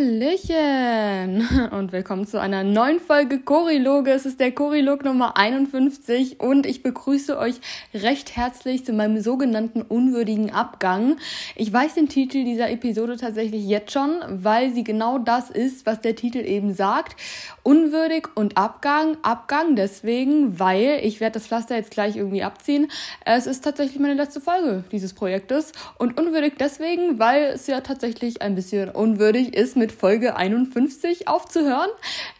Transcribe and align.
Hallöchen 0.00 1.46
und 1.72 1.92
willkommen 1.92 2.26
zu 2.26 2.40
einer 2.40 2.64
neuen 2.64 3.00
Folge 3.00 3.40
Choriloge. 3.40 4.10
Es 4.10 4.24
ist 4.24 4.40
der 4.40 4.50
Chorilog 4.50 5.04
Nummer 5.04 5.36
51 5.36 6.40
und 6.40 6.64
ich 6.64 6.82
begrüße 6.82 7.36
euch 7.36 7.56
recht 7.92 8.34
herzlich 8.34 8.86
zu 8.86 8.94
meinem 8.94 9.20
sogenannten 9.20 9.82
unwürdigen 9.82 10.52
Abgang. 10.52 11.16
Ich 11.54 11.70
weiß 11.70 11.94
den 11.94 12.08
Titel 12.08 12.44
dieser 12.44 12.70
Episode 12.70 13.18
tatsächlich 13.18 13.66
jetzt 13.66 13.92
schon, 13.92 14.20
weil 14.26 14.72
sie 14.72 14.84
genau 14.84 15.18
das 15.18 15.50
ist, 15.50 15.84
was 15.84 16.00
der 16.00 16.16
Titel 16.16 16.38
eben 16.38 16.72
sagt. 16.72 17.20
Unwürdig 17.62 18.28
und 18.34 18.56
Abgang. 18.56 19.18
Abgang 19.20 19.76
deswegen, 19.76 20.58
weil 20.58 21.00
ich 21.02 21.20
werde 21.20 21.34
das 21.34 21.46
Pflaster 21.46 21.76
jetzt 21.76 21.90
gleich 21.90 22.16
irgendwie 22.16 22.42
abziehen. 22.42 22.90
Es 23.26 23.46
ist 23.46 23.64
tatsächlich 23.64 23.98
meine 23.98 24.14
letzte 24.14 24.40
Folge 24.40 24.84
dieses 24.92 25.12
Projektes 25.12 25.72
und 25.98 26.18
unwürdig 26.18 26.54
deswegen, 26.58 27.18
weil 27.18 27.44
es 27.54 27.66
ja 27.66 27.82
tatsächlich 27.82 28.40
ein 28.40 28.54
bisschen 28.54 28.88
unwürdig 28.88 29.54
ist, 29.54 29.76
mit 29.76 29.89
Folge 29.90 30.36
51 30.36 31.28
aufzuhören. 31.28 31.90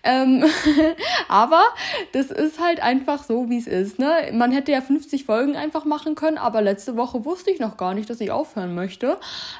Ähm, 0.02 0.45
aber 1.28 1.62
das 2.12 2.30
ist 2.30 2.60
halt 2.60 2.82
einfach 2.82 3.24
so, 3.24 3.50
wie 3.50 3.59
es 3.59 3.66
ist. 3.66 3.98
Ne? 3.98 4.30
Man 4.32 4.52
hätte 4.52 4.73
ja 4.73 4.80
50 4.80 5.24
Folgen 5.24 5.56
einfach 5.56 5.84
machen 5.84 6.14
können, 6.14 6.38
aber 6.38 6.62
letzte 6.62 6.96
Woche 6.96 7.24
wusste 7.24 7.50
ich 7.50 7.60
noch 7.60 7.76
gar 7.76 7.95
nicht, 7.95 8.09
dass 8.09 8.20
ich 8.20 8.30
aufhören 8.30 8.74
möchte. 8.74 9.18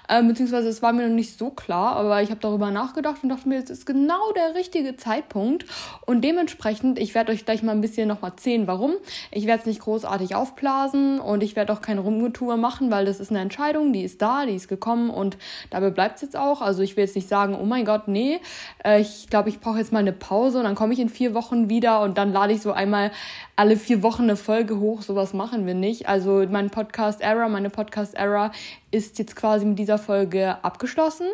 Ähm, 0.09 0.29
beziehungsweise 0.29 0.69
es 0.69 0.83
war 0.83 0.93
mir 0.93 1.09
noch 1.09 1.15
nicht 1.15 1.39
so 1.39 1.51
klar, 1.51 1.97
aber 1.97 2.23
ich 2.23 2.30
habe 2.30 2.41
darüber 2.41 2.71
nachgedacht 2.71 3.23
und 3.23 3.29
dachte 3.29 3.49
mir, 3.49 3.57
jetzt 3.57 3.71
ist 3.71 3.87
genau 3.87 4.33
der 4.33 4.55
richtige 4.55 4.97
Zeitpunkt. 4.97 5.66
Und 6.07 6.23
dementsprechend, 6.23 6.99
ich 6.99 7.15
werde 7.15 7.33
euch 7.33 7.45
gleich 7.45 7.63
mal 7.63 7.73
ein 7.73 7.80
bisschen 7.80 8.09
nochmal 8.09 8.30
erzählen, 8.30 8.66
warum. 8.66 8.95
Ich 9.30 9.47
werde 9.47 9.61
es 9.61 9.66
nicht 9.66 9.80
großartig 9.80 10.35
aufblasen 10.35 11.21
und 11.21 11.43
ich 11.43 11.57
werde 11.57 11.73
auch 11.73 11.83
keine 11.83 12.01
Rumgetour 12.01 12.57
machen, 12.57 12.91
weil 12.91 13.05
das 13.05 13.21
ist 13.21 13.30
eine 13.30 13.41
Entscheidung, 13.41 13.93
die 13.93 14.02
ist 14.02 14.23
da, 14.23 14.47
die 14.47 14.55
ist 14.55 14.69
gekommen 14.69 15.11
und 15.11 15.37
dabei 15.71 15.91
bleibt 15.91 16.16
es 16.16 16.23
jetzt 16.23 16.37
auch. 16.37 16.63
Also 16.63 16.83
ich 16.83 16.97
will 16.97 17.05
jetzt 17.05 17.16
nicht 17.16 17.29
sagen, 17.29 17.57
oh 17.61 17.65
mein 17.70 17.87
Gott, 17.87 18.06
nee, 18.06 18.41
äh, 18.84 19.01
ich 19.01 19.29
glaube, 19.30 19.48
ich 19.48 19.60
brauche 19.60 19.79
jetzt 19.79 19.92
mal 19.92 20.01
eine 20.01 20.12
Pause 20.12 20.59
und 20.59 20.65
dann 20.65 20.74
komme 20.74 20.93
ich 20.93 20.99
in 20.99 21.09
vier 21.09 21.32
Wochen 21.32 21.71
wieder 21.71 22.02
und 22.02 22.18
dann 22.18 22.32
lade 22.32 22.52
ich 22.52 22.60
so 22.60 22.73
einmal 22.73 23.10
alle 23.57 23.79
vier 23.79 24.02
Wochen 24.02 24.24
eine 24.24 24.37
Folge 24.37 24.79
hoch. 24.79 25.01
Sowas 25.01 25.32
machen 25.32 25.66
wir 25.66 25.74
nicht. 25.74 26.09
Also 26.09 26.45
mein 26.51 26.68
Podcast 26.68 27.23
Era, 27.23 27.49
meine 27.49 27.71
Podcast 27.71 28.15
Era 28.15 28.52
ist 28.90 29.18
jetzt 29.18 29.37
quasi 29.37 29.65
mit 29.65 29.79
dieser 29.79 29.96
Folge 29.96 30.62
abgeschlossen. 30.62 31.27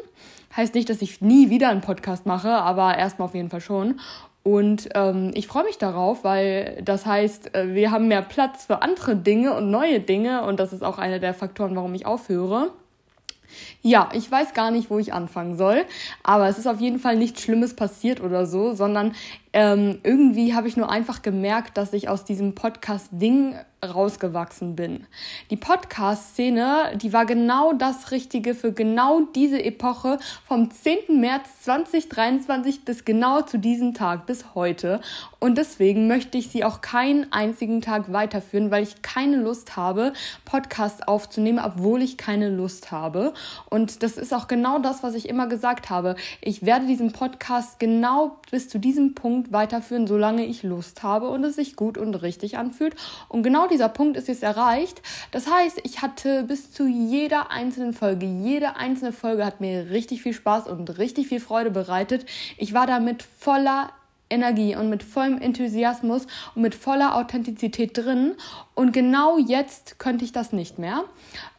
Heißt 0.57 0.75
nicht, 0.75 0.89
dass 0.89 1.03
ich 1.03 1.21
nie 1.21 1.51
wieder 1.51 1.71
einen 1.71 1.81
Podcast 1.81 2.27
mache, 2.27 2.51
aber 2.51 2.97
erstmal 2.97 3.27
auf 3.27 3.35
jeden 3.35 3.51
Fall 3.51 3.61
schon. 3.61 3.99
Und 4.43 4.91
ähm, 4.95 5.33
ich 5.35 5.49
freue 5.49 5.65
mich 5.65 5.79
darauf, 5.79 6.23
weil 6.23 6.81
das 6.85 7.05
heißt, 7.05 7.55
äh, 7.57 7.75
wir 7.75 7.91
haben 7.91 8.07
mehr 8.07 8.23
Platz 8.23 8.67
für 8.67 8.81
andere 8.81 9.17
Dinge 9.17 9.55
und 9.55 9.73
neue 9.73 9.99
Dinge. 9.99 10.45
Und 10.45 10.61
das 10.61 10.73
ist 10.73 10.85
auch 10.85 10.99
einer 10.99 11.19
der 11.19 11.35
Faktoren, 11.35 11.75
warum 11.75 11.93
ich 11.95 12.07
aufhöre. 12.07 12.71
Ja, 13.83 14.09
ich 14.13 14.31
weiß 14.31 14.55
gar 14.55 14.71
nicht, 14.71 14.91
wo 14.91 14.99
ich 14.99 15.13
anfangen 15.13 15.57
soll, 15.57 15.85
aber 16.23 16.49
es 16.49 16.59
ist 16.59 16.67
auf 16.67 16.81
jeden 16.81 16.99
Fall 16.99 17.17
nichts 17.17 17.43
Schlimmes 17.43 17.75
passiert 17.75 18.21
oder 18.21 18.47
so, 18.47 18.75
sondern 18.75 19.15
ähm, 19.57 20.01
irgendwie 20.03 20.55
habe 20.55 20.69
ich 20.69 20.77
nur 20.77 20.91
einfach 20.91 21.23
gemerkt, 21.23 21.79
dass 21.79 21.95
ich 21.95 22.11
aus 22.11 22.25
diesem 22.25 22.55
Podcast-Ding 22.55 23.55
rausgewachsen 23.85 24.75
bin. 24.75 25.07
Die 25.51 25.57
Podcast-Szene, 25.57 26.97
die 26.97 27.13
war 27.13 27.27
genau 27.27 27.73
das 27.73 28.11
Richtige 28.11 28.55
für 28.55 28.73
genau 28.73 29.21
diese 29.35 29.63
Epoche 29.63 30.19
vom 30.47 30.71
10. 30.71 31.21
März 31.21 31.63
2023 31.65 32.85
bis 32.85 33.05
genau 33.05 33.43
zu 33.43 33.59
diesem 33.59 33.95
Tag, 33.95 34.27
bis 34.27 34.55
heute. 34.55 35.01
Und 35.39 35.59
deswegen 35.59 36.07
möchte 36.07 36.39
ich 36.39 36.49
sie 36.49 36.65
auch 36.65 36.81
keinen 36.81 37.33
einzigen 37.33 37.81
Tag 37.81 38.13
weiterführen, 38.13 38.71
weil 38.71 38.83
ich 38.83 39.03
keine 39.03 39.37
Lust 39.37 39.77
habe, 39.77 40.13
Podcasts 40.45 41.07
aufzunehmen, 41.07 41.61
obwohl 41.65 42.03
ich 42.03 42.17
keine 42.17 42.49
Lust 42.49 42.91
habe. 42.93 43.33
Und 43.71 44.03
das 44.03 44.17
ist 44.17 44.35
auch 44.35 44.49
genau 44.49 44.79
das, 44.79 45.03
was 45.03 45.15
ich 45.15 45.29
immer 45.29 45.47
gesagt 45.47 45.91
habe. 45.91 46.17
Ich 46.41 46.65
werde 46.65 46.87
diesen 46.87 47.13
Podcast 47.13 47.79
genau 47.79 48.39
bis 48.51 48.69
zu 48.69 48.79
diesem 48.79 49.15
Punkt 49.15 49.46
weiterführen, 49.53 50.07
solange 50.07 50.45
ich 50.45 50.63
Lust 50.63 51.03
habe 51.03 51.29
und 51.29 51.45
es 51.45 51.57
sich 51.57 51.77
gut 51.77 51.99
und 51.99 52.15
richtig 52.15 52.59
anfühlt. 52.59 52.95
Und 53.29 53.43
genau 53.43 53.67
dieser 53.69 53.89
Punkt 53.89 54.17
ist 54.17 54.29
jetzt 54.29 54.43
erreicht. 54.43 55.03
Das 55.31 55.51
heißt, 55.51 55.81
ich 55.85 56.03
hatte 56.03 56.45
bis 56.45 56.73
zu 56.73 56.87
jeder 56.87 57.51
einzelnen 57.51 57.93
Folge, 57.93 58.27
jede 58.27 58.77
einzelne 58.77 59.13
Folge 59.13 59.45
hat 59.45 59.61
mir 59.61 59.91
richtig 59.91 60.23
viel 60.23 60.33
Spaß 60.33 60.69
und 60.69 60.99
richtig 60.99 61.29
viel 61.29 61.41
Freude 61.41 61.71
bereitet. 61.71 62.27
Ich 62.57 62.75
war 62.75 62.87
damit 62.87 63.23
voller 63.23 63.91
Energie 64.29 64.75
und 64.75 64.91
mit 64.91 65.03
vollem 65.03 65.41
Enthusiasmus 65.41 66.27
und 66.55 66.63
mit 66.63 66.75
voller 66.75 67.15
Authentizität 67.15 67.97
drin. 67.97 68.35
Und 68.75 68.93
genau 68.93 69.39
jetzt 69.39 69.99
könnte 69.99 70.25
ich 70.25 70.33
das 70.33 70.53
nicht 70.53 70.79
mehr 70.79 71.05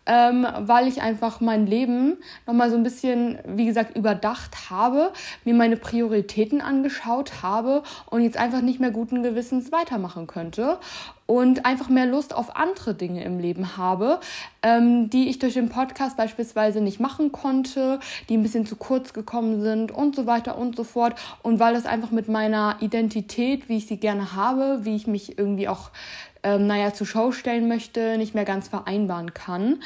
ähm, 0.07 0.47
weil 0.59 0.88
ich 0.88 1.01
einfach 1.01 1.41
mein 1.41 1.68
Leben 1.68 2.18
nochmal 2.47 2.72
so 2.72 2.78
ein 2.78 2.84
bisschen, 2.84 3.38
wie 3.45 3.66
gesagt, 3.66 3.95
überdacht 3.95 4.69
habe, 4.72 5.12
mir 5.44 5.53
meine 5.53 5.78
Prioritäten 5.78 6.62
angeschaut 6.62 7.44
habe 7.44 7.84
und 8.09 8.22
jetzt 8.22 8.38
einfach 8.38 8.62
nicht 8.62 8.79
mehr 8.79 8.91
guten 8.91 9.22
Gewissens 9.22 9.72
weitermachen 9.72 10.25
könnte 10.25 10.79
und 11.28 11.66
einfach 11.66 11.90
mehr 11.90 12.06
Lust 12.06 12.34
auf 12.34 12.56
andere 12.56 12.96
Dinge 12.96 13.23
im 13.23 13.40
Leben 13.40 13.78
habe, 13.78 14.19
ähm, 14.63 15.09
die 15.09 15.28
ich 15.28 15.40
durch 15.40 15.53
den 15.53 15.69
Podcast 15.69 16.17
beispielsweise 16.17 16.81
nicht 16.81 17.00
machen 17.00 17.31
konnte, 17.31 18.00
die 18.29 18.38
ein 18.38 18.44
bisschen 18.44 18.66
zu 18.66 18.78
kurz 18.78 19.13
gekommen 19.13 19.62
sind 19.62 19.91
und 19.91 20.16
so 20.16 20.25
weiter 20.25 20.57
und 20.57 20.75
so 20.75 20.85
fort. 20.85 21.16
Und 21.44 21.59
weil 21.59 21.73
das 21.73 21.85
einfach 21.85 22.12
mit 22.12 22.29
meiner 22.29 22.78
Identität, 22.79 23.67
wie 23.67 23.78
ich 23.78 23.88
sie 23.88 23.97
gerne 23.97 24.34
habe, 24.34 24.79
wie 24.84 24.96
ich 24.96 25.06
mich 25.06 25.38
irgendwie 25.38 25.67
auch 25.67 25.91
ähm, 26.44 26.68
naja, 26.68 26.94
zur 26.94 27.08
Show 27.08 27.31
stellen 27.31 27.68
möchte, 27.68 28.18
nicht 28.18 28.36
mehr 28.36 28.46
ganz 28.46 28.68
vereinbaren 28.68 29.34
kann. 29.34 29.81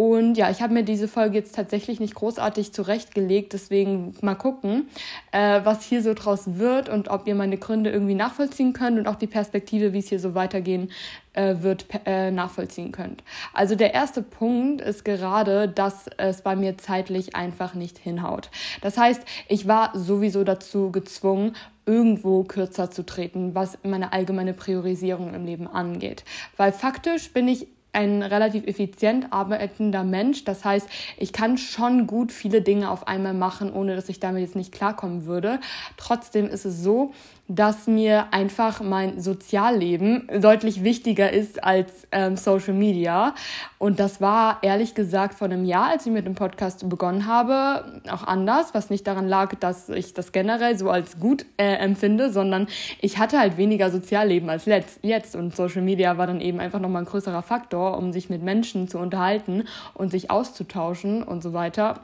Und 0.00 0.38
ja, 0.38 0.48
ich 0.48 0.62
habe 0.62 0.72
mir 0.72 0.82
diese 0.82 1.08
Folge 1.08 1.36
jetzt 1.36 1.54
tatsächlich 1.54 2.00
nicht 2.00 2.14
großartig 2.14 2.72
zurechtgelegt, 2.72 3.52
deswegen 3.52 4.14
mal 4.22 4.34
gucken, 4.34 4.88
äh, 5.30 5.60
was 5.62 5.84
hier 5.84 6.02
so 6.02 6.14
draus 6.14 6.56
wird 6.56 6.88
und 6.88 7.08
ob 7.08 7.28
ihr 7.28 7.34
meine 7.34 7.58
Gründe 7.58 7.90
irgendwie 7.90 8.14
nachvollziehen 8.14 8.72
könnt 8.72 8.98
und 8.98 9.06
auch 9.06 9.16
die 9.16 9.26
Perspektive, 9.26 9.92
wie 9.92 9.98
es 9.98 10.08
hier 10.08 10.18
so 10.18 10.34
weitergehen 10.34 10.90
äh, 11.34 11.56
wird, 11.60 11.84
äh, 12.06 12.30
nachvollziehen 12.30 12.92
könnt. 12.92 13.22
Also 13.52 13.74
der 13.74 13.92
erste 13.92 14.22
Punkt 14.22 14.80
ist 14.80 15.04
gerade, 15.04 15.68
dass 15.68 16.06
es 16.16 16.40
bei 16.40 16.56
mir 16.56 16.78
zeitlich 16.78 17.36
einfach 17.36 17.74
nicht 17.74 17.98
hinhaut. 17.98 18.48
Das 18.80 18.96
heißt, 18.96 19.20
ich 19.48 19.68
war 19.68 19.90
sowieso 19.92 20.44
dazu 20.44 20.90
gezwungen, 20.92 21.54
irgendwo 21.84 22.44
kürzer 22.44 22.90
zu 22.90 23.04
treten, 23.04 23.54
was 23.54 23.76
meine 23.82 24.14
allgemeine 24.14 24.54
Priorisierung 24.54 25.34
im 25.34 25.44
Leben 25.44 25.68
angeht. 25.68 26.24
Weil 26.56 26.72
faktisch 26.72 27.34
bin 27.34 27.48
ich 27.48 27.66
ein 27.92 28.22
relativ 28.22 28.66
effizient 28.66 29.32
arbeitender 29.32 30.04
Mensch. 30.04 30.44
Das 30.44 30.64
heißt, 30.64 30.88
ich 31.16 31.32
kann 31.32 31.58
schon 31.58 32.06
gut 32.06 32.32
viele 32.32 32.62
Dinge 32.62 32.90
auf 32.90 33.08
einmal 33.08 33.34
machen, 33.34 33.72
ohne 33.72 33.96
dass 33.96 34.08
ich 34.08 34.20
damit 34.20 34.42
jetzt 34.42 34.56
nicht 34.56 34.72
klarkommen 34.72 35.26
würde. 35.26 35.60
Trotzdem 35.96 36.46
ist 36.46 36.64
es 36.64 36.82
so, 36.82 37.12
dass 37.52 37.88
mir 37.88 38.32
einfach 38.32 38.80
mein 38.80 39.20
Sozialleben 39.20 40.28
deutlich 40.40 40.84
wichtiger 40.84 41.32
ist 41.32 41.64
als 41.64 42.06
ähm, 42.12 42.36
Social 42.36 42.74
Media. 42.74 43.34
Und 43.78 43.98
das 43.98 44.20
war 44.20 44.58
ehrlich 44.62 44.94
gesagt 44.94 45.34
vor 45.34 45.46
einem 45.46 45.64
Jahr, 45.64 45.88
als 45.88 46.06
ich 46.06 46.12
mit 46.12 46.26
dem 46.26 46.36
Podcast 46.36 46.88
begonnen 46.88 47.26
habe, 47.26 48.00
auch 48.08 48.22
anders, 48.22 48.72
was 48.72 48.88
nicht 48.88 49.04
daran 49.04 49.26
lag, 49.26 49.56
dass 49.56 49.88
ich 49.88 50.14
das 50.14 50.30
generell 50.30 50.78
so 50.78 50.90
als 50.90 51.18
gut 51.18 51.44
äh, 51.56 51.74
empfinde, 51.74 52.32
sondern 52.32 52.68
ich 53.00 53.18
hatte 53.18 53.40
halt 53.40 53.56
weniger 53.56 53.90
Sozialleben 53.90 54.48
als 54.48 54.66
jetzt. 54.66 55.34
Und 55.34 55.56
Social 55.56 55.82
Media 55.82 56.18
war 56.18 56.28
dann 56.28 56.40
eben 56.40 56.60
einfach 56.60 56.78
nochmal 56.78 57.02
ein 57.02 57.06
größerer 57.06 57.42
Faktor, 57.42 57.98
um 57.98 58.12
sich 58.12 58.30
mit 58.30 58.44
Menschen 58.44 58.86
zu 58.86 58.98
unterhalten 58.98 59.64
und 59.94 60.12
sich 60.12 60.30
auszutauschen 60.30 61.24
und 61.24 61.42
so 61.42 61.52
weiter. 61.52 62.00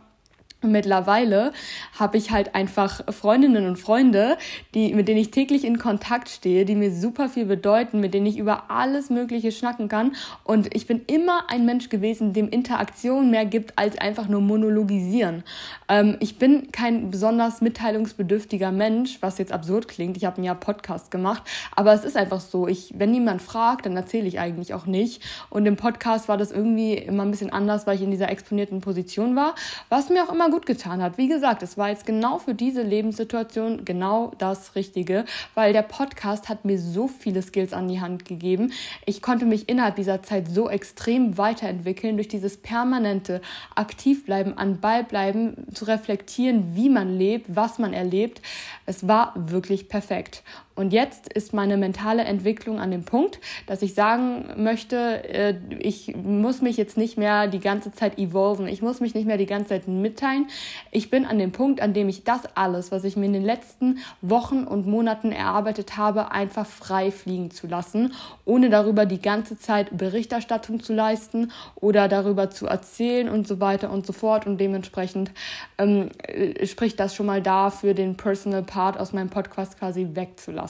Mittlerweile 0.62 1.52
habe 1.98 2.16
ich 2.16 2.30
halt 2.30 2.54
einfach 2.54 3.02
Freundinnen 3.12 3.66
und 3.66 3.76
Freunde, 3.76 4.38
die, 4.74 4.94
mit 4.94 5.06
denen 5.06 5.20
ich 5.20 5.30
täglich 5.30 5.64
in 5.64 5.78
Kontakt 5.78 6.30
stehe, 6.30 6.64
die 6.64 6.74
mir 6.74 6.90
super 6.90 7.28
viel 7.28 7.44
bedeuten, 7.44 8.00
mit 8.00 8.14
denen 8.14 8.24
ich 8.24 8.38
über 8.38 8.70
alles 8.70 9.10
Mögliche 9.10 9.52
schnacken 9.52 9.88
kann. 9.88 10.16
Und 10.44 10.74
ich 10.74 10.86
bin 10.86 11.02
immer 11.08 11.50
ein 11.50 11.66
Mensch 11.66 11.90
gewesen, 11.90 12.32
dem 12.32 12.48
Interaktion 12.48 13.30
mehr 13.30 13.44
gibt 13.44 13.78
als 13.78 13.98
einfach 13.98 14.28
nur 14.28 14.40
monologisieren. 14.40 15.44
Ähm, 15.90 16.16
ich 16.20 16.38
bin 16.38 16.72
kein 16.72 17.10
besonders 17.10 17.60
mitteilungsbedürftiger 17.60 18.72
Mensch, 18.72 19.18
was 19.20 19.36
jetzt 19.36 19.52
absurd 19.52 19.88
klingt. 19.88 20.16
Ich 20.16 20.24
habe 20.24 20.40
ein 20.40 20.44
Jahr 20.44 20.54
Podcast 20.54 21.10
gemacht, 21.10 21.42
aber 21.74 21.92
es 21.92 22.02
ist 22.02 22.16
einfach 22.16 22.40
so. 22.40 22.66
Ich, 22.66 22.94
wenn 22.96 23.10
niemand 23.10 23.42
fragt, 23.42 23.84
dann 23.84 23.94
erzähle 23.94 24.26
ich 24.26 24.40
eigentlich 24.40 24.72
auch 24.72 24.86
nicht. 24.86 25.22
Und 25.50 25.66
im 25.66 25.76
Podcast 25.76 26.30
war 26.30 26.38
das 26.38 26.50
irgendwie 26.50 26.94
immer 26.94 27.24
ein 27.24 27.30
bisschen 27.30 27.50
anders, 27.50 27.86
weil 27.86 27.96
ich 27.96 28.02
in 28.02 28.10
dieser 28.10 28.30
exponierten 28.30 28.80
Position 28.80 29.36
war, 29.36 29.54
was 29.90 30.08
mir 30.08 30.24
auch 30.24 30.32
immer 30.32 30.45
gut 30.50 30.56
gut 30.56 30.66
getan 30.66 31.02
hat. 31.02 31.18
Wie 31.18 31.28
gesagt, 31.28 31.62
es 31.62 31.76
war 31.76 31.90
jetzt 31.90 32.06
genau 32.06 32.38
für 32.38 32.54
diese 32.54 32.82
Lebenssituation 32.82 33.84
genau 33.84 34.32
das 34.38 34.74
Richtige, 34.74 35.26
weil 35.54 35.74
der 35.74 35.82
Podcast 35.82 36.48
hat 36.48 36.64
mir 36.64 36.78
so 36.78 37.08
viele 37.08 37.42
Skills 37.42 37.72
an 37.74 37.88
die 37.88 38.00
Hand 38.00 38.24
gegeben. 38.24 38.72
Ich 39.04 39.20
konnte 39.20 39.44
mich 39.44 39.68
innerhalb 39.68 39.96
dieser 39.96 40.22
Zeit 40.22 40.48
so 40.48 40.70
extrem 40.70 41.36
weiterentwickeln 41.36 42.16
durch 42.16 42.28
dieses 42.28 42.56
permanente 42.56 43.42
Aktivbleiben, 43.74 44.56
an 44.56 44.80
Ball 44.80 45.04
bleiben, 45.04 45.66
zu 45.74 45.84
reflektieren, 45.84 46.74
wie 46.74 46.88
man 46.88 47.16
lebt, 47.16 47.54
was 47.54 47.78
man 47.78 47.92
erlebt. 47.92 48.40
Es 48.86 49.06
war 49.06 49.34
wirklich 49.36 49.88
perfekt. 49.88 50.42
Und 50.76 50.92
jetzt 50.92 51.32
ist 51.32 51.54
meine 51.54 51.78
mentale 51.78 52.24
Entwicklung 52.24 52.78
an 52.78 52.90
dem 52.90 53.04
Punkt, 53.04 53.40
dass 53.66 53.80
ich 53.80 53.94
sagen 53.94 54.62
möchte, 54.62 55.24
äh, 55.24 55.54
ich 55.78 56.14
muss 56.14 56.60
mich 56.60 56.76
jetzt 56.76 56.98
nicht 56.98 57.16
mehr 57.16 57.48
die 57.48 57.60
ganze 57.60 57.92
Zeit 57.92 58.18
evolven, 58.18 58.68
ich 58.68 58.82
muss 58.82 59.00
mich 59.00 59.14
nicht 59.14 59.26
mehr 59.26 59.38
die 59.38 59.46
ganze 59.46 59.70
Zeit 59.70 59.88
mitteilen. 59.88 60.48
Ich 60.90 61.08
bin 61.08 61.24
an 61.24 61.38
dem 61.38 61.50
Punkt, 61.50 61.80
an 61.80 61.94
dem 61.94 62.10
ich 62.10 62.24
das 62.24 62.42
alles, 62.54 62.92
was 62.92 63.04
ich 63.04 63.16
mir 63.16 63.24
in 63.24 63.32
den 63.32 63.44
letzten 63.44 64.00
Wochen 64.20 64.64
und 64.64 64.86
Monaten 64.86 65.32
erarbeitet 65.32 65.96
habe, 65.96 66.30
einfach 66.30 66.66
frei 66.66 67.10
fliegen 67.10 67.50
zu 67.50 67.66
lassen, 67.66 68.12
ohne 68.44 68.68
darüber 68.68 69.06
die 69.06 69.22
ganze 69.22 69.58
Zeit 69.58 69.96
Berichterstattung 69.96 70.80
zu 70.80 70.92
leisten 70.92 71.52
oder 71.74 72.06
darüber 72.06 72.50
zu 72.50 72.66
erzählen 72.66 73.30
und 73.30 73.48
so 73.48 73.60
weiter 73.60 73.90
und 73.90 74.04
so 74.04 74.12
fort. 74.12 74.46
Und 74.46 74.58
dementsprechend 74.58 75.30
ähm, 75.78 76.10
äh, 76.22 76.66
spricht 76.66 77.00
das 77.00 77.14
schon 77.14 77.24
mal 77.24 77.40
dafür, 77.40 77.94
den 77.94 78.18
Personal 78.18 78.62
Part 78.62 79.00
aus 79.00 79.14
meinem 79.14 79.30
Podcast 79.30 79.78
quasi 79.78 80.08
wegzulassen. 80.12 80.65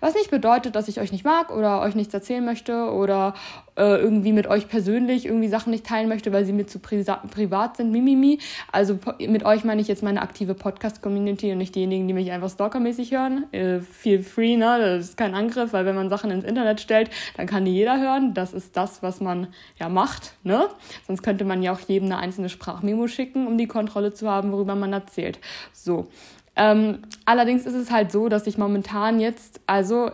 Was 0.00 0.14
nicht 0.14 0.30
bedeutet, 0.30 0.74
dass 0.76 0.88
ich 0.88 1.00
euch 1.00 1.12
nicht 1.12 1.24
mag 1.24 1.50
oder 1.50 1.80
euch 1.80 1.94
nichts 1.94 2.14
erzählen 2.14 2.44
möchte 2.44 2.90
oder 2.90 3.34
äh, 3.76 3.96
irgendwie 3.96 4.32
mit 4.32 4.46
euch 4.46 4.68
persönlich 4.68 5.26
irgendwie 5.26 5.48
Sachen 5.48 5.70
nicht 5.70 5.84
teilen 5.86 6.08
möchte, 6.08 6.32
weil 6.32 6.44
sie 6.44 6.52
mir 6.52 6.66
zu 6.66 6.78
pri 6.78 7.04
privat 7.30 7.76
sind, 7.76 7.90
mimimi. 7.90 8.38
Also 8.70 8.98
mit 9.18 9.44
euch 9.44 9.64
meine 9.64 9.80
ich 9.80 9.88
jetzt 9.88 10.02
meine 10.02 10.22
aktive 10.22 10.54
Podcast-Community 10.54 11.50
und 11.52 11.58
nicht 11.58 11.74
diejenigen, 11.74 12.06
die 12.06 12.14
mich 12.14 12.30
einfach 12.30 12.50
stalkermäßig 12.50 13.12
hören. 13.12 13.52
Äh, 13.52 13.80
feel 13.80 14.22
free, 14.22 14.56
ne? 14.56 14.78
Das 14.78 15.10
ist 15.10 15.16
kein 15.16 15.34
Angriff, 15.34 15.72
weil 15.72 15.86
wenn 15.86 15.96
man 15.96 16.08
Sachen 16.08 16.30
ins 16.30 16.44
Internet 16.44 16.80
stellt, 16.80 17.10
dann 17.36 17.46
kann 17.46 17.64
die 17.64 17.72
jeder 17.72 18.00
hören. 18.00 18.34
Das 18.34 18.52
ist 18.52 18.76
das, 18.76 19.02
was 19.02 19.20
man 19.20 19.48
ja 19.78 19.88
macht, 19.88 20.34
ne? 20.44 20.68
Sonst 21.06 21.22
könnte 21.22 21.44
man 21.44 21.62
ja 21.62 21.72
auch 21.72 21.80
jedem 21.80 22.06
eine 22.06 22.18
einzelne 22.18 22.48
Sprachmemo 22.48 23.08
schicken, 23.08 23.46
um 23.46 23.58
die 23.58 23.66
Kontrolle 23.66 24.12
zu 24.12 24.28
haben, 24.30 24.52
worüber 24.52 24.74
man 24.74 24.92
erzählt. 24.92 25.38
So. 25.72 26.06
Ähm, 26.56 27.02
allerdings 27.24 27.66
ist 27.66 27.74
es 27.74 27.90
halt 27.90 28.12
so, 28.12 28.28
dass 28.28 28.46
ich 28.46 28.58
momentan 28.58 29.20
jetzt, 29.20 29.60
also, 29.66 30.10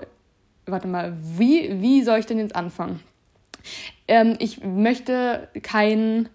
warte 0.67 0.89
mal, 0.89 1.17
wie, 1.21 1.81
wie 1.81 2.03
soll 2.03 2.19
ich 2.19 2.27
denn 2.27 2.39
jetzt 2.39 2.57
anfangen? 2.57 3.01
Ähm, 4.09 4.37
ich 4.39 4.65
möchte 4.65 5.49
kein, 5.63 6.29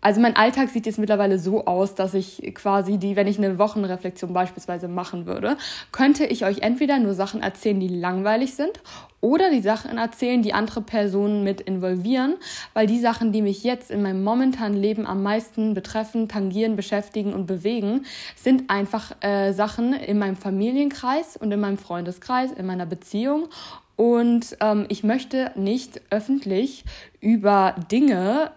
also 0.00 0.20
mein 0.20 0.36
Alltag 0.36 0.70
sieht 0.70 0.86
jetzt 0.86 0.98
mittlerweile 0.98 1.38
so 1.38 1.66
aus, 1.66 1.94
dass 1.94 2.14
ich 2.14 2.54
quasi 2.54 2.98
die, 2.98 3.16
wenn 3.16 3.26
ich 3.26 3.38
eine 3.38 3.58
Wochenreflexion 3.58 4.32
beispielsweise 4.32 4.88
machen 4.88 5.26
würde, 5.26 5.56
könnte 5.92 6.24
ich 6.24 6.44
euch 6.44 6.60
entweder 6.60 6.98
nur 6.98 7.14
Sachen 7.14 7.42
erzählen, 7.42 7.80
die 7.80 7.88
langweilig 7.88 8.54
sind 8.54 8.80
oder 9.20 9.50
die 9.50 9.60
Sachen 9.60 9.98
erzählen, 9.98 10.40
die 10.40 10.54
andere 10.54 10.80
Personen 10.80 11.44
mit 11.44 11.60
involvieren, 11.60 12.36
weil 12.72 12.86
die 12.86 12.98
Sachen, 12.98 13.32
die 13.32 13.42
mich 13.42 13.62
jetzt 13.62 13.90
in 13.90 14.02
meinem 14.02 14.24
momentanen 14.24 14.80
Leben 14.80 15.06
am 15.06 15.22
meisten 15.22 15.74
betreffen, 15.74 16.28
tangieren, 16.28 16.76
beschäftigen 16.76 17.34
und 17.34 17.46
bewegen, 17.46 18.06
sind 18.36 18.70
einfach 18.70 19.12
äh, 19.20 19.52
Sachen 19.52 19.92
in 19.92 20.18
meinem 20.18 20.36
Familienkreis 20.36 21.36
und 21.36 21.52
in 21.52 21.60
meinem 21.60 21.78
Freundeskreis, 21.78 22.52
in 22.52 22.64
meiner 22.64 22.86
Beziehung. 22.86 23.48
Und 23.96 24.56
ähm, 24.60 24.86
ich 24.88 25.04
möchte 25.04 25.52
nicht 25.56 26.00
öffentlich 26.08 26.84
über 27.20 27.74
Dinge 27.92 28.52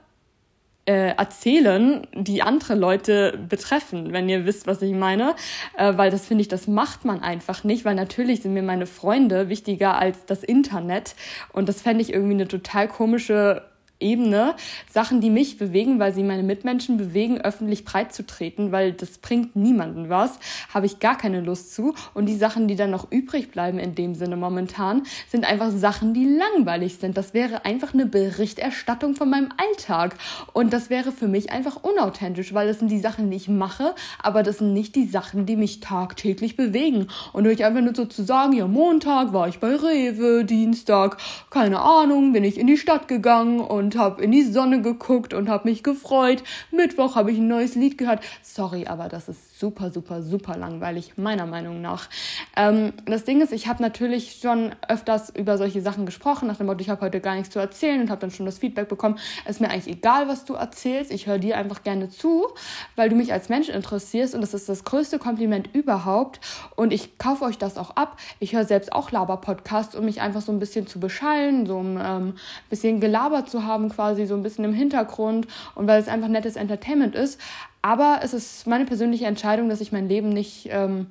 äh, 0.85 1.15
erzählen, 1.15 2.05
die 2.13 2.41
andere 2.41 2.75
Leute 2.75 3.39
betreffen, 3.49 4.11
wenn 4.11 4.27
ihr 4.27 4.45
wisst, 4.45 4.67
was 4.67 4.81
ich 4.81 4.93
meine. 4.93 5.35
Äh, 5.77 5.93
weil 5.97 6.11
das 6.11 6.27
finde 6.27 6.41
ich, 6.41 6.47
das 6.47 6.67
macht 6.67 7.05
man 7.05 7.21
einfach 7.21 7.63
nicht, 7.63 7.85
weil 7.85 7.95
natürlich 7.95 8.41
sind 8.41 8.53
mir 8.53 8.63
meine 8.63 8.85
Freunde 8.85 9.49
wichtiger 9.49 9.97
als 9.97 10.25
das 10.25 10.43
Internet. 10.43 11.15
Und 11.53 11.69
das 11.69 11.81
fände 11.81 12.01
ich 12.01 12.13
irgendwie 12.13 12.33
eine 12.33 12.47
total 12.47 12.87
komische 12.87 13.61
Ebene 14.03 14.55
Sachen, 14.91 15.21
die 15.21 15.29
mich 15.29 15.57
bewegen, 15.57 15.97
weil 15.99 16.13
sie 16.13 16.23
meine 16.23 16.43
Mitmenschen 16.43 16.97
bewegen, 16.97 17.41
öffentlich 17.41 17.85
breit 17.85 18.13
zu 18.13 18.25
treten, 18.25 18.71
weil 18.71 18.93
das 18.93 19.17
bringt 19.17 19.55
niemanden 19.55 20.09
was, 20.09 20.37
habe 20.73 20.85
ich 20.85 20.99
gar 20.99 21.17
keine 21.17 21.41
Lust 21.41 21.73
zu. 21.73 21.95
Und 22.13 22.27
die 22.27 22.35
Sachen, 22.35 22.67
die 22.67 22.75
dann 22.75 22.91
noch 22.91 23.11
übrig 23.11 23.49
bleiben 23.49 23.79
in 23.79 23.95
dem 23.95 24.15
Sinne 24.15 24.35
momentan, 24.35 25.03
sind 25.29 25.45
einfach 25.45 25.71
Sachen, 25.71 26.13
die 26.13 26.25
langweilig 26.25 26.97
sind. 26.97 27.17
Das 27.17 27.33
wäre 27.33 27.65
einfach 27.65 27.93
eine 27.93 28.05
Berichterstattung 28.05 29.15
von 29.15 29.29
meinem 29.29 29.49
Alltag. 29.57 30.15
Und 30.51 30.73
das 30.73 30.89
wäre 30.89 31.11
für 31.11 31.27
mich 31.27 31.51
einfach 31.51 31.77
unauthentisch, 31.81 32.53
weil 32.53 32.67
das 32.67 32.79
sind 32.79 32.89
die 32.89 32.99
Sachen, 32.99 33.31
die 33.31 33.37
ich 33.37 33.47
mache, 33.47 33.95
aber 34.21 34.43
das 34.43 34.57
sind 34.57 34.73
nicht 34.73 34.95
die 34.95 35.07
Sachen, 35.07 35.45
die 35.45 35.55
mich 35.55 35.79
tagtäglich 35.79 36.55
bewegen. 36.55 37.07
Und 37.31 37.47
euch 37.47 37.63
einfach 37.63 37.81
nur 37.81 37.95
so 37.95 38.05
zu 38.05 38.23
sagen, 38.23 38.53
ja, 38.53 38.67
Montag 38.67 39.33
war 39.33 39.47
ich 39.47 39.59
bei 39.59 39.75
Rewe, 39.75 40.43
Dienstag, 40.43 41.17
keine 41.49 41.79
Ahnung, 41.79 42.33
bin 42.33 42.43
ich 42.43 42.59
in 42.59 42.67
die 42.67 42.77
Stadt 42.77 43.07
gegangen 43.07 43.59
und 43.59 43.92
und 43.93 43.99
habe 43.99 44.23
in 44.23 44.31
die 44.31 44.43
Sonne 44.43 44.81
geguckt 44.81 45.33
und 45.33 45.49
habe 45.49 45.69
mich 45.69 45.83
gefreut. 45.83 46.43
Mittwoch 46.71 47.15
habe 47.15 47.31
ich 47.31 47.37
ein 47.37 47.47
neues 47.47 47.75
Lied 47.75 47.97
gehört. 47.97 48.23
Sorry, 48.41 48.87
aber 48.87 49.07
das 49.07 49.29
ist 49.29 49.59
super, 49.59 49.91
super, 49.91 50.21
super 50.21 50.57
langweilig, 50.57 51.13
meiner 51.17 51.45
Meinung 51.45 51.81
nach. 51.81 52.09
Ähm, 52.55 52.93
das 53.05 53.23
Ding 53.23 53.41
ist, 53.41 53.53
ich 53.53 53.67
habe 53.67 53.81
natürlich 53.81 54.39
schon 54.41 54.71
öfters 54.87 55.29
über 55.29 55.57
solche 55.57 55.81
Sachen 55.81 56.05
gesprochen, 56.05 56.47
nach 56.47 56.57
dem 56.57 56.67
Motto, 56.67 56.81
ich 56.81 56.89
habe 56.89 57.01
heute 57.01 57.19
gar 57.19 57.35
nichts 57.35 57.51
zu 57.51 57.59
erzählen 57.59 58.01
und 58.01 58.09
habe 58.09 58.21
dann 58.21 58.31
schon 58.31 58.45
das 58.45 58.57
Feedback 58.57 58.89
bekommen, 58.89 59.17
es 59.45 59.55
ist 59.55 59.61
mir 59.61 59.69
eigentlich 59.69 59.95
egal, 59.95 60.27
was 60.27 60.45
du 60.45 60.55
erzählst, 60.55 61.11
ich 61.11 61.27
höre 61.27 61.37
dir 61.37 61.57
einfach 61.57 61.83
gerne 61.83 62.09
zu, 62.09 62.47
weil 62.95 63.09
du 63.09 63.15
mich 63.15 63.31
als 63.31 63.49
Mensch 63.49 63.69
interessierst 63.69 64.35
und 64.35 64.41
das 64.41 64.53
ist 64.53 64.67
das 64.69 64.83
größte 64.83 65.19
Kompliment 65.19 65.69
überhaupt 65.73 66.39
und 66.75 66.91
ich 66.91 67.17
kaufe 67.17 67.45
euch 67.45 67.57
das 67.57 67.77
auch 67.77 67.91
ab. 67.91 68.17
Ich 68.39 68.53
höre 68.53 68.65
selbst 68.65 68.91
auch 68.91 69.11
Laber-Podcasts, 69.11 69.95
um 69.95 70.05
mich 70.05 70.21
einfach 70.21 70.41
so 70.41 70.51
ein 70.51 70.59
bisschen 70.59 70.87
zu 70.87 70.99
beschallen, 70.99 71.65
so 71.65 71.79
ein 71.79 71.99
ähm, 72.03 72.33
bisschen 72.69 72.99
gelabert 72.99 73.49
zu 73.49 73.65
haben 73.65 73.82
haben, 73.83 73.89
quasi 73.89 74.25
so 74.25 74.35
ein 74.35 74.43
bisschen 74.43 74.65
im 74.65 74.73
Hintergrund 74.73 75.47
und 75.75 75.87
weil 75.87 76.01
es 76.01 76.07
einfach 76.07 76.27
nettes 76.27 76.55
Entertainment 76.55 77.15
ist. 77.15 77.39
Aber 77.81 78.19
es 78.23 78.33
ist 78.33 78.65
meine 78.65 78.85
persönliche 78.85 79.25
Entscheidung, 79.25 79.69
dass 79.69 79.81
ich 79.81 79.91
mein 79.91 80.07
Leben 80.07 80.29
nicht 80.29 80.69
ähm, 80.71 81.07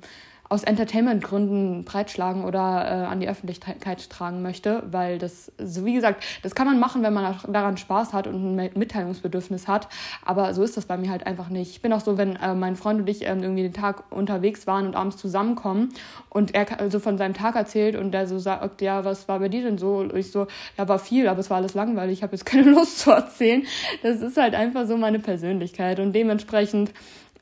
aus 0.49 0.63
Entertainment-Gründen 0.63 1.83
breitschlagen 1.83 2.43
oder 2.43 2.59
äh, 2.59 3.05
an 3.05 3.19
die 3.19 3.27
Öffentlichkeit 3.27 4.09
tragen 4.09 4.41
möchte, 4.41 4.83
weil 4.91 5.17
das, 5.17 5.51
so 5.57 5.85
wie 5.85 5.93
gesagt, 5.93 6.23
das 6.43 6.53
kann 6.53 6.67
man 6.67 6.79
machen, 6.79 7.01
wenn 7.01 7.13
man 7.13 7.35
daran 7.47 7.77
Spaß 7.77 8.13
hat 8.13 8.27
und 8.27 8.55
ein 8.55 8.69
Mitteilungsbedürfnis 8.75 9.67
hat, 9.67 9.87
aber 10.23 10.53
so 10.53 10.63
ist 10.63 10.77
das 10.77 10.85
bei 10.85 10.97
mir 10.97 11.09
halt 11.09 11.25
einfach 11.25 11.49
nicht. 11.49 11.71
Ich 11.71 11.81
bin 11.81 11.93
auch 11.93 12.01
so, 12.01 12.17
wenn 12.17 12.35
äh, 12.35 12.53
mein 12.53 12.75
Freund 12.75 12.99
und 12.99 13.09
ich 13.09 13.23
äh, 13.23 13.29
irgendwie 13.29 13.63
den 13.63 13.73
Tag 13.73 14.11
unterwegs 14.11 14.67
waren 14.67 14.85
und 14.85 14.95
abends 14.95 15.17
zusammenkommen 15.17 15.89
und 16.29 16.53
er 16.53 16.67
so 16.67 16.75
also 16.75 16.99
von 16.99 17.17
seinem 17.17 17.33
Tag 17.33 17.55
erzählt 17.55 17.95
und 17.95 18.11
der 18.11 18.27
so 18.27 18.37
sagt, 18.37 18.81
ja, 18.81 19.05
was 19.05 19.27
war 19.27 19.39
bei 19.39 19.49
dir 19.49 19.63
denn 19.63 19.77
so? 19.77 19.97
Und 19.97 20.13
ich 20.13 20.31
so, 20.31 20.47
ja, 20.77 20.87
war 20.87 20.99
viel, 20.99 21.27
aber 21.27 21.39
es 21.39 21.49
war 21.49 21.57
alles 21.57 21.73
langweilig, 21.73 22.19
ich 22.19 22.23
habe 22.23 22.33
jetzt 22.33 22.45
keine 22.45 22.63
Lust 22.69 22.99
zu 22.99 23.11
erzählen. 23.11 23.63
Das 24.03 24.21
ist 24.21 24.37
halt 24.37 24.55
einfach 24.55 24.85
so 24.85 24.97
meine 24.97 25.19
Persönlichkeit 25.19 25.99
und 25.99 26.13
dementsprechend 26.13 26.91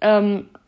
ähm, 0.01 0.47
äh, 0.55 0.60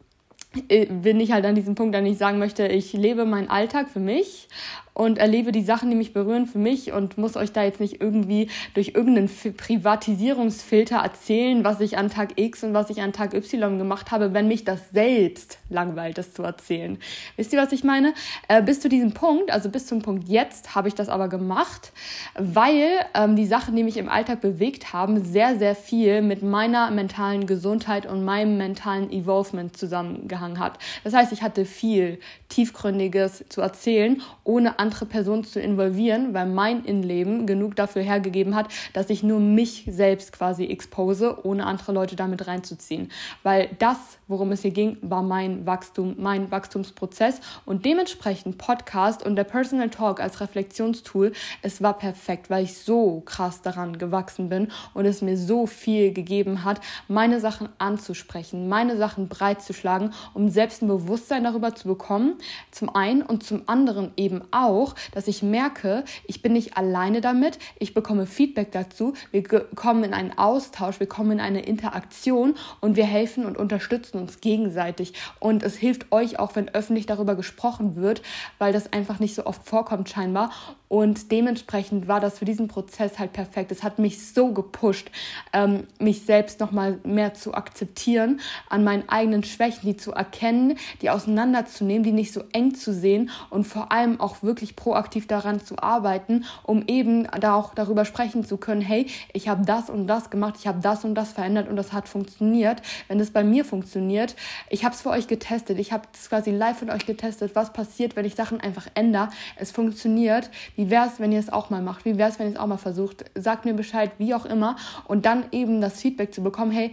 bin 0.62 1.20
ich 1.20 1.32
halt 1.32 1.46
an 1.46 1.56
diesem 1.56 1.76
Punkt, 1.76 1.96
an 1.96 2.06
ich 2.06 2.18
sagen 2.18 2.40
möchte, 2.40 2.68
ich 2.68 2.94
lebe 2.94 3.26
meinen 3.26 3.50
Alltag 3.50 3.90
für 3.90 4.00
mich 4.00 4.48
und 4.94 5.18
erlebe 5.18 5.52
die 5.52 5.64
Sachen, 5.64 5.90
die 5.90 5.96
mich 5.96 6.14
berühren 6.14 6.46
für 6.46 6.60
mich 6.60 6.92
und 6.92 7.18
muss 7.18 7.36
euch 7.36 7.52
da 7.52 7.64
jetzt 7.64 7.80
nicht 7.80 8.02
irgendwie 8.02 8.50
durch 8.74 8.90
irgendeinen 8.96 9.30
Privatisierungsfilter 9.30 10.98
erzählen, 10.98 11.64
was 11.64 11.80
ich 11.80 11.98
an 11.98 12.10
Tag 12.10 12.40
X 12.40 12.64
und 12.64 12.74
was 12.74 12.90
ich 12.90 13.02
an 13.02 13.14
Tag 13.14 13.34
Y 13.34 13.78
gemacht 13.78 14.12
habe, 14.12 14.34
wenn 14.34 14.48
mich 14.48 14.64
das 14.64 14.92
selbst 14.92 15.58
langweilt, 15.70 16.18
das 16.18 16.34
zu 16.34 16.44
erzählen. 16.44 16.98
Wisst 17.38 17.54
ihr, 17.54 17.60
was 17.60 17.72
ich 17.72 17.84
meine? 17.84 18.14
Äh, 18.48 18.62
bis 18.62 18.80
zu 18.80 18.90
diesem 18.90 19.14
Punkt, 19.14 19.52
also 19.52 19.70
bis 19.70 19.88
zum 19.88 20.02
Punkt 20.02 20.28
jetzt, 20.28 20.76
habe 20.76 20.88
ich 20.88 20.96
das 20.96 21.10
aber 21.10 21.28
gemacht, 21.28 21.92
weil 22.36 22.90
ähm, 23.16 23.36
die 23.36 23.46
Sachen, 23.46 23.76
die 23.76 23.84
mich 23.84 23.98
im 23.98 24.10
Alltag 24.10 24.42
bewegt 24.42 24.94
haben, 24.94 25.24
sehr, 25.24 25.58
sehr 25.58 25.76
viel 25.76 26.22
mit 26.22 26.44
meiner 26.44 26.92
mentalen 26.92 27.48
Gesundheit 27.48 28.06
und 28.06 28.24
meinem 28.24 28.58
mentalen 28.58 29.12
Evolvement 29.12 29.76
zusammengehangen 29.76 30.60
hat. 30.60 30.78
Das 31.04 31.14
heißt, 31.14 31.32
ich 31.32 31.42
hatte 31.42 31.66
viel 31.66 32.20
Tiefgründiges 32.54 33.46
zu 33.50 33.62
erzählen, 33.62 34.22
ohne 34.44 34.78
andere 34.78 35.08
Personen 35.08 35.44
zu 35.44 35.60
involvieren, 35.60 36.36
weil 36.36 36.46
mein 36.46 36.86
Innenleben 36.86 37.48
genug 37.48 37.76
dafür 37.76 38.04
hergegeben 38.04 38.54
hat, 38.54 38.68
dass 38.94 39.10
ich 39.10 39.24
nur 39.24 39.40
mich 39.40 39.86
selbst 39.90 40.32
quasi 40.34 40.66
expose, 40.66 41.44
ohne 41.44 41.66
andere 41.66 41.94
Leute 41.94 42.16
damit 42.16 42.46
reinzuziehen. 42.46 43.10
Weil 43.42 43.70
das, 43.80 43.98
worum 44.34 44.52
es 44.52 44.64
hier 44.64 44.72
ging, 44.72 44.98
war 45.02 45.22
mein 45.22 45.68
Wachstum, 45.68 46.16
mein 46.18 46.50
Wachstumsprozess. 46.50 47.40
Und 47.66 47.86
dementsprechend 47.86 48.58
Podcast 48.58 49.24
und 49.24 49.36
der 49.36 49.44
Personal 49.44 49.92
Talk 49.92 50.20
als 50.20 50.42
Reflexionstool, 50.42 51.34
es 51.62 51.84
war 51.84 51.96
perfekt, 51.96 52.50
weil 52.50 52.64
ich 52.64 52.76
so 52.80 53.22
krass 53.26 53.62
daran 53.62 54.00
gewachsen 54.00 54.50
bin 54.50 54.70
und 54.96 55.06
es 55.06 55.22
mir 55.22 55.38
so 55.38 55.68
viel 55.68 56.14
gegeben 56.14 56.64
hat, 56.64 56.82
meine 57.08 57.40
Sachen 57.40 57.70
anzusprechen, 57.78 58.68
meine 58.68 58.98
Sachen 58.98 59.28
breit 59.28 59.62
zu 59.62 59.72
schlagen, 59.72 60.12
um 60.34 60.50
selbst 60.50 60.82
ein 60.82 60.88
Bewusstsein 60.88 61.44
darüber 61.44 61.76
zu 61.76 61.88
bekommen, 61.88 62.40
zum 62.72 62.96
einen 62.96 63.22
und 63.22 63.44
zum 63.44 63.62
anderen 63.68 64.14
eben 64.18 64.42
auch, 64.50 64.96
dass 65.12 65.28
ich 65.28 65.44
merke, 65.44 66.06
ich 66.26 66.42
bin 66.42 66.54
nicht 66.54 66.76
alleine 66.76 67.22
damit, 67.22 67.60
ich 67.78 67.94
bekomme 67.94 68.26
Feedback 68.26 68.72
dazu, 68.72 69.14
wir 69.30 69.44
kommen 69.44 70.04
in 70.04 70.16
einen 70.16 70.36
Austausch, 70.36 71.00
wir 71.00 71.08
kommen 71.08 71.34
in 71.34 71.40
eine 71.40 71.62
Interaktion 71.62 72.56
und 72.82 72.96
wir 72.96 73.06
helfen 73.06 73.46
und 73.46 73.58
unterstützen 73.58 74.23
uns 74.24 74.42
gegenseitig. 74.42 75.14
Und 75.40 75.64
es 75.64 75.76
hilft 75.76 76.12
euch 76.12 76.40
auch, 76.40 76.56
wenn 76.56 76.70
öffentlich 76.70 77.06
darüber 77.06 77.36
gesprochen 77.36 77.96
wird, 77.96 78.22
weil 78.58 78.74
das 78.74 78.92
einfach 78.92 79.20
nicht 79.20 79.36
so 79.36 79.46
oft 79.46 79.64
vorkommt 79.68 80.10
scheinbar. 80.10 80.52
Und 80.94 81.32
dementsprechend 81.32 82.08
war 82.08 82.20
das 82.20 82.38
für 82.38 82.46
diesen 82.46 82.68
Prozess 82.68 83.18
halt 83.18 83.34
perfekt. 83.34 83.72
Es 83.72 83.82
hat 83.82 83.98
mich 83.98 84.28
so 84.32 84.54
gepusht, 84.54 85.10
ähm, 85.52 85.88
mich 85.98 86.22
selbst 86.22 86.60
nochmal 86.60 87.00
mehr 87.04 87.34
zu 87.34 87.56
akzeptieren, 87.56 88.40
an 88.70 88.84
meinen 88.84 89.10
eigenen 89.10 89.44
Schwächen, 89.44 89.88
die 89.88 89.98
zu 89.98 90.12
erkennen, 90.12 90.78
die 91.02 91.10
auseinanderzunehmen, 91.10 92.04
die 92.04 92.12
nicht 92.12 92.32
so 92.32 92.44
eng 92.52 92.76
zu 92.76 92.94
sehen 92.94 93.32
und 93.50 93.64
vor 93.64 93.92
allem 93.92 94.22
auch 94.22 94.44
wirklich 94.44 94.76
proaktiv 94.76 95.26
daran 95.26 95.60
zu 95.66 95.80
arbeiten, 95.80 96.46
um 96.62 96.84
eben 96.86 97.28
da 97.40 97.56
auch 97.56 97.74
darüber 97.74 98.06
sprechen 98.06 98.46
zu 98.46 98.58
können, 98.58 98.82
hey, 98.82 99.08
ich 99.34 99.48
habe 99.48 99.66
das 99.66 99.90
und 99.90 100.06
das 100.06 100.30
gemacht, 100.30 100.58
ich 100.60 100.68
habe 100.68 100.80
das 100.80 101.04
und 101.06 101.16
das 101.16 101.32
verändert 101.32 101.70
und 101.70 101.76
das 101.76 101.92
hat 101.92 102.08
funktioniert. 102.08 102.84
Wenn 103.08 103.20
es 103.20 103.32
bei 103.32 103.44
mir 103.44 103.66
funktioniert, 103.66 104.36
ich 104.70 104.86
habe 104.86 104.94
es 104.94 105.02
für 105.02 105.10
euch 105.10 105.26
getestet, 105.26 105.80
ich 105.80 105.92
habe 105.92 106.04
es 106.14 106.30
quasi 106.30 106.52
live 106.52 106.82
mit 106.82 106.92
euch 106.92 107.08
getestet, 107.08 107.56
was 107.56 107.74
passiert, 107.74 108.16
wenn 108.16 108.26
ich 108.26 108.36
Sachen 108.36 108.62
einfach 108.62 108.86
ändere, 108.94 109.30
es 109.56 109.72
funktioniert. 109.72 110.52
Wie 110.84 110.90
wäre 110.90 111.06
es, 111.08 111.18
wenn 111.22 111.32
ihr 111.32 111.40
es 111.40 111.50
auch 111.50 111.70
mal 111.70 111.82
macht? 111.82 112.04
Wie 112.04 112.18
wäre 112.18 112.30
es, 112.30 112.40
wenn 112.40 112.48
ihr 112.48 112.56
es 112.56 112.60
auch 112.60 112.68
mal 112.68 112.76
versucht? 112.76 113.24
Sagt 113.36 113.64
mir 113.64 113.74
Bescheid, 113.74 114.12
wie 114.18 114.34
auch 114.34 114.46
immer. 114.46 114.76
Und 115.06 115.26
dann 115.26 115.46
eben 115.54 115.80
das 115.80 116.02
Feedback 116.02 116.34
zu 116.34 116.44
bekommen, 116.44 116.72
hey, 116.72 116.92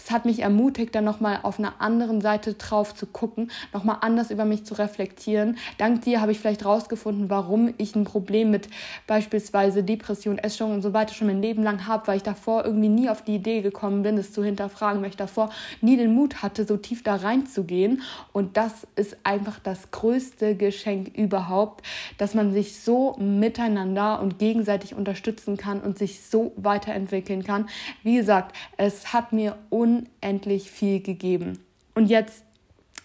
das 0.00 0.10
hat 0.10 0.24
mich 0.24 0.40
ermutigt, 0.40 0.94
dann 0.94 1.04
nochmal 1.04 1.40
auf 1.42 1.58
einer 1.58 1.74
anderen 1.80 2.20
Seite 2.20 2.54
drauf 2.54 2.94
zu 2.94 3.06
gucken, 3.06 3.50
nochmal 3.72 3.98
anders 4.00 4.30
über 4.30 4.44
mich 4.44 4.64
zu 4.64 4.74
reflektieren. 4.74 5.58
Dank 5.78 6.02
dir 6.02 6.20
habe 6.20 6.32
ich 6.32 6.38
vielleicht 6.38 6.64
rausgefunden, 6.64 7.28
warum 7.28 7.74
ich 7.76 7.94
ein 7.94 8.04
Problem 8.04 8.50
mit 8.50 8.68
beispielsweise 9.06 9.82
Depression, 9.82 10.38
Essstörung 10.38 10.74
und 10.74 10.82
so 10.82 10.94
weiter 10.94 11.14
schon 11.14 11.26
mein 11.26 11.42
Leben 11.42 11.62
lang 11.62 11.86
habe, 11.86 12.06
weil 12.06 12.16
ich 12.16 12.22
davor 12.22 12.64
irgendwie 12.64 12.88
nie 12.88 13.10
auf 13.10 13.22
die 13.22 13.34
Idee 13.34 13.60
gekommen 13.60 14.02
bin, 14.02 14.16
es 14.16 14.32
zu 14.32 14.42
hinterfragen, 14.42 15.02
weil 15.02 15.10
ich 15.10 15.16
davor 15.16 15.50
nie 15.80 15.96
den 15.96 16.14
Mut 16.14 16.42
hatte, 16.42 16.64
so 16.64 16.76
tief 16.76 17.02
da 17.02 17.16
reinzugehen. 17.16 18.02
Und 18.32 18.56
das 18.56 18.86
ist 18.96 19.18
einfach 19.24 19.58
das 19.58 19.90
größte 19.90 20.56
Geschenk 20.56 21.16
überhaupt, 21.16 21.84
dass 22.16 22.34
man 22.34 22.52
sich 22.52 22.80
so 22.80 23.16
miteinander 23.18 24.20
und 24.20 24.38
gegenseitig 24.38 24.94
unterstützen 24.94 25.56
kann 25.56 25.80
und 25.80 25.98
sich 25.98 26.22
so 26.22 26.52
weiterentwickeln 26.56 27.44
kann. 27.44 27.68
Wie 28.02 28.16
gesagt, 28.16 28.56
es 28.76 29.12
hat 29.12 29.32
mir 29.32 29.56
un 29.70 29.89
unendlich 29.90 30.70
viel 30.70 31.00
gegeben. 31.00 31.58
Und 31.94 32.06
jetzt 32.06 32.44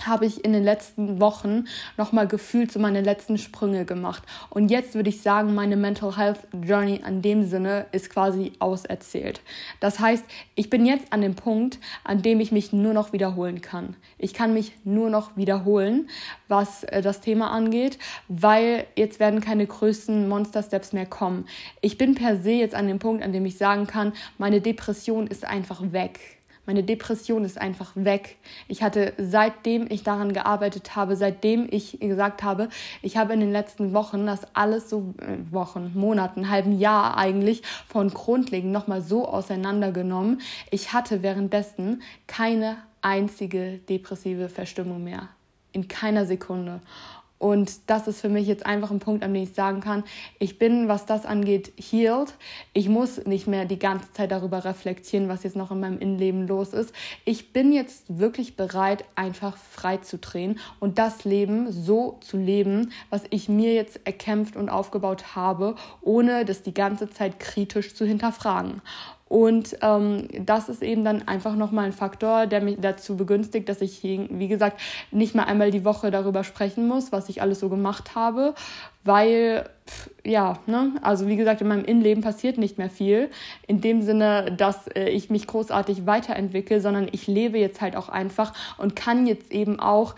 habe 0.03 0.25
ich 0.25 0.43
in 0.43 0.53
den 0.53 0.63
letzten 0.63 1.19
Wochen 1.21 1.65
nochmal 1.97 2.27
gefühlt 2.27 2.71
so 2.71 2.79
meine 2.79 3.01
letzten 3.01 3.37
Sprünge 3.37 3.85
gemacht. 3.85 4.23
Und 4.49 4.69
jetzt 4.69 4.95
würde 4.95 5.09
ich 5.09 5.21
sagen, 5.21 5.55
meine 5.55 5.77
Mental 5.77 6.17
Health 6.17 6.39
Journey 6.53 7.01
an 7.03 7.21
dem 7.21 7.45
Sinne 7.45 7.85
ist 7.91 8.09
quasi 8.09 8.53
auserzählt. 8.59 9.41
Das 9.79 9.99
heißt, 9.99 10.25
ich 10.55 10.69
bin 10.69 10.85
jetzt 10.85 11.13
an 11.13 11.21
dem 11.21 11.35
Punkt, 11.35 11.79
an 12.03 12.21
dem 12.21 12.39
ich 12.39 12.51
mich 12.51 12.73
nur 12.73 12.93
noch 12.93 13.13
wiederholen 13.13 13.61
kann. 13.61 13.95
Ich 14.17 14.33
kann 14.33 14.53
mich 14.53 14.73
nur 14.83 15.09
noch 15.09 15.37
wiederholen, 15.37 16.09
was 16.47 16.83
äh, 16.85 17.01
das 17.01 17.21
Thema 17.21 17.51
angeht, 17.51 17.97
weil 18.27 18.85
jetzt 18.95 19.19
werden 19.19 19.41
keine 19.41 19.65
größten 19.65 20.27
Monster 20.27 20.63
Steps 20.63 20.93
mehr 20.93 21.05
kommen. 21.05 21.45
Ich 21.81 21.97
bin 21.97 22.15
per 22.15 22.37
se 22.37 22.51
jetzt 22.51 22.75
an 22.75 22.87
dem 22.87 22.99
Punkt, 22.99 23.23
an 23.23 23.33
dem 23.33 23.45
ich 23.45 23.57
sagen 23.57 23.87
kann, 23.87 24.13
meine 24.37 24.61
Depression 24.61 25.27
ist 25.27 25.45
einfach 25.45 25.81
weg 25.91 26.35
meine 26.65 26.83
Depression 26.83 27.45
ist 27.45 27.59
einfach 27.59 27.91
weg. 27.95 28.37
Ich 28.67 28.83
hatte 28.83 29.13
seitdem 29.17 29.87
ich 29.89 30.03
daran 30.03 30.33
gearbeitet 30.33 30.95
habe, 30.95 31.15
seitdem 31.15 31.67
ich 31.69 31.99
gesagt 31.99 32.43
habe, 32.43 32.69
ich 33.01 33.17
habe 33.17 33.33
in 33.33 33.39
den 33.39 33.51
letzten 33.51 33.93
Wochen 33.93 34.25
das 34.25 34.47
alles 34.53 34.89
so 34.89 35.13
äh, 35.19 35.53
Wochen, 35.53 35.91
Monaten, 35.93 36.49
halben 36.49 36.77
Jahr 36.77 37.17
eigentlich 37.17 37.61
von 37.87 38.09
grundlegend 38.09 38.71
nochmal 38.71 39.01
so 39.01 39.27
auseinandergenommen. 39.27 40.41
Ich 40.71 40.93
hatte 40.93 41.21
währenddessen 41.23 42.01
keine 42.27 42.77
einzige 43.01 43.79
depressive 43.89 44.49
Verstimmung 44.49 45.03
mehr. 45.03 45.29
In 45.71 45.87
keiner 45.87 46.25
Sekunde. 46.25 46.81
Und 47.45 47.91
das 47.91 48.07
ist 48.07 48.21
für 48.21 48.29
mich 48.29 48.47
jetzt 48.47 48.65
einfach 48.65 48.89
ein 48.89 48.97
Punkt, 48.97 49.23
an 49.23 49.31
dem 49.31 49.43
ich 49.43 49.53
sagen 49.53 49.79
kann, 49.79 50.03
ich 50.39 50.57
bin, 50.57 50.87
was 50.87 51.05
das 51.05 51.27
angeht, 51.27 51.73
healed. 51.77 52.33
Ich 52.73 52.89
muss 52.89 53.23
nicht 53.27 53.45
mehr 53.45 53.65
die 53.65 53.77
ganze 53.77 54.11
Zeit 54.13 54.31
darüber 54.31 54.65
reflektieren, 54.65 55.29
was 55.29 55.43
jetzt 55.43 55.55
noch 55.55 55.69
in 55.69 55.79
meinem 55.79 55.99
Innenleben 55.99 56.47
los 56.47 56.73
ist. 56.73 56.91
Ich 57.23 57.53
bin 57.53 57.71
jetzt 57.71 58.05
wirklich 58.07 58.55
bereit, 58.55 59.05
einfach 59.13 59.57
frei 59.57 59.97
zu 59.97 60.17
drehen 60.17 60.57
und 60.79 60.97
das 60.97 61.23
Leben 61.23 61.71
so 61.71 62.17
zu 62.21 62.37
leben, 62.37 62.91
was 63.11 63.21
ich 63.29 63.47
mir 63.47 63.75
jetzt 63.75 63.99
erkämpft 64.05 64.55
und 64.55 64.69
aufgebaut 64.69 65.35
habe, 65.35 65.75
ohne 66.01 66.45
das 66.45 66.63
die 66.63 66.73
ganze 66.73 67.11
Zeit 67.11 67.39
kritisch 67.39 67.93
zu 67.93 68.07
hinterfragen. 68.07 68.81
Und 69.27 69.75
ähm, 69.81 70.27
das 70.39 70.69
ist 70.69 70.83
eben 70.83 71.03
dann 71.03 71.27
einfach 71.27 71.55
nochmal 71.55 71.85
ein 71.85 71.93
Faktor, 71.93 72.45
der 72.45 72.61
mich 72.61 72.77
dazu 72.79 73.17
begünstigt, 73.17 73.67
dass 73.67 73.81
ich, 73.81 74.03
wie 74.03 74.47
gesagt, 74.47 74.79
nicht 75.11 75.33
mehr 75.33 75.47
einmal 75.47 75.71
die 75.71 75.83
Woche 75.83 76.11
darüber 76.11 76.43
sprechen 76.43 76.87
muss, 76.87 77.11
was 77.11 77.27
ich 77.27 77.41
alles 77.41 77.59
so 77.59 77.67
gemacht 77.67 78.13
habe, 78.13 78.53
weil, 79.03 79.67
ja, 80.23 80.59
ne, 80.67 80.91
also 81.01 81.27
wie 81.27 81.37
gesagt, 81.37 81.61
in 81.61 81.67
meinem 81.67 81.85
Innenleben 81.85 82.23
passiert 82.23 82.59
nicht 82.59 82.77
mehr 82.77 82.91
viel. 82.91 83.31
In 83.65 83.81
dem 83.81 84.03
Sinne, 84.03 84.53
dass 84.55 84.87
äh, 84.89 85.09
ich 85.09 85.31
mich 85.31 85.47
großartig 85.47 86.05
weiterentwickle, 86.05 86.79
sondern 86.79 87.07
ich 87.11 87.25
lebe 87.25 87.57
jetzt 87.57 87.81
halt 87.81 87.95
auch 87.95 88.09
einfach 88.09 88.53
und 88.77 88.95
kann 88.95 89.25
jetzt 89.25 89.51
eben 89.51 89.79
auch, 89.79 90.15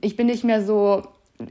ich 0.00 0.16
bin 0.16 0.28
nicht 0.28 0.44
mehr 0.44 0.64
so 0.64 1.02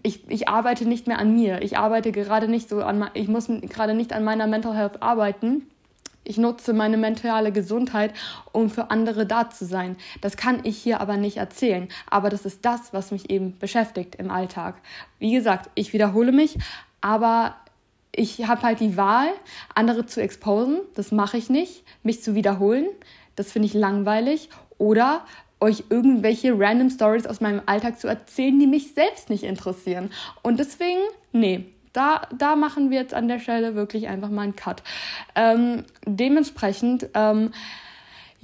ich, 0.02 0.30
ich 0.30 0.48
arbeite 0.48 0.88
nicht 0.88 1.08
mehr 1.08 1.20
an 1.20 1.36
mir. 1.36 1.62
Ich 1.62 1.78
arbeite 1.78 2.14
gerade 2.14 2.48
nicht 2.48 2.70
so 2.70 2.82
an, 2.82 3.10
ich 3.14 3.28
muss 3.28 3.48
gerade 3.48 3.94
nicht 3.94 4.14
an 4.14 4.24
meiner 4.24 4.48
Mental 4.48 4.74
Health 4.74 5.04
arbeiten, 5.04 5.68
ich 6.24 6.38
nutze 6.38 6.74
meine 6.74 6.98
mentale 6.98 7.52
Gesundheit, 7.52 8.14
um 8.52 8.70
für 8.70 8.92
andere 8.92 9.26
da 9.26 9.50
zu 9.50 9.66
sein. 9.66 9.98
Das 10.22 10.38
kann 10.38 10.62
ich 10.64 10.78
hier 10.78 11.02
aber 11.02 11.18
nicht 11.18 11.38
erzählen. 11.38 11.88
Aber 12.10 12.30
das 12.30 12.46
ist 12.46 12.66
das, 12.66 12.94
was 12.94 13.12
mich 13.12 13.30
eben 13.30 13.58
beschäftigt 13.60 14.16
im 14.16 14.32
Alltag. 14.32 14.76
Wie 15.20 15.34
gesagt, 15.34 15.70
ich 15.76 15.94
wiederhole 15.94 16.32
mich, 16.32 16.58
aber 17.02 17.56
ich 18.16 18.48
habe 18.48 18.62
halt 18.62 18.80
die 18.80 18.96
Wahl, 18.96 19.28
andere 19.74 20.06
zu 20.06 20.22
exposen. 20.22 20.82
Das 20.94 21.12
mache 21.12 21.38
ich 21.38 21.50
nicht. 21.50 21.84
Mich 22.04 22.22
zu 22.22 22.36
wiederholen. 22.36 22.86
Das 23.36 23.52
finde 23.52 23.68
ich 23.68 23.74
langweilig. 23.74 24.50
Oder 24.78 25.26
euch 25.60 25.86
irgendwelche 25.90 26.58
random 26.58 26.90
Stories 26.90 27.26
aus 27.26 27.42
meinem 27.42 27.62
Alltag 27.66 28.00
zu 28.00 28.08
erzählen, 28.08 28.60
die 28.60 28.68
mich 28.68 28.94
selbst 28.94 29.30
nicht 29.30 29.44
interessieren. 29.44 30.12
Und 30.42 30.60
deswegen, 30.60 31.00
nee, 31.32 31.66
da, 31.94 32.24
da 32.38 32.56
machen 32.56 32.90
wir 32.90 33.00
jetzt 33.00 33.14
an 33.14 33.28
der 33.28 33.40
Stelle 33.40 33.76
wirklich 33.76 34.08
einfach 34.08 34.30
mal 34.30 34.42
einen 34.42 34.56
Cut. 34.56 34.84
Ähm, 35.36 35.84
dementsprechend, 36.06 37.08
ähm, 37.14 37.52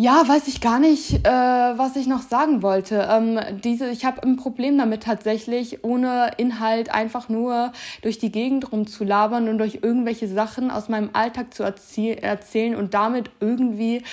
ja, 0.01 0.25
weiß 0.25 0.47
ich 0.47 0.61
gar 0.61 0.79
nicht, 0.79 1.27
äh, 1.27 1.29
was 1.29 1.97
ich 1.97 2.07
noch 2.07 2.21
sagen 2.21 2.61
wollte. 2.63 3.05
Ähm, 3.11 3.37
diese, 3.61 3.89
ich 3.89 4.05
habe 4.05 4.23
ein 4.23 4.37
Problem 4.37 4.77
damit 4.77 5.03
tatsächlich, 5.03 5.83
ohne 5.83 6.31
Inhalt 6.37 6.93
einfach 6.93 7.27
nur 7.27 7.73
durch 8.01 8.17
die 8.17 8.31
Gegend 8.31 8.71
rumzulabern 8.71 9.49
und 9.49 9.57
durch 9.57 9.79
irgendwelche 9.81 10.29
Sachen 10.29 10.71
aus 10.71 10.87
meinem 10.87 11.09
Alltag 11.11 11.53
zu 11.53 11.63
erzählen 11.63 12.75
und 12.77 12.93
damit 12.93 13.29
irgendwie 13.41 14.03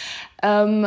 ähm, 0.43 0.87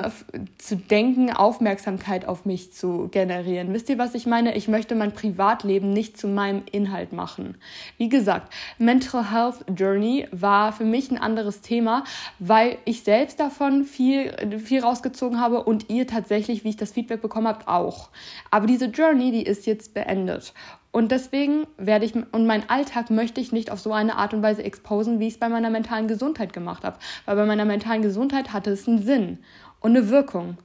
zu 0.58 0.76
denken, 0.76 1.32
Aufmerksamkeit 1.32 2.28
auf 2.28 2.46
mich 2.46 2.72
zu 2.72 3.08
generieren. 3.10 3.74
Wisst 3.74 3.90
ihr, 3.90 3.98
was 3.98 4.14
ich 4.14 4.26
meine? 4.26 4.56
Ich 4.56 4.68
möchte 4.68 4.96
mein 4.96 5.14
Privatleben 5.14 5.92
nicht 5.92 6.18
zu 6.18 6.28
meinem 6.28 6.64
Inhalt 6.72 7.14
machen. 7.14 7.58
Wie 7.98 8.10
gesagt, 8.10 8.54
Mental 8.78 9.32
Health 9.32 9.66
Journey 9.76 10.28
war 10.32 10.72
für 10.72 10.86
mich 10.86 11.10
ein 11.10 11.18
anderes 11.18 11.62
Thema, 11.62 12.04
weil 12.38 12.78
ich 12.86 13.04
selbst 13.04 13.40
davon 13.40 13.86
viel, 13.86 14.60
viel 14.60 14.82
rausgezogen 14.82 15.40
habe 15.40 15.64
und 15.64 15.90
ihr 15.90 16.06
tatsächlich, 16.06 16.64
wie 16.64 16.70
ich 16.70 16.78
das 16.78 16.92
Feedback 16.92 17.22
bekommen 17.22 17.48
habt, 17.48 17.68
auch. 17.68 18.10
Aber 18.52 18.68
diese 18.68 18.86
Journey, 18.86 19.32
die 19.32 19.44
ist 19.44 19.66
jetzt 19.66 19.94
beendet. 19.94 20.54
Und 20.92 21.12
deswegen 21.12 21.68
werde 21.78 22.06
ich, 22.06 22.16
und 22.16 22.48
meinen 22.48 22.68
Alltag 22.68 23.12
möchte 23.12 23.40
ich 23.40 23.52
nicht 23.52 23.72
auf 23.72 23.80
so 23.80 23.94
eine 23.94 24.16
Art 24.16 24.34
und 24.34 24.42
Weise 24.42 24.64
exposen, 24.64 25.20
wie 25.20 25.28
ich 25.28 25.34
es 25.34 25.40
bei 25.40 25.50
meiner 25.50 25.70
mentalen 25.70 26.08
Gesundheit 26.08 26.52
gemacht 26.52 26.84
habe. 26.84 26.98
Weil 27.26 27.36
bei 27.36 27.46
meiner 27.46 27.66
mentalen 27.66 28.02
Gesundheit 28.02 28.54
hatte 28.54 28.72
es 28.72 28.88
einen 28.88 29.00
Sinn 29.00 29.38
und 29.82 29.96
eine 29.96 30.10
Wirkung. 30.10 30.58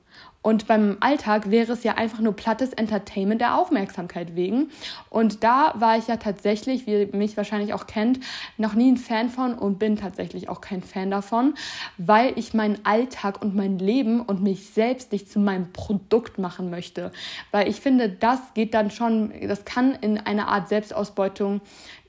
Und 0.44 0.66
beim 0.66 0.98
Alltag 1.00 1.50
wäre 1.50 1.72
es 1.72 1.84
ja 1.84 1.94
einfach 1.94 2.20
nur 2.20 2.36
plattes 2.36 2.74
Entertainment 2.74 3.40
der 3.40 3.56
Aufmerksamkeit 3.56 4.36
wegen. 4.36 4.68
Und 5.08 5.42
da 5.42 5.72
war 5.78 5.96
ich 5.96 6.06
ja 6.06 6.18
tatsächlich, 6.18 6.86
wie 6.86 7.00
ihr 7.00 7.16
mich 7.16 7.38
wahrscheinlich 7.38 7.72
auch 7.72 7.86
kennt, 7.86 8.20
noch 8.58 8.74
nie 8.74 8.92
ein 8.92 8.98
Fan 8.98 9.30
von 9.30 9.54
und 9.54 9.78
bin 9.78 9.96
tatsächlich 9.96 10.50
auch 10.50 10.60
kein 10.60 10.82
Fan 10.82 11.10
davon, 11.10 11.54
weil 11.96 12.34
ich 12.36 12.52
meinen 12.52 12.78
Alltag 12.84 13.40
und 13.40 13.54
mein 13.54 13.78
Leben 13.78 14.20
und 14.20 14.42
mich 14.42 14.68
selbst 14.68 15.12
nicht 15.12 15.32
zu 15.32 15.38
meinem 15.38 15.72
Produkt 15.72 16.38
machen 16.38 16.68
möchte. 16.68 17.10
Weil 17.50 17.66
ich 17.66 17.80
finde, 17.80 18.10
das 18.10 18.40
geht 18.52 18.74
dann 18.74 18.90
schon, 18.90 19.32
das 19.48 19.64
kann 19.64 19.94
in 19.94 20.18
eine 20.18 20.48
Art 20.48 20.68
Selbstausbeutung 20.68 21.62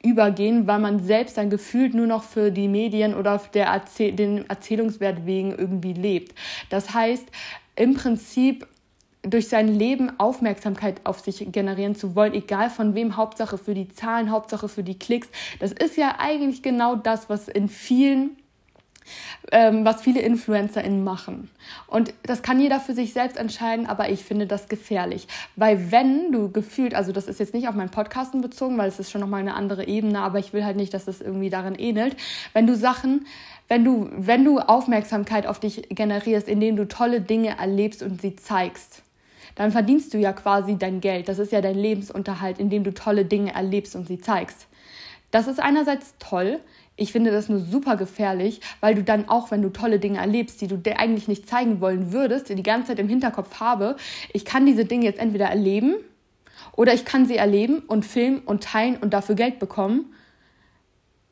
übergehen, 0.04 0.68
weil 0.68 0.80
man 0.80 1.00
selbst 1.00 1.38
dann 1.38 1.50
gefühlt 1.50 1.94
nur 1.94 2.06
noch 2.06 2.24
für 2.24 2.52
die 2.52 2.68
Medien 2.68 3.16
oder 3.16 3.42
der 3.54 3.68
Erzähl 3.68 4.12
den 4.12 4.50
Erzählungswert 4.50 5.26
wegen 5.26 5.52
irgendwie 5.52 5.94
lebt. 5.94 6.38
Das 6.70 6.94
heißt, 6.94 7.28
im 7.76 7.96
Prinzip 7.96 8.68
durch 9.22 9.48
sein 9.48 9.68
Leben 9.68 10.20
Aufmerksamkeit 10.20 11.02
auf 11.04 11.20
sich 11.20 11.52
generieren 11.52 11.96
zu 11.96 12.16
wollen, 12.16 12.34
egal 12.34 12.70
von 12.70 12.94
wem, 12.94 13.18
Hauptsache 13.18 13.58
für 13.58 13.74
die 13.74 13.90
Zahlen, 13.90 14.30
Hauptsache 14.30 14.70
für 14.70 14.84
die 14.84 15.00
Klicks. 15.00 15.30
Das 15.60 15.72
ist 15.72 15.98
ja 15.98 16.16
eigentlich 16.20 16.62
genau 16.62 16.96
das, 16.96 17.30
was 17.30 17.48
in 17.48 17.68
vielen 17.68 18.38
ähm, 19.52 19.86
was 19.86 20.02
viele 20.02 20.22
InfluencerInnen 20.22 21.04
machen. 21.04 21.50
Und 21.88 22.14
das 22.24 22.42
kann 22.42 22.60
jeder 22.60 22.80
für 22.80 22.94
sich 22.94 23.14
selbst 23.14 23.38
entscheiden, 23.38 23.86
aber 23.86 24.10
ich 24.10 24.24
finde 24.24 24.48
das 24.48 24.68
gefährlich. 24.68 25.28
Weil 25.56 25.92
wenn 25.92 26.32
du 26.32 26.52
gefühlt, 26.52 26.96
also 26.96 27.12
das 27.12 27.28
ist 27.28 27.40
jetzt 27.40 27.54
nicht 27.54 27.68
auf 27.68 27.76
meinen 27.76 27.92
Podcasten 27.92 28.42
bezogen, 28.42 28.78
weil 28.78 28.88
es 28.88 29.00
ist 29.00 29.12
schon 29.12 29.22
nochmal 29.22 29.42
eine 29.42 29.54
andere 29.54 29.88
Ebene, 29.88 30.20
aber 30.20 30.40
ich 30.40 30.54
will 30.54 30.66
halt 30.66 30.78
nicht, 30.78 30.94
dass 30.94 31.06
das 31.06 31.22
irgendwie 31.22 31.50
darin 31.50 31.76
ähnelt. 31.76 32.16
Wenn 32.54 32.66
du 32.68 32.76
Sachen, 32.76 33.26
wenn 33.68 33.84
du, 33.84 34.10
wenn 34.16 34.44
du 34.46 34.60
Aufmerksamkeit 34.60 35.48
auf 35.48 35.60
dich 35.60 35.90
generierst, 35.90 36.48
indem 36.48 36.76
du 36.76 36.88
tolle 36.88 37.22
Dinge 37.22 37.58
erlebst 37.58 38.04
und 38.04 38.22
sie 38.22 38.36
zeigst, 38.36 39.02
dann 39.56 39.72
verdienst 39.72 40.14
du 40.14 40.18
ja 40.18 40.34
quasi 40.34 40.78
dein 40.78 41.02
Geld. 41.02 41.30
Das 41.30 41.40
ist 41.40 41.52
ja 41.52 41.62
dein 41.62 41.78
Lebensunterhalt, 41.78 42.60
indem 42.60 42.84
du 42.84 42.94
tolle 42.94 43.26
Dinge 43.26 43.54
erlebst 43.54 43.96
und 43.96 44.08
sie 44.08 44.20
zeigst. 44.20 44.68
Das 45.32 45.48
ist 45.48 45.60
einerseits 45.60 46.14
toll, 46.20 46.60
ich 46.98 47.12
finde 47.12 47.32
das 47.32 47.50
nur 47.50 47.60
super 47.60 47.98
gefährlich, 47.98 48.62
weil 48.80 48.96
du 48.96 49.04
dann 49.04 49.28
auch, 49.28 49.52
wenn 49.52 49.62
du 49.62 49.70
tolle 49.70 50.00
Dinge 50.00 50.20
erlebst, 50.20 50.62
die 50.62 50.68
du 50.68 50.78
dir 50.78 50.98
eigentlich 50.98 51.28
nicht 51.28 51.50
zeigen 51.50 51.82
wollen 51.82 52.14
würdest, 52.14 52.48
die 52.48 52.64
ganze 52.64 52.90
Zeit 52.90 53.00
im 53.00 53.10
Hinterkopf 53.10 53.60
habe, 53.60 53.98
ich 54.32 54.46
kann 54.46 54.66
diese 54.66 54.86
Dinge 54.86 55.04
jetzt 55.06 55.20
entweder 55.20 55.48
erleben 55.48 55.96
oder 56.74 56.94
ich 56.94 57.04
kann 57.04 57.26
sie 57.26 57.36
erleben 57.36 57.80
und 57.88 58.06
filmen 58.06 58.40
und 58.40 58.64
teilen 58.64 58.98
und 58.98 59.14
dafür 59.14 59.36
Geld 59.36 59.60
bekommen 59.60 60.14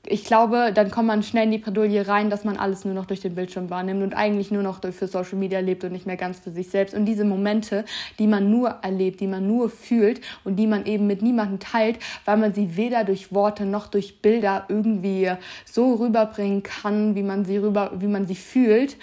ich 0.06 0.26
glaube, 0.26 0.72
dann 0.74 0.92
kommt 0.92 1.08
man 1.08 1.24
schnell 1.24 1.46
in 1.46 1.52
die 1.52 1.58
Bredouille 1.60 2.06
rein, 2.08 2.30
dass 2.30 2.44
man 2.44 2.58
alles 2.58 2.84
nur 2.84 2.94
noch 2.94 3.06
durch 3.06 3.22
den 3.22 3.36
Bildschirm 3.36 3.70
wahrnimmt 3.70 4.04
und 4.04 4.14
eigentlich 4.14 4.52
nur 4.52 4.62
noch 4.62 4.82
für 4.82 5.08
Social 5.08 5.38
Media 5.38 5.62
lebt 5.62 5.86
und 5.86 5.94
nicht 5.94 6.06
mehr 6.06 6.18
ganz 6.18 6.40
für 6.40 6.52
sich 6.52 6.70
selbst. 6.70 6.94
Und 6.94 7.06
diese 7.06 7.24
Momente, 7.24 7.86
die 8.20 8.28
man 8.28 8.52
nur 8.52 8.70
erlebt, 8.82 9.22
die 9.22 9.28
man 9.28 9.48
nur 9.48 9.70
fühlt 9.70 10.20
und 10.44 10.58
die 10.58 10.68
man 10.68 10.86
eben 10.86 11.08
mit 11.08 11.22
niemandem 11.22 11.60
teilt, 11.60 12.00
weil 12.26 12.36
man 12.36 12.54
sie 12.54 12.76
weder 12.76 13.06
durch 13.06 13.34
Worte 13.34 13.66
noch 13.66 13.88
durch 13.88 14.22
Bilder 14.22 14.66
irgendwie 14.68 15.32
so 15.64 15.94
rüberbringen 15.94 16.64
kann, 16.64 17.16
wie 17.16 17.24
man 17.24 17.46
sie 17.46 17.58
rüber, 17.58 17.92
wie 17.96 18.08
man 18.08 18.28
sie 18.28 18.36
fühlt, 18.36 18.98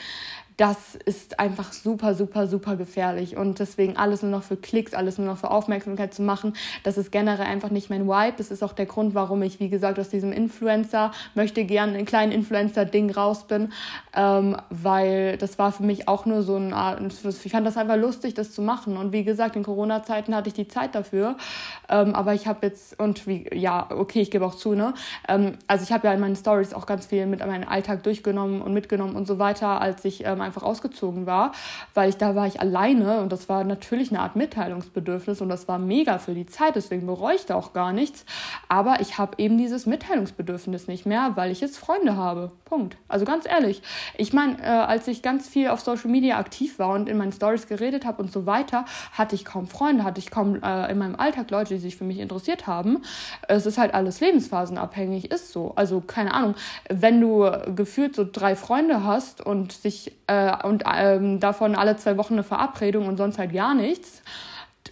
das 0.60 0.94
ist 1.06 1.40
einfach 1.40 1.72
super, 1.72 2.14
super, 2.14 2.46
super 2.46 2.76
gefährlich. 2.76 3.34
Und 3.34 3.60
deswegen 3.60 3.96
alles 3.96 4.20
nur 4.20 4.30
noch 4.30 4.42
für 4.42 4.58
Klicks, 4.58 4.92
alles 4.92 5.16
nur 5.16 5.26
noch 5.26 5.38
für 5.38 5.50
Aufmerksamkeit 5.50 6.12
zu 6.12 6.20
machen, 6.20 6.52
das 6.82 6.98
ist 6.98 7.10
generell 7.10 7.46
einfach 7.46 7.70
nicht 7.70 7.88
mein 7.88 8.06
Vibe. 8.06 8.34
Das 8.36 8.50
ist 8.50 8.62
auch 8.62 8.74
der 8.74 8.84
Grund, 8.84 9.14
warum 9.14 9.40
ich, 9.40 9.58
wie 9.58 9.70
gesagt, 9.70 9.98
aus 9.98 10.10
diesem 10.10 10.32
Influencer, 10.32 11.12
möchte 11.34 11.64
gerne 11.64 11.96
ein 11.96 12.04
kleinen 12.04 12.30
Influencer-Ding 12.30 13.10
raus 13.10 13.46
bin, 13.46 13.72
ähm, 14.14 14.54
weil 14.68 15.38
das 15.38 15.58
war 15.58 15.72
für 15.72 15.82
mich 15.82 16.08
auch 16.08 16.26
nur 16.26 16.42
so 16.42 16.56
ein, 16.56 16.74
ich 17.08 17.52
fand 17.52 17.66
das 17.66 17.78
einfach 17.78 17.96
lustig, 17.96 18.34
das 18.34 18.52
zu 18.52 18.60
machen. 18.60 18.98
Und 18.98 19.12
wie 19.12 19.24
gesagt, 19.24 19.56
in 19.56 19.62
Corona-Zeiten 19.62 20.34
hatte 20.34 20.48
ich 20.48 20.54
die 20.54 20.68
Zeit 20.68 20.94
dafür. 20.94 21.38
Ähm, 21.88 22.14
aber 22.14 22.34
ich 22.34 22.46
habe 22.46 22.66
jetzt, 22.66 23.00
und 23.00 23.26
wie, 23.26 23.48
ja, 23.54 23.88
okay, 23.90 24.20
ich 24.20 24.30
gebe 24.30 24.44
auch 24.44 24.56
zu, 24.56 24.74
ne? 24.74 24.92
Ähm, 25.26 25.56
also 25.66 25.84
ich 25.84 25.92
habe 25.92 26.06
ja 26.06 26.12
in 26.12 26.20
meinen 26.20 26.36
Stories 26.36 26.74
auch 26.74 26.84
ganz 26.84 27.06
viel 27.06 27.24
mit 27.24 27.40
meinem 27.40 27.66
Alltag 27.66 28.02
durchgenommen 28.02 28.60
und 28.60 28.74
mitgenommen 28.74 29.16
und 29.16 29.26
so 29.26 29.38
weiter, 29.38 29.80
als 29.80 30.04
ich 30.04 30.26
ähm, 30.26 30.49
einfach 30.50 30.62
ausgezogen 30.64 31.26
war, 31.26 31.52
weil 31.94 32.08
ich 32.08 32.16
da 32.16 32.34
war 32.34 32.46
ich 32.46 32.60
alleine 32.60 33.20
und 33.20 33.32
das 33.32 33.48
war 33.48 33.62
natürlich 33.64 34.10
eine 34.10 34.20
Art 34.20 34.36
Mitteilungsbedürfnis 34.36 35.40
und 35.40 35.48
das 35.48 35.68
war 35.68 35.78
mega 35.78 36.18
für 36.18 36.34
die 36.34 36.46
Zeit, 36.46 36.74
deswegen 36.74 37.06
bereue 37.06 37.36
ich 37.36 37.46
da 37.46 37.54
auch 37.54 37.72
gar 37.72 37.92
nichts. 37.92 38.24
Aber 38.68 39.00
ich 39.00 39.18
habe 39.18 39.34
eben 39.38 39.56
dieses 39.58 39.86
Mitteilungsbedürfnis 39.86 40.88
nicht 40.88 41.06
mehr, 41.06 41.32
weil 41.36 41.50
ich 41.52 41.60
jetzt 41.60 41.78
Freunde 41.78 42.16
habe. 42.16 42.50
Punkt. 42.64 42.96
Also 43.08 43.24
ganz 43.24 43.46
ehrlich, 43.46 43.82
ich 44.16 44.32
meine, 44.32 44.60
äh, 44.60 44.66
als 44.66 45.06
ich 45.08 45.22
ganz 45.22 45.48
viel 45.48 45.68
auf 45.68 45.80
Social 45.80 46.10
Media 46.10 46.38
aktiv 46.38 46.78
war 46.78 46.90
und 46.90 47.08
in 47.08 47.16
meinen 47.16 47.32
Stories 47.32 47.66
geredet 47.66 48.04
habe 48.04 48.22
und 48.22 48.32
so 48.32 48.46
weiter, 48.46 48.84
hatte 49.12 49.34
ich 49.34 49.44
kaum 49.44 49.66
Freunde, 49.66 50.04
hatte 50.04 50.18
ich 50.18 50.30
kaum 50.30 50.62
äh, 50.62 50.90
in 50.90 50.98
meinem 50.98 51.16
Alltag 51.16 51.50
Leute, 51.50 51.74
die 51.74 51.80
sich 51.80 51.96
für 51.96 52.04
mich 52.04 52.18
interessiert 52.18 52.66
haben. 52.66 53.02
Es 53.48 53.66
ist 53.66 53.78
halt 53.78 53.94
alles 53.94 54.20
lebensphasenabhängig, 54.20 55.30
ist 55.30 55.52
so. 55.52 55.72
Also 55.76 56.00
keine 56.00 56.34
Ahnung, 56.34 56.54
wenn 56.88 57.20
du 57.20 57.50
gefühlt 57.74 58.14
so 58.16 58.26
drei 58.30 58.56
Freunde 58.56 59.04
hast 59.04 59.44
und 59.44 59.72
sich 59.72 60.16
äh, 60.30 60.66
und 60.66 60.84
ähm, 60.86 61.40
davon 61.40 61.74
alle 61.74 61.96
zwei 61.96 62.16
Wochen 62.16 62.34
eine 62.34 62.44
Verabredung 62.44 63.08
und 63.08 63.16
sonst 63.16 63.38
halt 63.38 63.52
gar 63.52 63.74
nichts 63.74 64.22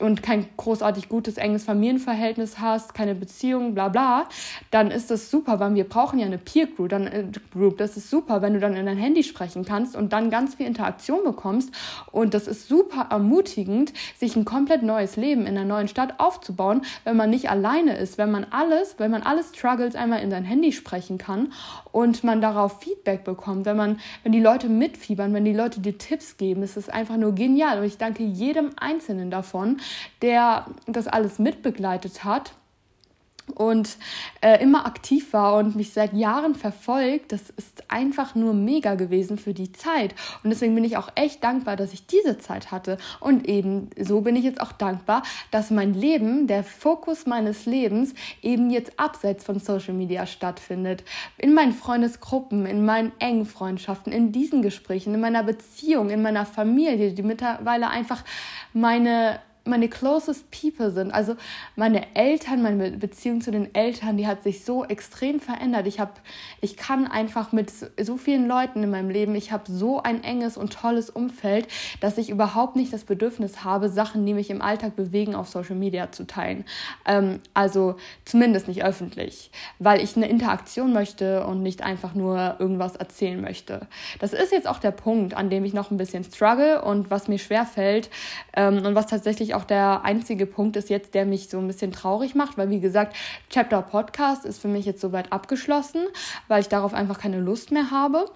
und 0.01 0.23
kein 0.23 0.47
großartig 0.57 1.09
gutes, 1.09 1.39
enges 1.39 1.65
Familienverhältnis 1.65 2.61
hast, 2.61 2.95
keine 2.95 3.15
Beziehung, 3.15 3.75
bla 3.75 3.89
bla, 3.89 4.29
dann 4.71 4.91
ist 4.91 5.11
das 5.11 5.31
super, 5.31 5.59
weil 5.61 5.75
wir 5.75 5.89
brauchen 5.89 6.19
ja 6.19 6.27
eine 6.27 6.39
Peer 6.39 6.67
Group, 6.67 6.91
dann, 6.91 7.07
äh, 7.07 7.25
Group. 7.53 7.79
Das 7.79 7.97
ist 7.97 8.11
super, 8.11 8.43
wenn 8.43 8.55
du 8.55 8.61
dann 8.61 8.77
in 8.77 8.87
dein 8.87 8.97
Handy 8.97 9.25
sprechen 9.25 9.65
kannst 9.65 9.97
und 9.97 10.13
dann 10.13 10.31
ganz 10.31 10.55
viel 10.55 10.67
Interaktion 10.67 11.25
bekommst. 11.25 11.75
Und 12.13 12.35
das 12.35 12.47
ist 12.47 12.69
super 12.69 13.09
ermutigend, 13.11 13.93
sich 14.17 14.37
ein 14.37 14.45
komplett 14.45 14.83
neues 14.83 15.17
Leben 15.17 15.43
in 15.43 15.59
einer 15.59 15.65
neuen 15.65 15.89
Stadt 15.89 16.15
aufzubauen, 16.19 16.83
wenn 17.05 17.17
man 17.17 17.31
nicht 17.31 17.51
alleine 17.51 17.97
ist, 17.97 18.19
wenn 18.19 18.31
man 18.31 18.47
alles, 18.51 18.97
wenn 18.99 19.11
man 19.11 19.23
alle 19.23 19.43
Struggles 19.43 19.95
einmal 19.95 20.23
in 20.23 20.31
sein 20.31 20.45
Handy 20.45 20.73
sprechen 20.73 21.19
kann 21.19 21.53
und 21.99 22.23
man 22.23 22.41
darauf 22.41 22.81
Feedback 22.81 23.25
bekommt, 23.25 23.67
wenn 23.67 23.77
man, 23.77 23.99
wenn 24.23 24.31
die 24.31 24.41
Leute 24.41 24.69
mitfiebern, 24.69 25.35
wenn 25.35 25.45
die 25.45 25.53
Leute 25.53 25.81
dir 25.81 25.99
Tipps 25.99 26.37
geben, 26.37 26.63
ist 26.63 26.77
es 26.77 26.89
einfach 26.89 27.17
nur 27.17 27.35
genial. 27.35 27.81
Und 27.81 27.87
ich 27.87 27.99
danke 27.99 28.23
jedem 28.23 28.71
Einzelnen 28.77 29.33
davon, 29.33 29.79
der 30.23 30.67
das 30.87 31.09
alles 31.09 31.41
mitbegleitet 31.41 32.23
hat 32.23 32.53
und 33.55 33.97
äh, 34.41 34.63
immer 34.63 34.87
aktiv 34.87 35.33
war 35.33 35.57
und 35.57 35.77
mich 35.77 35.93
seit 35.93 36.13
Jahren 36.13 36.55
verfolgt, 36.55 37.33
das 37.33 37.51
ist 37.51 37.85
einfach 37.89 38.35
nur 38.35 38.55
mega 38.55 38.95
gewesen 38.95 39.39
für 39.39 39.55
die 39.55 39.73
Zeit. 39.73 40.15
Und 40.43 40.51
deswegen 40.51 40.75
bin 40.75 40.85
ich 40.85 40.97
auch 40.97 41.11
echt 41.15 41.43
dankbar, 41.43 41.77
dass 41.77 41.93
ich 41.93 42.07
diese 42.07 42.39
Zeit 42.39 42.71
hatte. 42.71 42.99
Und 43.21 43.49
eben 43.49 43.91
so 43.99 44.21
bin 44.21 44.37
ich 44.37 44.45
jetzt 44.45 44.61
auch 44.61 44.73
dankbar, 44.73 45.23
dass 45.51 45.71
mein 45.71 45.95
Leben, 45.95 46.47
der 46.47 46.65
Fokus 46.65 47.27
meines 47.27 47.67
Lebens, 47.67 48.15
eben 48.43 48.71
jetzt 48.71 48.99
abseits 48.99 49.45
von 49.45 49.59
Social 49.59 49.95
Media 49.95 50.27
stattfindet. 50.27 51.05
In 51.37 51.55
meinen 51.55 51.73
Freundesgruppen, 51.73 52.67
in 52.67 52.85
meinen 52.85 53.13
engen 53.19 53.47
Freundschaften, 53.47 54.13
in 54.13 54.33
diesen 54.33 54.63
Gesprächen, 54.63 55.15
in 55.15 55.21
meiner 55.21 55.43
Beziehung, 55.43 56.11
in 56.11 56.23
meiner 56.23 56.47
Familie, 56.47 57.13
die 57.13 57.23
mittlerweile 57.23 57.89
einfach 57.89 58.25
meine 58.73 59.41
meine 59.69 59.89
closest 59.89 60.51
people 60.51 60.91
sind. 60.91 61.13
Also 61.13 61.37
meine 61.77 62.15
Eltern, 62.15 62.63
meine 62.63 62.91
Beziehung 62.93 63.41
zu 63.41 63.51
den 63.51 63.75
Eltern, 63.75 64.17
die 64.17 64.27
hat 64.27 64.43
sich 64.43 64.65
so 64.65 64.85
extrem 64.85 65.41
verändert. 65.41 65.87
Ich 65.87 66.01
habe, 66.01 66.13
ich 66.61 66.77
kann 66.77 67.07
einfach 67.07 67.53
mit 67.53 67.73
so 68.01 68.17
vielen 68.17 68.49
Leuten 68.49 68.83
in 68.83 68.91
meinem 68.91 69.11
Leben, 69.11 69.35
ich 69.35 69.53
habe 69.53 69.65
so 69.71 70.03
ein 70.03 70.25
enges 70.25 70.57
und 70.57 70.73
tolles 70.73 71.11
Umfeld, 71.11 71.69
dass 72.01 72.19
ich 72.19 72.31
überhaupt 72.31 72.77
nicht 72.77 72.93
das 72.93 73.05
Bedürfnis 73.05 73.65
habe, 73.65 73.89
Sachen, 73.89 74.27
die 74.27 74.35
mich 74.35 74.51
im 74.51 74.63
Alltag 74.63 74.97
bewegen, 74.97 75.35
auf 75.35 75.49
Social 75.49 75.77
Media 75.77 76.11
zu 76.11 76.27
teilen. 76.27 76.65
Ähm, 77.07 77.41
also 77.55 77.97
zumindest 78.25 78.69
nicht 78.69 78.85
öffentlich, 78.85 79.51
weil 79.79 80.03
ich 80.03 80.17
eine 80.17 80.29
Interaktion 80.29 80.93
möchte 80.93 81.47
und 81.47 81.63
nicht 81.63 81.83
einfach 81.83 82.15
nur 82.15 82.57
irgendwas 82.59 82.97
erzählen 82.97 83.41
möchte. 83.41 83.87
Das 84.19 84.33
ist 84.33 84.53
jetzt 84.53 84.69
auch 84.69 84.79
der 84.79 84.91
Punkt, 84.91 85.35
an 85.35 85.51
dem 85.51 85.65
ich 85.65 85.75
noch 85.75 85.91
ein 85.91 85.97
bisschen 85.97 86.25
struggle 86.25 86.83
und 86.83 87.11
was 87.11 87.29
mir 87.29 87.39
schwer 87.39 87.67
fällt 87.67 88.11
ähm, 88.55 88.85
und 88.85 88.95
was 88.95 89.07
tatsächlich 89.07 89.55
auch 89.55 89.58
auch 89.59 89.65
der 89.65 90.05
einzige 90.05 90.47
Punkt 90.47 90.77
ist 90.77 90.89
jetzt, 90.89 91.15
der 91.15 91.27
mich 91.27 91.49
so 91.49 91.59
ein 91.59 91.67
bisschen 91.67 91.91
traurig 91.91 92.37
macht, 92.37 92.57
weil 92.57 92.71
wie 92.71 92.79
gesagt, 92.79 93.17
Chapter 93.51 93.83
Podcast 93.83 94.45
ist 94.45 94.61
für 94.61 94.69
mich 94.69 94.87
jetzt 94.87 95.01
soweit 95.01 95.33
abgeschlossen, 95.33 96.03
weil 96.47 96.61
ich 96.61 96.69
darauf 96.69 96.95
einfach 96.95 97.19
keine 97.19 97.41
Lust 97.41 97.73
mehr 97.73 97.91
habe. 97.91 98.27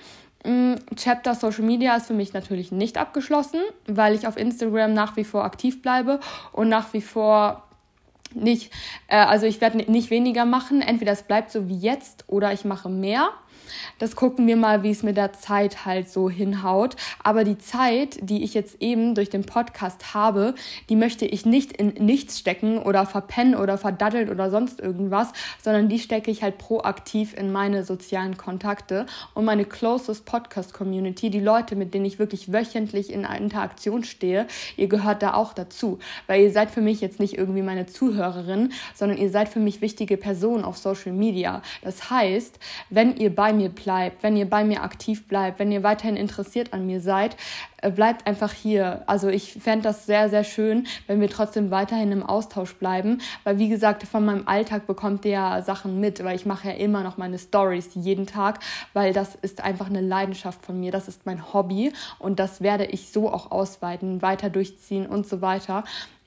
Mm, 0.45 0.75
Chapter 0.97 1.37
Social 1.37 1.63
Media 1.63 1.95
ist 1.95 2.09
für 2.09 2.15
mich 2.15 2.33
natürlich 2.33 2.73
nicht 2.73 2.99
abgeschlossen, 2.99 3.61
weil 3.87 4.17
ich 4.17 4.27
auf 4.27 4.37
Instagram 4.37 4.93
nach 4.93 5.17
wie 5.17 5.25
vor 5.25 5.45
aktiv 5.45 5.81
bleibe 5.81 6.19
und 6.51 6.69
nach 6.69 6.93
wie 6.93 7.03
vor 7.03 7.63
nicht, 8.35 8.73
äh, 9.07 9.17
also 9.17 9.47
ich 9.47 9.61
werde 9.61 9.79
nicht 9.91 10.11
weniger 10.11 10.45
machen. 10.45 10.83
Entweder 10.83 11.13
es 11.13 11.23
bleibt 11.23 11.53
so 11.53 11.69
wie 11.69 11.79
jetzt 11.79 12.25
oder 12.27 12.53
ich 12.53 12.65
mache 12.65 12.89
mehr. 12.89 13.31
Das 13.99 14.17
gucken 14.17 14.47
wir 14.47 14.57
mal, 14.57 14.83
wie 14.83 14.91
es 14.91 15.03
mit 15.03 15.17
der 15.17 15.33
Zeit 15.33 15.85
halt 15.85 16.09
so 16.09 16.29
hinhaut. 16.29 16.97
Aber 17.23 17.45
die 17.45 17.59
Zeit, 17.59 18.19
die 18.21 18.43
ich 18.43 18.55
jetzt 18.55 18.81
eben 18.81 19.15
durch 19.15 19.31
den 19.31 19.45
Podcast 19.45 20.15
habe, 20.15 20.55
die 20.89 20.97
möchte 20.97 21.27
ich 21.27 21.47
nicht 21.47 21.73
in 21.73 21.89
nichts 22.05 22.39
stecken 22.39 22.79
oder 22.79 23.07
verpennen 23.07 23.55
oder 23.55 23.79
verdaddeln 23.79 24.29
oder 24.29 24.51
sonst 24.51 24.81
irgendwas, 24.81 25.33
sondern 25.63 25.89
die 25.89 25.99
stecke 25.99 26.31
ich 26.31 26.43
halt 26.43 26.59
proaktiv 26.59 27.35
in 27.37 27.53
meine 27.53 27.85
sozialen 27.85 28.37
Kontakte 28.37 29.07
und 29.35 29.45
meine 29.45 29.65
closest 29.65 30.25
Podcast 30.25 30.75
Community, 30.75 31.31
die 31.31 31.41
Leute, 31.41 31.77
mit 31.77 31.95
denen 31.95 32.05
ich 32.05 32.19
wirklich 32.19 32.53
wöchentlich 32.53 33.13
in 33.13 33.25
Interaktion 33.25 34.05
stehe, 34.05 34.47
ihr 34.77 34.89
gehört 34.89 35.23
da 35.23 35.35
auch 35.35 35.53
dazu, 35.53 35.99
weil 36.27 36.43
ihr 36.43 36.53
seid 36.53 36.71
für 36.71 36.81
mich 36.81 37.01
jetzt 37.01 37.21
nicht 37.21 37.37
irgendwie 37.37 37.63
meine 37.63 37.87
Zuhörerin, 37.87 38.73
sondern 38.95 39.19
ihr 39.19 39.31
seid 39.31 39.49
für 39.49 39.61
mich 39.61 39.81
wichtige 39.81 40.17
Personen 40.17 40.65
auf 40.65 40.79
Social 40.79 41.13
Media. 41.13 41.63
Das 41.83 42.11
heißt, 42.11 42.59
wenn 42.91 43.17
ihr 43.17 43.35
bei 43.35 43.52
mir 43.53 43.63
mir 43.63 43.71
bleibt, 43.71 44.23
wenn 44.23 44.37
ihr 44.37 44.49
bei 44.49 44.65
mir 44.65 44.83
aktiv 44.83 45.27
bleibt, 45.29 45.59
wenn 45.59 45.73
ihr 45.73 45.83
weiterhin 45.83 46.17
interessiert 46.17 46.73
an 46.73 46.87
mir 46.87 47.01
seid, 47.01 47.37
äh, 47.81 47.91
bleibt 47.91 48.27
einfach 48.27 48.53
hier. 48.53 49.03
Also 49.07 49.29
ich 49.29 49.55
fände 49.55 49.85
das 49.85 50.07
sehr, 50.07 50.29
sehr 50.29 50.45
schön, 50.45 50.87
wenn 51.07 51.21
wir 51.21 51.31
trotzdem 51.31 51.71
weiterhin 51.71 52.13
im 52.13 52.23
Austausch 52.23 52.75
bleiben, 52.75 53.21
weil 53.45 53.59
wie 53.59 53.69
gesagt, 53.69 54.03
von 54.03 54.25
meinem 54.25 54.49
Alltag 54.49 54.87
bekommt 54.87 55.25
ihr 55.25 55.33
ja 55.33 55.63
Sachen 55.63 56.01
mit, 56.01 56.23
weil 56.25 56.37
ich 56.37 56.47
mache 56.47 56.69
ja 56.69 56.75
immer 56.75 57.03
noch 57.03 57.17
meine 57.17 57.39
Stories 57.39 57.91
jeden 57.95 58.27
Tag, 58.27 58.59
weil 58.93 59.13
das 59.13 59.35
ist 59.37 59.63
einfach 59.63 59.87
eine 59.87 60.01
Leidenschaft 60.01 60.65
von 60.65 60.79
mir, 60.79 60.91
das 60.91 61.09
ist 61.09 61.25
mein 61.25 61.53
Hobby 61.53 61.93
und 62.19 62.39
das 62.39 62.61
werde 62.61 62.85
ich 62.85 63.13
so 63.13 63.33
auch 63.33 63.51
ausweiten, 63.51 64.23
weiter 64.23 64.51
durchziehen 64.51 65.07
und 65.07 65.27
so 65.27 65.41
weiter. 65.41 65.85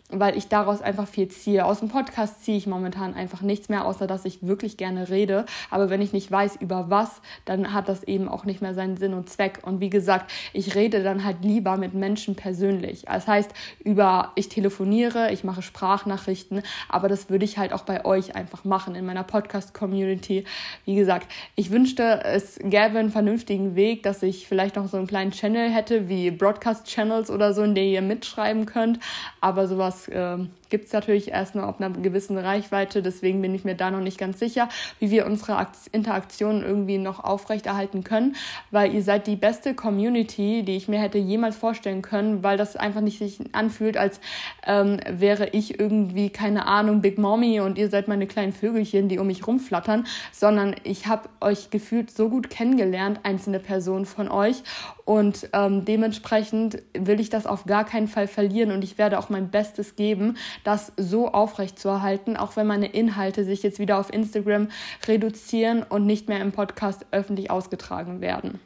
Weil 0.10 0.38
ich 0.38 0.48
daraus 0.48 0.82
einfach 0.82 1.08
viel 1.08 1.28
ziehe. 1.30 1.66
Aus 1.66 1.80
dem 1.80 1.90
Podcast 1.90 2.44
ziehe 2.44 2.58
ich 2.58 2.68
momentan 2.68 3.16
einfach 3.16 3.42
nichts 3.42 3.70
mehr, 3.70 3.86
außer 3.86 4.06
dass 4.06 4.26
ich 4.26 4.46
wirklich 4.46 4.78
gerne 4.78 5.10
rede. 5.10 5.46
Aber 5.72 5.90
wenn 5.90 6.02
ich 6.02 6.14
nicht 6.14 6.32
weiß, 6.32 6.58
über 6.58 6.90
was, 6.90 7.22
dann 7.46 7.74
hat 7.74 7.90
das 7.90 8.04
eben 8.04 8.30
auch 8.30 8.46
nicht 8.46 8.62
mehr 8.62 8.76
seinen 8.76 8.98
Sinn 8.98 9.16
und 9.16 9.30
Zweck. 9.30 9.62
Und 9.64 9.80
wie 9.80 9.90
gesagt, 9.90 10.32
ich 10.54 10.76
rede 10.76 11.02
dann 11.02 11.24
halt 11.24 11.38
lieber 11.42 11.78
mit 11.78 11.96
Menschen 11.96 12.36
persönlich. 12.36 13.06
Das 13.06 13.28
heißt, 13.28 13.52
über, 13.84 14.32
ich 14.36 14.48
telefoniere, 14.48 15.32
ich 15.32 15.44
mache 15.44 15.64
Sprachnachrichten, 15.64 16.62
aber 16.88 17.08
das 17.08 17.30
würde 17.30 17.46
ich 17.46 17.58
halt 17.58 17.74
auch 17.74 17.84
bei 17.84 18.06
euch 18.06 18.36
einfach 18.36 18.64
machen, 18.64 18.94
in 18.94 19.06
meiner 19.06 19.24
Podcast-Community. 19.24 20.44
Wie 20.86 20.96
gesagt, 20.96 21.32
ich 21.56 21.72
wünschte, 21.72 22.24
es 22.24 22.60
gäbe 22.60 23.00
einen 23.00 23.10
vernünftigen 23.10 23.76
Weg, 23.76 24.04
dass 24.04 24.22
ich 24.22 24.48
vielleicht 24.48 24.76
noch 24.76 24.88
so 24.88 24.98
einen 24.98 25.08
kleinen 25.08 25.32
Channel 25.32 25.72
hätte, 25.72 26.08
wie 26.10 26.30
Broadcast-Channels 26.30 27.32
oder 27.32 27.54
so, 27.54 27.64
in 27.64 27.74
der 27.74 27.86
ihr 27.86 28.04
mitschreiben 28.04 28.68
könnt. 28.68 29.00
Aber 29.42 29.68
sowas 29.68 29.95
äh, 30.08 30.38
gibt 30.70 30.86
es 30.86 30.94
natürlich 30.94 31.32
erst 31.32 31.56
nur 31.56 31.68
auf 31.68 31.80
einer 31.80 31.90
gewissen 31.90 32.38
Reichweite. 32.38 33.02
Deswegen 33.02 33.42
bin 33.42 33.54
ich 33.56 33.64
mir 33.64 33.76
da 33.76 33.92
noch 33.92 34.02
nicht 34.02 34.18
ganz 34.18 34.40
sicher, 34.40 34.70
wie 35.00 35.12
wir 35.12 35.26
unsere 35.26 35.68
Interaktionen 35.92 36.64
irgendwie 36.64 36.98
noch 36.98 37.24
aufrechterhalten 37.24 38.04
können, 38.04 38.36
weil 38.72 38.94
ihr 38.94 39.04
seid 39.04 39.28
die 39.28 39.36
beste 39.36 39.74
Community, 39.74 40.64
die 40.64 40.76
ich 40.76 40.88
mir 40.88 41.00
hätte 41.00 41.18
jemals 41.18 41.56
vorstellen 41.56 42.02
können, 42.02 42.44
weil 42.44 42.58
das 42.58 42.76
einfach 42.76 43.02
nicht 43.02 43.20
sich 43.20 43.40
anfühlt, 43.54 43.98
als 43.98 44.20
ähm, 44.66 45.00
wäre 45.10 45.50
ich 45.50 45.80
irgendwie, 45.80 46.30
keine 46.30 46.68
Ahnung, 46.68 47.02
Big 47.02 47.18
Mommy 47.18 47.60
und 47.60 47.78
ihr 47.78 47.90
seid 47.90 48.08
meine 48.08 48.28
kleinen 48.28 48.54
Vögelchen, 48.54 49.10
die 49.10 49.20
um 49.20 49.28
mich 49.28 49.46
rumflattern, 49.46 50.06
sondern 50.32 50.76
ich 50.84 51.08
habe 51.08 51.30
euch 51.42 51.70
gefühlt 51.70 52.12
so 52.12 52.30
gut 52.30 52.50
kennengelernt, 52.50 53.20
einzelne 53.24 53.60
Personen 53.60 54.06
von 54.06 54.30
euch 54.30 54.64
und 55.06 55.50
ähm, 55.54 55.86
dementsprechend 55.86 56.82
will 56.98 57.20
ich 57.20 57.30
das 57.30 57.46
auf 57.46 57.66
gar 57.66 57.86
keinen 57.86 58.08
Fall 58.08 58.28
verlieren 58.28 58.72
und 58.72 58.84
ich 58.84 58.98
werde 58.98 59.20
auch 59.20 59.30
mein 59.30 59.50
Bestes 59.50 59.96
geben, 59.96 60.38
das 60.64 60.92
so 60.98 61.32
aufrechtzuerhalten, 61.32 62.38
auch 62.38 62.56
wenn 62.56 62.68
meine 62.68 62.88
Inhalte 62.88 63.44
sich 63.44 63.64
jetzt 63.64 63.80
wieder 63.80 64.00
auf 64.00 64.12
Instagram 64.12 64.70
reduzieren 65.08 65.84
und 65.84 66.06
nicht 66.06 66.30
mehr 66.30 66.42
im 66.42 66.52
Podcast 66.52 67.06
öffentlich 67.12 67.52
ausgetragen 67.52 68.22
werden. 68.22 68.60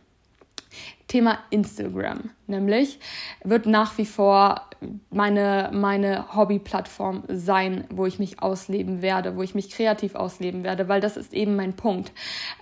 Thema 1.09 1.39
Instagram. 1.49 2.29
Nämlich 2.47 2.99
wird 3.43 3.65
nach 3.65 3.97
wie 3.97 4.05
vor 4.05 4.69
meine, 5.09 5.69
meine 5.73 6.35
Hobby-Plattform 6.35 7.23
sein, 7.27 7.83
wo 7.89 8.05
ich 8.05 8.17
mich 8.17 8.41
ausleben 8.41 9.01
werde, 9.01 9.35
wo 9.35 9.43
ich 9.43 9.53
mich 9.53 9.69
kreativ 9.69 10.15
ausleben 10.15 10.63
werde, 10.63 10.87
weil 10.87 11.01
das 11.01 11.17
ist 11.17 11.33
eben 11.33 11.55
mein 11.55 11.73
Punkt. 11.73 12.11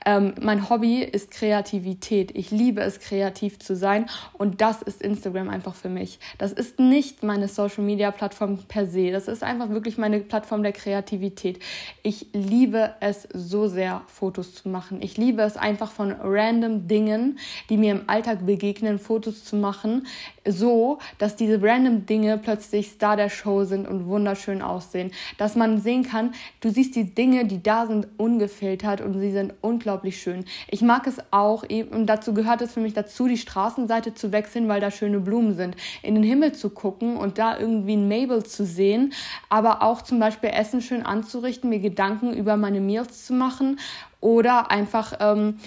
Ähm, 0.06 0.34
mein 0.42 0.70
Hobby 0.70 1.04
ist 1.04 1.32
Kreativität. 1.32 2.36
Ich 2.36 2.50
liebe 2.50 2.82
es, 2.82 3.00
kreativ 3.00 3.60
zu 3.60 3.76
sein 3.76 4.08
und 4.34 4.62
das 4.62 4.82
ist 4.82 5.02
Instagram 5.02 5.50
einfach 5.50 5.76
für 5.76 5.90
mich. 5.90 6.20
Das 6.38 6.52
ist 6.52 6.80
nicht 6.80 7.24
meine 7.24 7.48
Social-Media-Plattform 7.48 8.64
per 8.68 8.88
se. 8.88 9.12
Das 9.12 9.28
ist 9.28 9.44
einfach 9.44 9.70
wirklich 9.70 9.98
meine 9.98 10.20
Plattform 10.20 10.64
der 10.64 10.74
Kreativität. 10.74 11.60
Ich 12.02 12.28
liebe 12.34 12.96
es 13.00 13.28
so 13.34 13.68
sehr, 13.68 14.02
Fotos 14.08 14.56
zu 14.56 14.70
machen. 14.70 15.02
Ich 15.02 15.18
liebe 15.18 15.44
es 15.44 15.56
einfach 15.56 15.92
von 15.92 16.12
random 16.12 16.88
Dingen, 16.88 17.38
die 17.70 17.78
mir 17.78 17.92
im 17.92 18.10
Alltag 18.38 18.46
begegnen, 18.46 19.00
Fotos 19.00 19.44
zu 19.44 19.56
machen, 19.56 20.06
so, 20.46 21.00
dass 21.18 21.36
diese 21.36 21.62
random 21.62 22.06
Dinge 22.06 22.38
plötzlich 22.38 22.92
Star 22.92 23.18
der 23.18 23.30
Show 23.30 23.64
sind 23.66 23.88
und 23.88 24.08
wunderschön 24.08 24.62
aussehen. 24.62 25.12
Dass 25.38 25.56
man 25.56 25.80
sehen 25.80 26.04
kann, 26.04 26.34
du 26.62 26.70
siehst 26.70 26.96
die 26.96 27.14
Dinge, 27.14 27.46
die 27.46 27.62
da 27.62 27.86
sind, 27.86 28.08
ungefiltert 28.18 29.02
und 29.02 29.20
sie 29.20 29.32
sind 29.32 29.54
unglaublich 29.62 30.22
schön. 30.22 30.46
Ich 30.70 30.82
mag 30.82 31.08
es 31.08 31.18
auch, 31.32 31.64
und 31.64 32.06
dazu 32.08 32.34
gehört 32.34 32.62
es 32.62 32.74
für 32.74 32.80
mich 32.80 32.94
dazu, 32.94 33.28
die 33.28 33.38
Straßenseite 33.38 34.14
zu 34.14 34.32
wechseln, 34.32 34.68
weil 34.68 34.82
da 34.82 34.92
schöne 34.92 35.20
Blumen 35.20 35.56
sind. 35.56 35.76
In 36.02 36.16
den 36.16 36.24
Himmel 36.24 36.54
zu 36.54 36.70
gucken 36.70 37.18
und 37.18 37.38
da 37.38 37.58
irgendwie 37.58 37.96
ein 37.96 38.08
Mabel 38.08 38.44
zu 38.44 38.66
sehen, 38.66 39.14
aber 39.50 39.82
auch 39.82 40.02
zum 40.02 40.20
Beispiel 40.20 40.50
Essen 40.50 40.82
schön 40.82 41.06
anzurichten, 41.06 41.70
mir 41.70 41.80
Gedanken 41.80 42.34
über 42.34 42.58
meine 42.58 42.80
Meals 42.80 43.26
zu 43.26 43.34
machen 43.34 43.80
oder 44.20 44.72
einfach 44.72 45.14
ähm, 45.20 45.60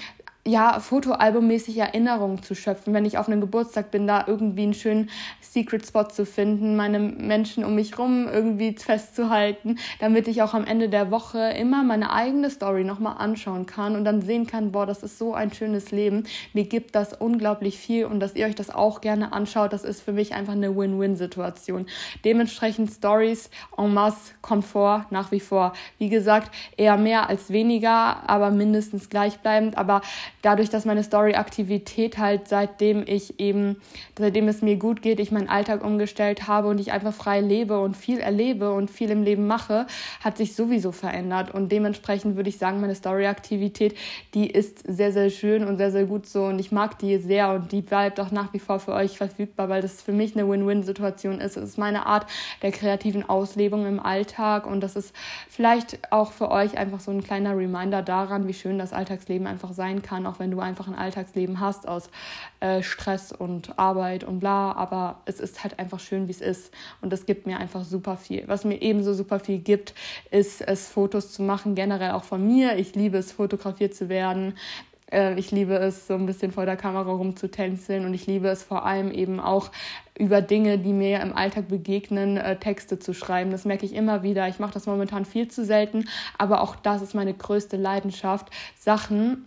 ja, 0.47 0.81
fotoalbummäßig 0.81 1.77
Erinnerungen 1.77 2.43
zu 2.43 2.55
schöpfen, 2.55 2.95
wenn 2.95 3.05
ich 3.05 3.19
auf 3.19 3.29
einem 3.29 3.43
Geburtstag 3.43 3.91
bin, 3.91 4.07
da 4.07 4.25
irgendwie 4.27 4.63
einen 4.63 4.75
schönen 4.75 5.11
Secret 5.43 5.87
Spot 5.87 6.05
zu 6.05 6.25
finden, 6.25 6.77
meine 6.77 6.99
Menschen 6.99 7.63
um 7.63 7.75
mich 7.75 7.99
rum 7.99 8.27
irgendwie 8.27 8.75
festzuhalten, 8.75 9.79
damit 9.99 10.29
ich 10.29 10.41
auch 10.41 10.55
am 10.55 10.65
Ende 10.65 10.89
der 10.89 11.11
Woche 11.11 11.51
immer 11.51 11.83
meine 11.83 12.13
eigene 12.13 12.49
Story 12.49 12.85
nochmal 12.85 13.17
anschauen 13.19 13.67
kann 13.67 13.97
und 13.97 14.05
dann 14.05 14.23
sehen 14.23 14.47
kann, 14.47 14.73
boah, 14.73 14.87
das 14.87 15.03
ist 15.03 15.19
so 15.19 15.35
ein 15.35 15.53
schönes 15.53 15.91
Leben. 15.91 16.25
Mir 16.55 16.65
gibt 16.65 16.95
das 16.95 17.13
unglaublich 17.13 17.77
viel 17.77 18.07
und 18.07 18.21
dass 18.21 18.35
ihr 18.35 18.47
euch 18.47 18.55
das 18.55 18.71
auch 18.71 19.03
gerne 19.03 19.35
anschaut, 19.35 19.75
das 19.75 19.85
ist 19.85 20.01
für 20.01 20.13
mich 20.13 20.33
einfach 20.35 20.55
eine 20.55 20.75
Win-Win-Situation. 20.75 21.85
Dementsprechend 22.25 22.91
Stories 22.91 23.51
en 23.77 23.93
masse 23.93 24.33
kommt 24.41 24.65
vor, 24.65 25.05
nach 25.11 25.33
wie 25.33 25.41
vor. 25.41 25.75
Wie 25.99 26.09
gesagt, 26.09 26.51
eher 26.79 26.97
mehr 26.97 27.29
als 27.29 27.51
weniger, 27.51 28.29
aber 28.29 28.51
mindestens 28.51 29.11
gleichbleibend, 29.11 29.77
aber 29.77 30.01
dadurch, 30.43 30.71
dass 30.71 30.85
meine 30.85 31.03
Story-Aktivität 31.03 32.19
halt 32.19 32.49
seitdem 32.49 33.05
ich 33.07 33.39
eben, 33.39 33.77
seitdem 34.19 34.49
es 34.49 34.63
mir 34.63 34.77
gut 34.77 35.03
geht, 35.03 35.21
ich 35.21 35.31
meinen 35.31 35.49
Alltag 35.49 35.85
umgestellt 35.85 36.49
habe 36.49 36.69
und 36.69 36.81
ich 36.81 36.93
einfach 36.93 37.13
frei 37.13 37.41
lebe 37.41 37.81
und 37.81 37.97
viel 37.97 38.19
erlebe 38.19 38.73
und 38.73 38.91
viel 38.91 39.11
im 39.11 39.23
Leben 39.23 39.47
mache, 39.47 39.87
hat 40.23 40.37
sich 40.37 40.55
sowieso 40.55 40.93
verändert. 40.93 41.53
Und 41.53 41.71
dementsprechend 41.71 42.37
würde 42.37 42.49
ich 42.49 42.59
sagen, 42.59 42.81
meine 42.81 42.95
Story-Aktivität, 42.95 43.97
die 44.35 44.51
ist 44.51 44.83
sehr, 44.87 45.13
sehr 45.13 45.31
schön 45.31 45.65
und 45.65 45.77
sehr, 45.77 45.91
sehr 45.91 46.05
gut 46.05 46.27
so. 46.27 46.45
Und 46.45 46.59
ich 46.59 46.73
mag 46.73 46.99
die 46.99 47.19
sehr 47.19 47.51
und 47.53 47.73
die 47.73 47.83
bleibt 47.83 48.21
auch 48.21 48.31
nach 48.31 48.53
wie 48.53 48.59
vor 48.59 48.81
für 48.81 48.93
euch 48.93 49.19
verfügbar, 49.19 49.69
weil 49.69 49.83
das 49.83 50.03
für 50.03 50.13
mich 50.13 50.37
eine 50.37 50.49
Win-Win-Situation 50.49 51.41
ist. 51.41 51.57
Es 51.57 51.71
ist 51.71 51.79
meine 51.79 52.07
Art 52.07 52.27
der 52.63 52.73
kreativen 52.73 53.29
Auslebung 53.29 53.87
im 53.87 54.01
Alltag 54.01 54.67
und 54.67 54.81
das 54.81 54.97
ist 54.97 55.15
vielleicht 55.49 55.99
auch 56.11 56.33
für 56.33 56.51
euch 56.51 56.79
einfach 56.79 57.01
so 57.01 57.11
ein 57.11 57.23
kleiner 57.23 57.57
Reminder 57.57 58.03
daran, 58.03 58.47
wie 58.49 58.55
schön 58.55 58.79
das 58.79 58.93
Alltagsleben 58.93 59.47
einfach 59.47 59.73
sein 59.73 60.03
kann 60.03 60.27
auch 60.31 60.39
wenn 60.39 60.51
du 60.51 60.61
einfach 60.61 60.89
ein 60.89 60.95
Alltagsleben 60.95 61.61
hast 61.61 61.87
aus 61.87 62.11
äh, 62.61 62.83
Stress 62.83 63.33
und 63.33 63.79
Arbeit 63.79 64.25
und 64.25 64.41
bla. 64.41 64.73
Aber 64.73 65.21
es 65.27 65.41
ist 65.41 65.63
halt 65.63 65.79
einfach 65.79 66.01
schön, 66.01 66.29
wie 66.29 66.33
es 66.33 66.41
ist. 66.41 66.73
Und 67.01 67.13
das 67.13 67.27
gibt 67.27 67.47
mir 67.47 67.59
einfach 67.59 67.85
super 67.85 68.17
viel. 68.17 68.45
Was 68.47 68.65
mir 68.65 68.81
ebenso 68.81 69.13
super 69.13 69.41
viel 69.41 69.59
gibt, 69.59 69.95
ist 70.31 70.63
es 70.63 70.89
Fotos 70.89 71.33
zu 71.33 71.43
machen, 71.43 71.75
generell 71.75 72.13
auch 72.13 72.25
von 72.25 72.47
mir. 72.47 72.77
Ich 72.77 72.95
liebe 72.95 73.19
es, 73.19 73.33
fotografiert 73.33 73.95
zu 73.95 74.09
werden. 74.09 74.55
Äh, 75.11 75.39
ich 75.39 75.51
liebe 75.51 75.75
es, 75.75 76.07
so 76.07 76.15
ein 76.15 76.27
bisschen 76.27 76.53
vor 76.53 76.67
der 76.67 76.77
Kamera 76.77 77.11
rumzutänzeln 77.11 78.05
und 78.05 78.15
ich 78.15 78.27
liebe 78.27 78.49
es 78.49 78.63
vor 78.63 78.85
allem 78.85 79.11
eben 79.11 79.41
auch 79.41 79.71
über 80.19 80.43
Dinge, 80.43 80.79
die 80.79 80.93
mir 80.93 81.21
im 81.21 81.35
Alltag 81.35 81.69
begegnen, 81.69 82.37
äh, 82.37 82.57
Texte 82.59 82.99
zu 82.99 83.15
schreiben. 83.15 83.51
Das 83.51 83.65
merke 83.65 83.87
ich 83.87 83.95
immer 83.95 84.23
wieder. 84.23 84.49
Ich 84.49 84.59
mache 84.59 84.75
das 84.75 84.87
momentan 84.87 85.25
viel 85.25 85.49
zu 85.49 85.65
selten, 85.65 86.09
aber 86.39 86.63
auch 86.63 86.77
das 86.77 87.03
ist 87.03 87.15
meine 87.15 87.35
größte 87.35 87.77
Leidenschaft, 87.77 88.51
Sachen 88.79 89.47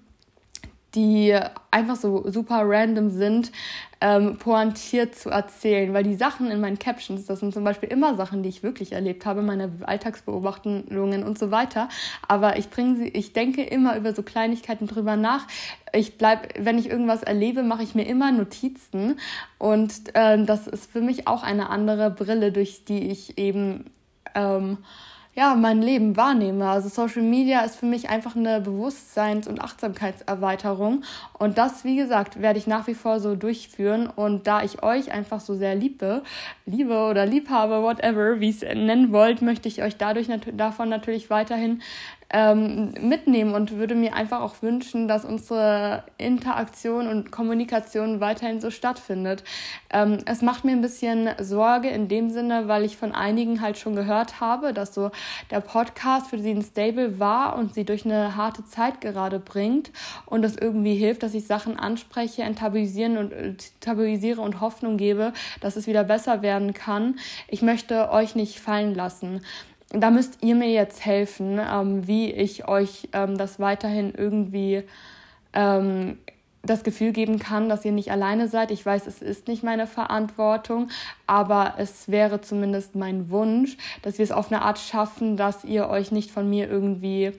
die 0.95 1.38
einfach 1.71 1.95
so 1.95 2.29
super 2.29 2.62
random 2.65 3.10
sind, 3.10 3.51
ähm, 3.99 4.38
pointiert 4.38 5.15
zu 5.15 5.29
erzählen. 5.29 5.93
Weil 5.93 6.03
die 6.03 6.15
Sachen 6.15 6.51
in 6.51 6.62
meinen 6.62 6.77
Captions, 6.77 7.25
das 7.25 7.39
sind 7.39 7.53
zum 7.53 7.63
Beispiel 7.63 7.89
immer 7.89 8.15
Sachen, 8.15 8.43
die 8.43 8.49
ich 8.49 8.62
wirklich 8.62 8.91
erlebt 8.91 9.25
habe, 9.25 9.41
meine 9.41 9.71
Alltagsbeobachtungen 9.82 11.23
und 11.23 11.39
so 11.39 11.51
weiter. 11.51 11.89
Aber 12.27 12.58
ich 12.58 12.69
bringe 12.69 12.97
sie, 12.97 13.08
ich 13.08 13.34
denke 13.34 13.63
immer 13.63 13.97
über 13.97 14.13
so 14.13 14.21
Kleinigkeiten 14.21 14.88
drüber 14.88 15.15
nach. 15.15 15.47
Ich 15.93 16.17
bleib, 16.17 16.53
wenn 16.60 16.77
ich 16.77 16.89
irgendwas 16.89 17.23
erlebe, 17.23 17.63
mache 17.63 17.84
ich 17.84 17.95
mir 17.95 18.06
immer 18.06 18.32
Notizen. 18.32 19.19
Und 19.58 20.15
äh, 20.15 20.43
das 20.43 20.67
ist 20.67 20.91
für 20.91 21.01
mich 21.01 21.27
auch 21.27 21.43
eine 21.43 21.69
andere 21.69 22.12
Brille, 22.12 22.51
durch 22.51 22.86
die 22.86 23.10
ich 23.10 23.38
eben 23.38 23.86
ähm, 24.36 24.79
ja, 25.35 25.55
mein 25.55 25.81
Leben 25.81 26.15
wahrnehme. 26.15 26.69
Also 26.69 26.89
Social 26.89 27.23
Media 27.23 27.61
ist 27.61 27.75
für 27.75 27.87
mich 27.87 28.09
einfach 28.09 28.35
eine 28.35 28.61
Bewusstseins- 28.61 29.47
und 29.47 29.61
Achtsamkeitserweiterung. 29.61 31.03
Und 31.33 31.57
das, 31.57 31.83
wie 31.83 31.95
gesagt, 31.95 32.39
werde 32.41 32.59
ich 32.59 32.67
nach 32.67 32.85
wie 32.85 32.93
vor 32.93 33.19
so 33.19 33.35
durchführen. 33.35 34.07
Und 34.07 34.45
da 34.45 34.61
ich 34.63 34.83
euch 34.83 35.11
einfach 35.11 35.39
so 35.39 35.55
sehr 35.55 35.73
liebe, 35.73 36.21
liebe 36.67 36.95
oder 37.09 37.25
lieb 37.25 37.49
habe, 37.49 37.81
whatever, 37.81 38.39
wie 38.41 38.49
es 38.49 38.61
nennen 38.61 39.11
wollt, 39.11 39.41
möchte 39.41 39.67
ich 39.67 39.81
euch 39.81 39.97
dadurch 39.97 40.29
davon 40.55 40.89
natürlich 40.89 41.31
weiterhin 41.31 41.81
ähm, 42.33 42.93
mitnehmen 42.99 43.53
und 43.53 43.77
würde 43.77 43.93
mir 43.93 44.15
einfach 44.15 44.41
auch 44.41 44.63
wünschen, 44.63 45.07
dass 45.07 45.23
unsere 45.23 46.03
Interaktion 46.17 47.07
und 47.07 47.31
Kommunikation 47.31 48.19
weiterhin 48.19 48.59
so 48.59 48.71
stattfindet. 48.71 49.43
Ähm, 49.91 50.17
es 50.25 50.41
macht 50.41 50.65
mir 50.65 50.71
ein 50.71 50.81
bisschen 50.81 51.29
Sorge 51.39 51.89
in 51.89 52.07
dem 52.07 52.31
Sinne, 52.31 52.67
weil 52.67 52.85
ich 52.85 52.97
von 52.97 53.11
einigen 53.13 53.61
halt 53.61 53.77
schon 53.77 53.95
gehört 53.95 54.41
habe, 54.41 54.73
dass 54.73 54.95
so 54.95 55.11
der 55.51 55.61
Podcast 55.61 56.27
für 56.27 56.39
sie 56.39 56.49
ein 56.49 56.63
Stable 56.63 57.19
war 57.19 57.55
und 57.55 57.75
sie 57.75 57.85
durch 57.85 58.03
eine 58.03 58.35
harte 58.35 58.65
Zeit 58.65 58.99
gerade 58.99 59.37
bringt 59.37 59.91
und 60.25 60.41
das 60.41 60.55
irgendwie 60.55 60.95
hilft, 60.95 61.21
dass 61.21 61.35
ich 61.35 61.45
Sachen 61.45 61.77
anspreche, 61.77 62.41
enttabuisieren 62.41 63.17
und 63.17 63.31
äh, 63.31 63.53
tabuisiere 63.79 64.41
und 64.41 64.59
Hoffnung 64.59 64.97
gebe, 64.97 65.33
dass 65.61 65.75
es 65.75 65.85
wieder 65.85 66.03
besser 66.03 66.41
werden 66.41 66.73
kann. 66.73 67.19
Ich 67.47 67.61
möchte 67.61 68.09
euch 68.09 68.33
nicht 68.33 68.59
fallen 68.59 68.95
lassen 68.95 69.41
da 69.93 70.10
müsst 70.10 70.39
ihr 70.41 70.56
mir 70.56 70.69
jetzt 70.69 71.06
helfen, 71.06 71.60
ähm, 71.60 72.08
wie 72.08 72.32
ich 72.32 72.67
euch 72.67 73.10
ähm, 73.13 73.38
das 73.38 73.60
weiterhin 73.60 74.13
irgendwie 74.15 74.84
ähm, 75.53 76.17
das 76.63 76.84
Gefühl 76.84 77.12
geben 77.12 77.39
kann, 77.39 77.69
dass 77.69 77.86
ihr 77.86 77.91
nicht 77.91 78.12
alleine 78.12 78.47
seid. 78.47 78.71
Ich 78.71 78.86
weiß, 78.86 79.06
es 79.06 79.21
ist 79.21 79.47
nicht 79.47 79.63
meine 79.63 79.86
Verantwortung, 79.86 80.89
aber 81.27 81.75
es 81.77 82.10
wäre 82.10 82.41
zumindest 82.41 82.95
mein 82.95 83.29
Wunsch, 83.29 83.77
dass 84.01 84.17
wir 84.17 84.23
es 84.23 84.32
auf 84.32 84.51
eine 84.51 84.62
Art 84.62 84.79
schaffen, 84.79 85.38
dass 85.38 85.63
ihr 85.63 85.89
euch 85.89 86.12
nicht 86.12 86.32
von 86.32 86.49
mir 86.49 86.69
irgendwie 86.69 87.34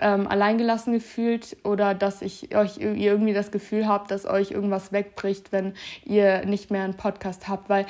ähm, 0.00 0.26
alleingelassen 0.26 0.92
gefühlt 0.92 1.56
oder 1.64 1.94
dass 1.94 2.22
ich 2.22 2.56
euch 2.56 2.78
ihr 2.78 2.94
irgendwie 2.94 3.32
das 3.32 3.50
Gefühl 3.50 3.86
habt, 3.86 4.10
dass 4.10 4.26
euch 4.26 4.50
irgendwas 4.50 4.92
wegbricht, 4.92 5.52
wenn 5.52 5.74
ihr 6.04 6.44
nicht 6.46 6.70
mehr 6.70 6.84
einen 6.84 6.94
Podcast 6.94 7.48
habt, 7.48 7.68
weil 7.68 7.86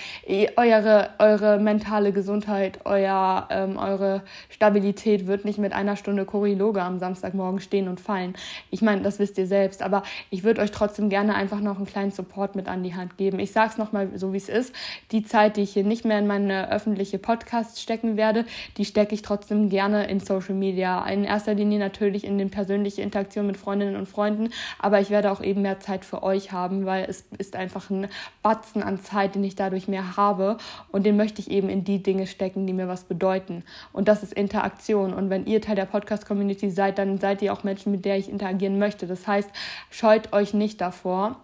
eure, 0.56 1.10
eure 1.18 1.58
mentale 1.58 2.12
Gesundheit, 2.12 2.80
euer, 2.84 3.48
ähm, 3.50 3.76
eure 3.76 4.22
Stabilität 4.48 5.26
wird 5.26 5.44
nicht 5.44 5.58
mit 5.58 5.72
einer 5.72 5.96
Stunde 5.96 6.24
Choriloge 6.24 6.82
am 6.82 6.98
Samstagmorgen 6.98 7.60
stehen 7.60 7.88
und 7.88 8.00
fallen. 8.00 8.34
Ich 8.70 8.82
meine, 8.82 9.02
das 9.02 9.18
wisst 9.18 9.38
ihr 9.38 9.46
selbst, 9.46 9.82
aber 9.82 10.02
ich 10.30 10.44
würde 10.44 10.62
euch 10.62 10.70
trotzdem 10.70 11.08
gerne 11.08 11.34
einfach 11.34 11.60
noch 11.60 11.76
einen 11.76 11.86
kleinen 11.86 12.10
Support 12.10 12.56
mit 12.56 12.68
an 12.68 12.82
die 12.82 12.94
Hand 12.94 13.16
geben. 13.16 13.38
Ich 13.38 13.52
sage 13.52 13.70
es 13.70 13.78
nochmal 13.78 14.10
so, 14.16 14.32
wie 14.32 14.38
es 14.38 14.48
ist. 14.48 14.74
Die 15.12 15.22
Zeit, 15.22 15.56
die 15.56 15.62
ich 15.62 15.72
hier 15.72 15.84
nicht 15.84 16.04
mehr 16.04 16.18
in 16.18 16.26
meine 16.26 16.70
öffentliche 16.70 17.18
Podcasts 17.18 17.80
stecken 17.80 18.16
werde, 18.16 18.44
die 18.76 18.84
stecke 18.84 19.14
ich 19.14 19.22
trotzdem 19.22 19.68
gerne 19.68 20.08
in 20.08 20.20
Social 20.20 20.54
Media. 20.54 21.06
In 21.06 21.24
erster 21.24 21.54
Linie 21.54 21.75
Linie 21.76 21.86
natürlich 21.86 22.24
in 22.24 22.38
den 22.38 22.50
persönlichen 22.50 23.02
Interaktionen 23.02 23.46
mit 23.46 23.56
Freundinnen 23.56 23.96
und 23.96 24.08
Freunden, 24.08 24.50
aber 24.78 25.00
ich 25.00 25.10
werde 25.10 25.30
auch 25.30 25.42
eben 25.42 25.62
mehr 25.62 25.80
Zeit 25.80 26.04
für 26.04 26.22
euch 26.22 26.52
haben, 26.52 26.86
weil 26.86 27.04
es 27.04 27.24
ist 27.38 27.56
einfach 27.56 27.90
ein 27.90 28.08
Batzen 28.42 28.82
an 28.82 29.00
Zeit, 29.00 29.34
den 29.34 29.44
ich 29.44 29.56
dadurch 29.56 29.88
mehr 29.88 30.16
habe 30.16 30.56
und 30.90 31.04
den 31.04 31.16
möchte 31.16 31.40
ich 31.40 31.50
eben 31.50 31.68
in 31.68 31.84
die 31.84 32.02
Dinge 32.02 32.26
stecken, 32.26 32.66
die 32.66 32.72
mir 32.72 32.88
was 32.88 33.04
bedeuten. 33.04 33.62
Und 33.92 34.08
das 34.08 34.22
ist 34.22 34.32
Interaktion. 34.32 35.12
Und 35.12 35.30
wenn 35.30 35.46
ihr 35.46 35.60
Teil 35.60 35.76
der 35.76 35.86
Podcast-Community 35.86 36.70
seid, 36.70 36.98
dann 36.98 37.18
seid 37.18 37.42
ihr 37.42 37.52
auch 37.52 37.64
Menschen, 37.64 37.92
mit 37.92 38.04
der 38.04 38.16
ich 38.16 38.28
interagieren 38.28 38.78
möchte. 38.78 39.06
Das 39.06 39.26
heißt, 39.26 39.50
scheut 39.90 40.32
euch 40.32 40.54
nicht 40.54 40.80
davor 40.80 41.36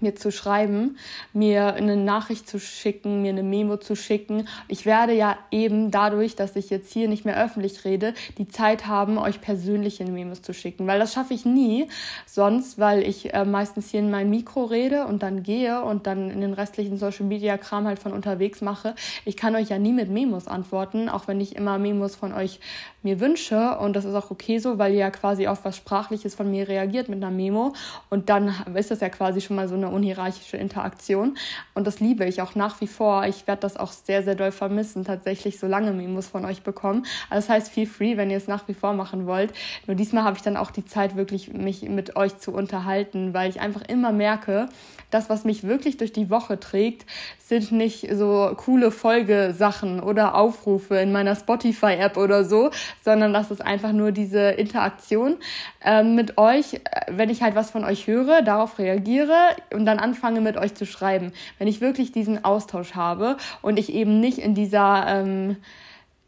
mir 0.00 0.14
zu 0.14 0.30
schreiben, 0.30 0.96
mir 1.32 1.74
eine 1.74 1.96
Nachricht 1.96 2.48
zu 2.48 2.58
schicken, 2.58 3.22
mir 3.22 3.30
eine 3.30 3.42
Memo 3.42 3.76
zu 3.76 3.96
schicken. 3.96 4.48
Ich 4.68 4.86
werde 4.86 5.12
ja 5.14 5.38
eben 5.50 5.90
dadurch, 5.90 6.36
dass 6.36 6.56
ich 6.56 6.70
jetzt 6.70 6.92
hier 6.92 7.08
nicht 7.08 7.24
mehr 7.24 7.42
öffentlich 7.42 7.84
rede, 7.84 8.14
die 8.38 8.48
Zeit 8.48 8.86
haben, 8.86 9.18
euch 9.18 9.40
persönliche 9.40 10.04
Memos 10.04 10.42
zu 10.42 10.52
schicken, 10.52 10.86
weil 10.86 10.98
das 10.98 11.12
schaffe 11.12 11.34
ich 11.34 11.44
nie 11.44 11.88
sonst, 12.26 12.78
weil 12.78 13.02
ich 13.02 13.34
äh, 13.34 13.44
meistens 13.44 13.90
hier 13.90 14.00
in 14.00 14.10
mein 14.10 14.30
Mikro 14.30 14.64
rede 14.64 15.06
und 15.06 15.22
dann 15.22 15.42
gehe 15.42 15.82
und 15.82 16.06
dann 16.06 16.30
in 16.30 16.40
den 16.40 16.52
restlichen 16.52 16.98
Social 16.98 17.26
Media 17.26 17.56
Kram 17.56 17.86
halt 17.86 17.98
von 17.98 18.12
unterwegs 18.12 18.60
mache. 18.60 18.94
Ich 19.24 19.36
kann 19.36 19.56
euch 19.56 19.70
ja 19.70 19.78
nie 19.78 19.92
mit 19.92 20.10
Memos 20.10 20.46
antworten, 20.46 21.08
auch 21.08 21.28
wenn 21.28 21.40
ich 21.40 21.56
immer 21.56 21.78
Memos 21.78 22.14
von 22.14 22.32
euch 22.32 22.60
mir 23.02 23.20
wünsche 23.20 23.78
und 23.78 23.94
das 23.94 24.04
ist 24.04 24.14
auch 24.14 24.30
okay 24.30 24.58
so, 24.58 24.78
weil 24.78 24.92
ihr 24.92 24.98
ja 24.98 25.10
quasi 25.10 25.46
auf 25.46 25.64
was 25.64 25.76
Sprachliches 25.76 26.34
von 26.34 26.50
mir 26.50 26.68
reagiert 26.68 27.08
mit 27.08 27.22
einer 27.22 27.30
Memo 27.30 27.74
und 28.10 28.28
dann 28.30 28.54
ist 28.74 28.90
das 28.90 29.00
ja 29.00 29.08
quasi 29.10 29.40
schon 29.40 29.56
mal 29.56 29.68
so 29.68 29.74
eine 29.74 29.83
unhierarchische 29.90 30.56
Interaktion 30.56 31.36
und 31.74 31.86
das 31.86 32.00
liebe 32.00 32.24
ich 32.24 32.42
auch 32.42 32.54
nach 32.54 32.80
wie 32.80 32.86
vor. 32.86 33.26
Ich 33.26 33.46
werde 33.46 33.60
das 33.60 33.76
auch 33.76 33.92
sehr, 33.92 34.22
sehr 34.22 34.34
doll 34.34 34.52
vermissen, 34.52 35.04
tatsächlich 35.04 35.58
so 35.58 35.66
lange 35.66 35.92
Memos 35.92 36.28
von 36.28 36.44
euch 36.44 36.62
bekommen. 36.62 37.06
Also 37.30 37.46
das 37.46 37.48
heißt, 37.48 37.72
feel 37.72 37.86
free, 37.86 38.16
wenn 38.16 38.30
ihr 38.30 38.36
es 38.36 38.48
nach 38.48 38.68
wie 38.68 38.74
vor 38.74 38.92
machen 38.94 39.26
wollt. 39.26 39.52
Nur 39.86 39.96
diesmal 39.96 40.24
habe 40.24 40.36
ich 40.36 40.42
dann 40.42 40.56
auch 40.56 40.70
die 40.70 40.84
Zeit, 40.84 41.16
wirklich 41.16 41.52
mich 41.52 41.82
mit 41.82 42.16
euch 42.16 42.38
zu 42.38 42.52
unterhalten, 42.52 43.34
weil 43.34 43.50
ich 43.50 43.60
einfach 43.60 43.82
immer 43.82 44.12
merke, 44.12 44.68
das, 45.10 45.30
was 45.30 45.44
mich 45.44 45.62
wirklich 45.62 45.96
durch 45.96 46.12
die 46.12 46.28
Woche 46.28 46.58
trägt, 46.58 47.06
sind 47.38 47.72
nicht 47.72 48.08
so 48.12 48.52
coole 48.56 48.90
Folgesachen 48.90 50.00
oder 50.00 50.34
Aufrufe 50.34 50.96
in 50.96 51.12
meiner 51.12 51.36
Spotify-App 51.36 52.16
oder 52.16 52.44
so, 52.44 52.70
sondern 53.04 53.32
das 53.32 53.50
ist 53.50 53.60
einfach 53.60 53.92
nur 53.92 54.12
diese 54.12 54.50
Interaktion 54.50 55.36
äh, 55.84 56.02
mit 56.02 56.36
euch, 56.38 56.80
wenn 57.08 57.30
ich 57.30 57.42
halt 57.42 57.54
was 57.54 57.70
von 57.70 57.84
euch 57.84 58.06
höre, 58.06 58.42
darauf 58.42 58.78
reagiere 58.78 59.34
und 59.74 59.84
dann 59.86 59.98
anfange 59.98 60.40
mit 60.40 60.56
euch 60.56 60.74
zu 60.74 60.86
schreiben. 60.86 61.32
Wenn 61.58 61.68
ich 61.68 61.80
wirklich 61.80 62.12
diesen 62.12 62.44
Austausch 62.44 62.94
habe 62.94 63.36
und 63.62 63.78
ich 63.78 63.92
eben 63.92 64.20
nicht 64.20 64.38
in 64.38 64.54
dieser 64.54 65.04
ähm, 65.06 65.56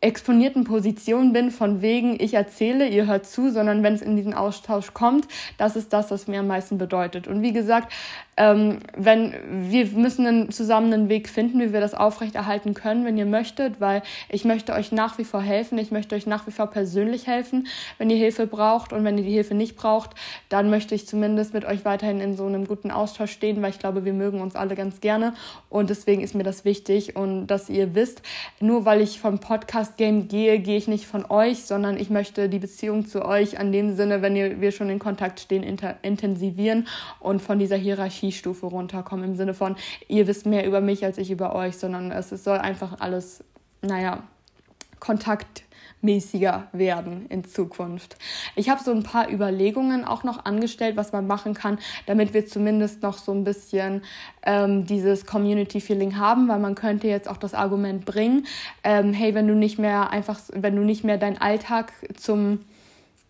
exponierten 0.01 0.65
Position 0.65 1.33
bin, 1.33 1.51
von 1.51 1.81
wegen, 1.81 2.21
ich 2.21 2.35
erzähle, 2.35 2.89
ihr 2.89 3.07
hört 3.07 3.27
zu, 3.27 3.51
sondern 3.51 3.83
wenn 3.83 3.95
es 3.95 4.03
in 4.03 4.17
diesen 4.17 4.35
Austausch 4.35 4.93
kommt, 4.93 5.27
das 5.59 5.75
ist 5.75 5.93
das, 5.93 6.11
was 6.11 6.29
mir 6.29 6.41
am 6.41 6.47
meisten 6.47 6.79
bedeutet. 6.79 7.27
Und 7.27 7.43
wie 7.43 7.53
gesagt, 7.53 7.93
ähm, 8.37 8.81
wenn 8.95 9.35
wir 9.49 9.87
müssen 9.87 10.27
einen, 10.27 10.51
zusammen 10.51 10.93
einen 10.93 11.09
Weg 11.09 11.29
finden, 11.29 11.59
wie 11.61 11.73
wir 11.73 11.81
das 11.81 11.95
aufrechterhalten 11.95 12.75
können, 12.75 13.05
wenn 13.07 13.17
ihr 13.17 13.25
möchtet, 13.25 13.81
weil 13.81 14.03
ich 14.29 14.45
möchte 14.45 14.75
euch 14.75 14.93
nach 14.93 15.17
wie 15.17 15.25
vor 15.25 15.41
helfen, 15.41 15.79
ich 15.79 15.91
möchte 15.91 16.15
euch 16.15 16.27
nach 16.27 16.47
wie 16.47 16.51
vor 16.51 16.67
persönlich 16.67 17.27
helfen, 17.27 17.67
wenn 17.97 18.11
ihr 18.11 18.19
Hilfe 18.19 18.47
braucht 18.47 18.93
und 18.93 19.05
wenn 19.05 19.17
ihr 19.17 19.25
die 19.25 19.33
Hilfe 19.33 19.55
nicht 19.55 19.77
braucht, 19.77 20.11
dann 20.51 20.69
möchte 20.69 20.95
ich 20.95 21.07
zumindest 21.07 21.55
mit 21.55 21.65
euch 21.65 21.85
weiterhin 21.87 22.21
in 22.21 22.37
so 22.37 22.45
einem 22.45 22.67
guten 22.67 22.91
Austausch 22.91 23.33
stehen, 23.33 23.63
weil 23.63 23.71
ich 23.71 23.79
glaube, 23.79 24.05
wir 24.05 24.13
mögen 24.13 24.43
uns 24.43 24.55
alle 24.55 24.75
ganz 24.75 25.01
gerne 25.01 25.33
und 25.71 25.89
deswegen 25.89 26.23
ist 26.23 26.35
mir 26.35 26.45
das 26.45 26.67
wichtig 26.67 27.17
und 27.17 27.47
dass 27.47 27.71
ihr 27.71 27.95
wisst, 27.95 28.21
nur 28.61 28.85
weil 28.85 29.01
ich 29.01 29.19
vom 29.19 29.39
Podcast 29.39 29.97
Game 29.97 30.29
gehe, 30.29 30.59
gehe 30.59 30.77
ich 30.77 30.89
nicht 30.89 31.07
von 31.07 31.25
euch, 31.31 31.65
sondern 31.65 31.97
ich 31.97 32.11
möchte 32.11 32.51
die 32.51 32.59
Beziehung 32.59 33.07
zu 33.07 33.25
euch 33.25 33.59
an 33.59 33.73
dem 33.73 33.97
Sinne, 33.97 34.21
wenn 34.21 34.37
ihr, 34.37 34.61
wir 34.61 34.73
schon 34.73 34.91
in 34.91 34.99
Kontakt 34.99 35.41
stehen, 35.41 35.63
intensivieren 36.03 36.87
und 37.21 37.41
von 37.41 37.59
dieser 37.59 37.77
Hierarchie 37.77 38.26
Hierarchiestufe 38.27 38.67
runterkommen 38.67 39.25
im 39.25 39.37
Sinne 39.37 39.55
von, 39.55 39.77
ihr 40.09 40.27
wisst 40.27 40.47
mehr 40.47 40.67
über 40.67 40.81
mich 40.81 41.05
als 41.05 41.19
ich 41.19 41.31
über 41.31 41.55
euch, 41.55 41.77
sondern 41.77 42.11
es, 42.11 42.31
soll 42.31 42.59
einfach 42.59 43.01
alles, 43.01 43.45
naja, 43.83 44.23
kontaktmäßiger 45.01 46.69
werden 46.73 47.27
in 47.29 47.45
Zukunft. 47.45 48.17
Ich 48.57 48.69
habe 48.69 48.83
so 48.83 48.91
ein 48.93 49.03
paar 49.03 49.31
Überlegungen 49.31 50.05
auch 50.05 50.25
noch 50.25 50.45
angestellt, 50.45 50.97
was 50.97 51.13
man 51.13 51.27
machen 51.27 51.55
kann, 51.55 51.79
damit 52.07 52.35
wir 52.35 52.47
zumindest 52.47 53.03
noch 53.03 53.19
so 53.19 53.33
ein 53.33 53.45
bisschen 53.45 54.03
ähm, 54.43 54.87
dieses 54.87 55.27
Community-Feeling 55.27 56.17
haben, 56.17 56.49
weil 56.49 56.59
man 56.59 56.75
könnte 56.75 57.09
jetzt 57.09 57.29
auch 57.29 57.37
das 57.37 57.55
Argument 57.55 58.05
bringen, 58.05 58.47
ähm, 58.83 59.13
hey, 59.13 59.35
wenn 59.35 59.47
du 59.47 59.55
nicht 59.55 59.79
mehr 59.79 60.11
einfach, 60.11 60.41
wenn 60.53 60.77
du 60.77 60.83
nicht 60.83 61.05
mehr 61.05 61.19
deinen 61.19 61.39
Alltag 61.39 61.93
zum 62.17 62.61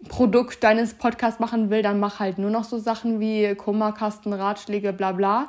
Produkt 0.09 0.62
deines 0.62 0.94
Podcasts 0.94 1.40
machen 1.40 1.70
will, 1.70 1.82
dann 1.82 1.98
mach 1.98 2.20
halt 2.20 2.38
nur 2.38 2.50
noch 2.50 2.64
so 2.64 2.78
Sachen 2.78 3.18
wie 3.18 3.54
Kummerkasten, 3.54 4.32
Ratschläge, 4.32 4.92
bla 4.92 5.12
bla. 5.12 5.46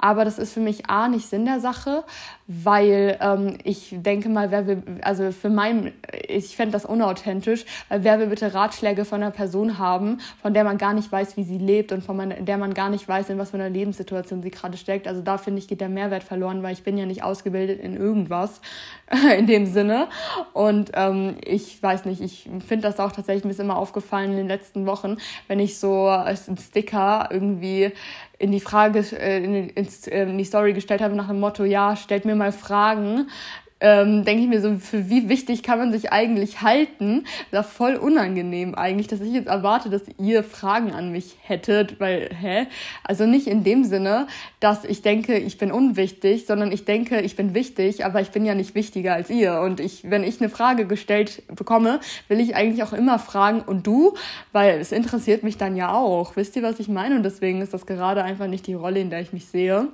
Aber 0.00 0.24
das 0.24 0.38
ist 0.38 0.52
für 0.52 0.60
mich 0.60 0.88
A 0.88 1.08
nicht 1.08 1.28
Sinn 1.28 1.44
der 1.44 1.58
Sache, 1.58 2.04
weil 2.46 3.18
ähm, 3.20 3.58
ich 3.64 3.94
denke 3.98 4.28
mal, 4.28 4.50
wer 4.50 4.66
will, 4.66 4.82
also 5.02 5.32
für 5.32 5.50
mein, 5.50 5.92
ich 6.28 6.56
fände 6.56 6.72
das 6.72 6.84
unauthentisch, 6.84 7.66
weil 7.88 8.04
wer 8.04 8.20
will 8.20 8.28
bitte 8.28 8.54
Ratschläge 8.54 9.04
von 9.04 9.22
einer 9.22 9.32
Person 9.32 9.78
haben, 9.78 10.18
von 10.40 10.54
der 10.54 10.62
man 10.62 10.78
gar 10.78 10.94
nicht 10.94 11.10
weiß, 11.10 11.36
wie 11.36 11.42
sie 11.42 11.58
lebt 11.58 11.90
und 11.90 12.04
von 12.04 12.16
man, 12.16 12.44
der 12.44 12.56
man 12.58 12.74
gar 12.74 12.90
nicht 12.90 13.08
weiß, 13.08 13.28
in 13.30 13.38
was 13.38 13.50
für 13.50 13.56
einer 13.56 13.70
Lebenssituation 13.70 14.40
sie 14.40 14.50
gerade 14.50 14.78
steckt. 14.78 15.08
Also 15.08 15.20
da 15.20 15.36
finde 15.36 15.58
ich, 15.58 15.68
geht 15.68 15.80
der 15.80 15.88
Mehrwert 15.88 16.22
verloren, 16.22 16.62
weil 16.62 16.72
ich 16.72 16.84
bin 16.84 16.96
ja 16.96 17.04
nicht 17.04 17.24
ausgebildet 17.24 17.80
in 17.80 17.96
irgendwas 17.96 18.60
in 19.36 19.46
dem 19.46 19.66
Sinne. 19.66 20.08
Und 20.52 20.92
ähm, 20.94 21.36
ich 21.44 21.82
weiß 21.82 22.04
nicht, 22.04 22.20
ich 22.20 22.48
finde 22.66 22.88
das 22.88 23.00
auch 23.00 23.10
tatsächlich, 23.10 23.44
mir 23.44 23.50
ist 23.50 23.60
immer 23.60 23.76
aufgefallen 23.76 24.30
in 24.30 24.36
den 24.36 24.48
letzten 24.48 24.86
Wochen, 24.86 25.16
wenn 25.48 25.58
ich 25.58 25.78
so 25.78 26.06
als 26.06 26.48
Sticker 26.68 27.28
irgendwie 27.32 27.92
in 28.38 28.52
die 28.52 28.60
Frage, 28.60 29.00
äh, 29.12 29.42
in, 29.42 29.70
ins, 29.70 30.06
äh, 30.06 30.22
in 30.22 30.38
die 30.38 30.44
Story 30.44 30.72
gestellt 30.72 31.00
habe 31.00 31.14
nach 31.14 31.28
dem 31.28 31.40
Motto, 31.40 31.64
ja, 31.64 31.96
stellt 31.96 32.24
mir 32.24 32.36
mal 32.36 32.52
Fragen, 32.52 33.28
ähm, 33.80 34.24
denke 34.24 34.42
ich 34.42 34.48
mir 34.48 34.60
so, 34.60 34.76
für 34.78 35.08
wie 35.08 35.28
wichtig 35.28 35.62
kann 35.62 35.78
man 35.78 35.92
sich 35.92 36.12
eigentlich 36.12 36.62
halten? 36.62 37.24
Das 37.50 37.68
ist 37.68 37.72
voll 37.72 37.94
unangenehm 37.94 38.74
eigentlich, 38.74 39.06
dass 39.06 39.20
ich 39.20 39.32
jetzt 39.32 39.48
erwarte, 39.48 39.90
dass 39.90 40.02
ihr 40.18 40.42
Fragen 40.42 40.92
an 40.92 41.12
mich 41.12 41.36
hättet, 41.42 42.00
weil, 42.00 42.30
hä? 42.40 42.66
Also 43.04 43.26
nicht 43.26 43.46
in 43.46 43.62
dem 43.62 43.84
Sinne, 43.84 44.26
dass 44.60 44.84
ich 44.84 45.02
denke, 45.02 45.38
ich 45.38 45.58
bin 45.58 45.70
unwichtig, 45.70 46.46
sondern 46.46 46.72
ich 46.72 46.84
denke, 46.84 47.20
ich 47.20 47.36
bin 47.36 47.54
wichtig, 47.54 48.04
aber 48.04 48.20
ich 48.20 48.30
bin 48.30 48.44
ja 48.44 48.54
nicht 48.54 48.74
wichtiger 48.74 49.14
als 49.14 49.30
ihr. 49.30 49.60
Und 49.60 49.80
ich, 49.80 50.10
wenn 50.10 50.24
ich 50.24 50.40
eine 50.40 50.50
Frage 50.50 50.86
gestellt 50.86 51.42
bekomme, 51.54 52.00
will 52.26 52.40
ich 52.40 52.56
eigentlich 52.56 52.82
auch 52.82 52.92
immer 52.92 53.18
fragen, 53.18 53.62
und 53.68 53.86
du? 53.86 54.14
Weil 54.52 54.80
es 54.80 54.92
interessiert 54.92 55.42
mich 55.42 55.56
dann 55.56 55.76
ja 55.76 55.92
auch. 55.92 56.36
Wisst 56.36 56.56
ihr, 56.56 56.62
was 56.62 56.80
ich 56.80 56.88
meine? 56.88 57.16
Und 57.16 57.22
deswegen 57.22 57.60
ist 57.60 57.74
das 57.74 57.86
gerade 57.86 58.24
einfach 58.24 58.46
nicht 58.46 58.66
die 58.66 58.74
Rolle, 58.74 59.00
in 59.00 59.10
der 59.10 59.20
ich 59.20 59.32
mich 59.32 59.46
sehe. 59.46 59.88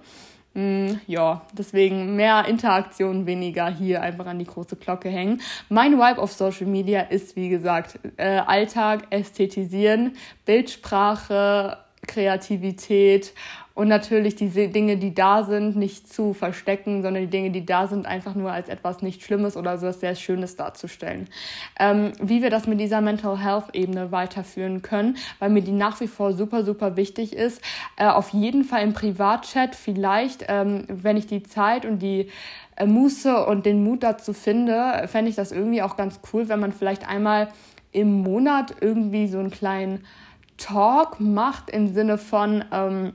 Mm, 0.55 1.01
ja, 1.09 1.43
deswegen 1.53 2.15
mehr 2.15 2.47
Interaktion, 2.47 3.27
weniger 3.27 3.69
hier 3.69 4.03
einfach 4.03 4.27
an 4.27 4.39
die 4.39 4.47
große 4.47 4.77
Glocke 4.77 5.09
hängen. 5.09 5.41
Mein 5.69 5.99
Vibe 5.99 6.23
auf 6.23 6.33
Social 6.33 6.67
Media 6.67 7.01
ist, 7.03 7.35
wie 7.35 7.49
gesagt, 7.49 7.99
äh, 8.17 8.39
Alltag, 8.39 9.09
Ästhetisieren, 9.11 10.17
Bildsprache, 10.45 11.79
Kreativität 12.07 13.33
und 13.75 13.89
natürlich 13.89 14.37
diese 14.37 14.69
Dinge, 14.69 14.97
die 14.97 15.15
da 15.15 15.43
sind, 15.43 15.77
nicht 15.77 16.13
zu 16.13 16.33
verstecken, 16.33 17.03
sondern 17.03 17.25
die 17.25 17.31
Dinge, 17.31 17.51
die 17.51 17.67
da 17.67 17.89
sind, 17.89 18.07
einfach 18.07 18.35
nur 18.35 18.53
als 18.53 18.69
etwas 18.69 19.03
nicht 19.03 19.23
Schlimmes 19.23 19.57
oder 19.57 19.79
so 19.79 19.87
etwas 19.87 20.01
sehr 20.01 20.15
Schönes 20.15 20.57
darzustellen. 20.57 21.29
Ähm, 21.79 22.13
wie 22.21 22.43
wir 22.43 22.51
das 22.51 22.67
mit 22.67 22.81
dieser 22.81 23.01
Mental 23.01 23.39
Health 23.39 23.75
Ebene 23.75 24.13
weiterführen 24.13 24.83
können, 24.83 25.17
weil 25.39 25.51
mir 25.51 25.63
die 25.63 25.73
nach 25.73 26.01
wie 26.01 26.07
vor 26.07 26.33
super, 26.33 26.65
super 26.65 26.97
wichtig 26.97 27.35
ist. 27.35 27.61
Äh, 27.97 28.07
auf 28.07 28.31
jeden 28.31 28.65
Fall 28.65 28.83
im 28.83 28.93
Privatchat 28.93 29.75
vielleicht, 29.75 30.45
ähm, 30.49 30.85
wenn 30.89 31.17
ich 31.17 31.27
die 31.27 31.43
Zeit 31.43 31.85
und 31.85 32.01
die 32.01 32.31
äh, 32.77 32.87
Muße 32.87 33.45
und 33.47 33.67
den 33.67 33.83
Mut 33.83 34.03
dazu 34.03 34.33
finde, 34.33 35.07
fände 35.09 35.31
ich 35.31 35.37
das 35.37 35.53
irgendwie 35.53 35.83
auch 35.83 35.97
ganz 35.97 36.21
cool, 36.33 36.49
wenn 36.49 36.61
man 36.61 36.73
vielleicht 36.73 37.09
einmal 37.09 37.49
im 37.93 38.23
Monat 38.23 38.75
irgendwie 38.81 39.29
so 39.29 39.39
einen 39.39 39.51
kleinen 39.51 40.05
Talk 40.57 41.19
macht 41.21 41.71
im 41.71 41.93
Sinne 41.93 42.19
von, 42.19 42.65
ähm, 42.73 43.15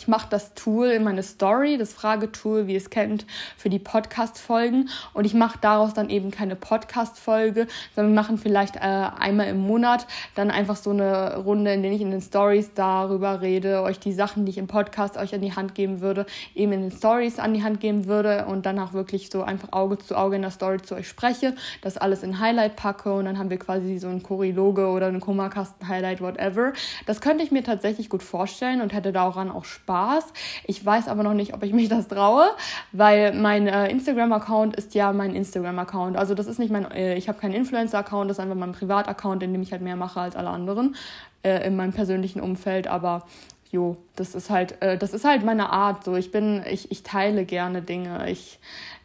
ich 0.00 0.08
mache 0.08 0.28
das 0.30 0.54
Tool 0.54 0.86
in 0.86 1.04
meine 1.04 1.22
Story, 1.22 1.76
das 1.76 1.92
Fragetool, 1.92 2.66
wie 2.66 2.72
ihr 2.72 2.78
es 2.78 2.88
kennt, 2.88 3.26
für 3.58 3.68
die 3.68 3.78
Podcast-Folgen. 3.78 4.88
Und 5.12 5.26
ich 5.26 5.34
mache 5.34 5.58
daraus 5.60 5.92
dann 5.92 6.08
eben 6.08 6.30
keine 6.30 6.56
Podcast-Folge, 6.56 7.66
sondern 7.94 8.14
wir 8.14 8.22
machen 8.22 8.38
vielleicht 8.38 8.76
äh, 8.76 8.80
einmal 8.80 9.48
im 9.48 9.58
Monat 9.58 10.06
dann 10.36 10.50
einfach 10.50 10.76
so 10.76 10.88
eine 10.88 11.36
Runde, 11.36 11.74
in 11.74 11.82
der 11.82 11.92
ich 11.92 12.00
in 12.00 12.10
den 12.10 12.22
Stories 12.22 12.70
darüber 12.74 13.42
rede, 13.42 13.82
euch 13.82 13.98
die 13.98 14.14
Sachen, 14.14 14.46
die 14.46 14.52
ich 14.52 14.58
im 14.58 14.68
Podcast 14.68 15.18
euch 15.18 15.34
an 15.34 15.42
die 15.42 15.54
Hand 15.54 15.74
geben 15.74 16.00
würde, 16.00 16.24
eben 16.54 16.72
in 16.72 16.80
den 16.80 16.92
Stories 16.92 17.38
an 17.38 17.52
die 17.52 17.62
Hand 17.62 17.80
geben 17.80 18.06
würde 18.06 18.46
und 18.46 18.64
danach 18.64 18.94
wirklich 18.94 19.28
so 19.28 19.42
einfach 19.42 19.68
Auge 19.72 19.98
zu 19.98 20.16
Auge 20.16 20.36
in 20.36 20.42
der 20.42 20.50
Story 20.50 20.80
zu 20.80 20.94
euch 20.94 21.08
spreche, 21.08 21.54
das 21.82 21.98
alles 21.98 22.22
in 22.22 22.40
Highlight 22.40 22.74
packe 22.74 23.12
und 23.12 23.26
dann 23.26 23.38
haben 23.38 23.50
wir 23.50 23.58
quasi 23.58 23.98
so 23.98 24.08
ein 24.08 24.22
Choriloge 24.22 24.86
oder 24.86 25.08
ein 25.08 25.20
Kummerkasten-Highlight, 25.20 26.22
whatever. 26.22 26.72
Das 27.04 27.20
könnte 27.20 27.44
ich 27.44 27.50
mir 27.50 27.62
tatsächlich 27.62 28.08
gut 28.08 28.22
vorstellen 28.22 28.80
und 28.80 28.94
hätte 28.94 29.12
daran 29.12 29.50
auch 29.50 29.66
Spaß 29.66 29.89
Spaß. 29.90 30.32
Ich 30.66 30.86
weiß 30.86 31.08
aber 31.08 31.24
noch 31.24 31.34
nicht, 31.34 31.52
ob 31.52 31.64
ich 31.64 31.72
mich 31.72 31.88
das 31.88 32.06
traue, 32.06 32.50
weil 32.92 33.34
mein 33.34 33.66
äh, 33.66 33.90
Instagram-Account 33.90 34.76
ist 34.76 34.94
ja 34.94 35.12
mein 35.12 35.34
Instagram-Account. 35.34 36.16
Also 36.16 36.34
das 36.34 36.46
ist 36.46 36.60
nicht 36.60 36.70
mein, 36.70 36.88
äh, 36.92 37.16
ich 37.16 37.28
habe 37.28 37.40
keinen 37.40 37.54
Influencer-Account, 37.54 38.30
das 38.30 38.38
ist 38.38 38.42
einfach 38.42 38.56
mein 38.56 38.70
Privat-Account, 38.72 39.42
in 39.42 39.52
dem 39.52 39.62
ich 39.62 39.72
halt 39.72 39.82
mehr 39.82 39.96
mache 39.96 40.20
als 40.20 40.36
alle 40.36 40.50
anderen 40.50 40.94
äh, 41.42 41.66
in 41.66 41.74
meinem 41.74 41.92
persönlichen 41.92 42.40
Umfeld. 42.40 42.86
Aber 42.86 43.26
jo, 43.72 43.96
das 44.14 44.36
ist 44.36 44.48
halt, 44.48 44.80
äh, 44.80 44.96
das 44.96 45.12
ist 45.12 45.24
halt 45.24 45.44
meine 45.44 45.70
Art. 45.70 46.04
So, 46.04 46.14
ich 46.14 46.30
bin, 46.30 46.62
ich, 46.70 46.92
ich 46.92 47.02
teile 47.02 47.44
gerne 47.44 47.82
Dinge. 47.82 48.30
Ich 48.30 48.60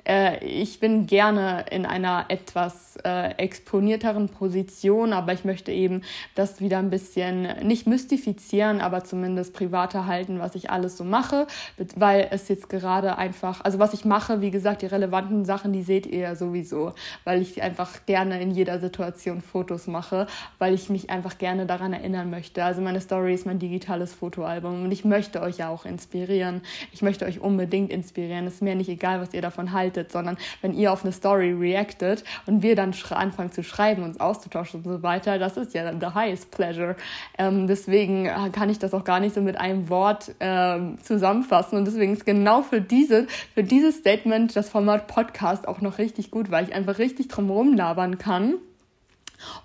äh, 0.06 0.44
ich 0.46 0.80
bin 0.80 1.08
gerne 1.08 1.66
in 1.72 1.86
einer 1.86 2.26
etwas 2.30 2.98
äh, 3.04 3.32
exponierteren 3.38 4.30
Position, 4.30 5.14
aber 5.14 5.34
ich 5.34 5.46
möchte 5.46 5.72
eben 5.72 6.02
das 6.36 6.62
wieder 6.62 6.78
ein 6.80 6.90
bisschen 6.90 7.68
nicht 7.68 7.88
mystifizieren, 7.88 8.82
aber 8.82 9.04
zumindest 9.04 9.54
privater 9.54 10.06
halten, 10.06 10.40
was 10.40 10.56
ich 10.56 10.70
alles 10.70 10.98
so 10.98 11.04
mache, 11.04 11.48
weil 11.96 12.28
es 12.32 12.48
jetzt 12.48 12.70
gerade 12.70 13.18
einfach, 13.18 13.62
also 13.62 13.80
was 13.80 13.94
ich 13.94 14.06
mache, 14.06 14.42
wie 14.42 14.52
gesagt, 14.52 14.82
die 14.82 14.88
relevanten 14.88 15.46
Sachen, 15.46 15.74
die 15.74 15.84
seht 15.84 16.06
ihr 16.06 16.20
ja 16.20 16.36
sowieso, 16.36 16.94
weil 17.24 17.42
ich 17.42 17.62
einfach 17.62 18.06
gerne 18.06 18.42
in 18.42 18.52
jeder 18.52 18.80
Situation 18.80 19.42
Fotos 19.42 19.88
mache, 19.88 20.28
weil 20.60 20.74
ich 20.74 20.90
mich 20.90 21.10
einfach 21.10 21.38
gerne 21.38 21.66
daran 21.66 21.94
erinnern 21.94 22.30
möchte. 22.30 22.64
Also 22.64 22.82
meine 22.82 23.02
Story 23.02 23.34
ist 23.34 23.46
mein 23.46 23.60
digitales 23.60 24.14
Fotoalbum 24.14 24.84
und 24.84 24.92
ich 24.92 25.04
möchte 25.04 25.42
euch 25.42 25.58
ja 25.58 25.70
auch 25.70 25.86
inspirieren. 25.86 26.62
Ich 26.92 27.02
möchte 27.02 27.26
euch 27.26 27.40
unbedingt 27.40 27.92
inspirieren. 27.92 28.48
Es 28.48 28.56
ist 28.56 28.62
mir 28.62 28.76
nicht 28.76 28.90
egal, 28.90 29.20
was 29.20 29.34
ihr 29.34 29.42
davon 29.42 29.72
haltet 29.72 29.95
reacted, 29.96 30.12
sondern 30.12 30.38
wenn 30.62 30.74
ihr 30.74 30.92
auf 30.92 31.04
eine 31.04 31.12
Story 31.12 31.52
reactet 31.52 32.24
und 32.46 32.62
wir 32.64 32.76
dann 32.76 32.94
anfangen 33.10 33.52
zu 33.52 33.64
schreiben, 33.64 34.04
uns 34.04 34.20
auszutauschen 34.20 34.82
und 34.82 34.92
so 34.92 35.04
weiter, 35.04 35.40
das 35.40 35.58
ist 35.58 35.74
ja 35.74 35.92
the 35.94 36.14
highest 36.14 36.52
pleasure. 36.52 36.96
Ähm, 37.38 37.68
deswegen 37.68 38.26
äh, 38.26 38.50
kann 38.52 38.70
ich 38.70 38.80
das 38.80 38.94
auch 38.94 39.04
gar 39.04 39.20
nicht 39.20 39.36
so 39.36 39.42
mit 39.42 39.58
einem 39.58 39.90
Wort 39.90 40.34
ähm, 40.40 40.98
zusammenfassen 41.02 41.78
und 41.78 41.86
deswegen 41.86 42.14
ist 42.14 42.26
genau 42.26 42.62
für 42.62 42.82
diese, 42.82 43.28
für 43.54 43.64
dieses 43.64 43.98
Statement 43.98 44.56
das 44.56 44.70
Format 44.70 45.08
Podcast 45.08 45.68
auch 45.68 45.82
noch 45.82 45.98
richtig 45.98 46.32
gut, 46.32 46.52
weil 46.52 46.66
ich 46.66 46.76
einfach 46.76 47.00
richtig 47.00 47.28
drumherum 47.28 47.76
labern 47.76 48.18
kann 48.18 48.56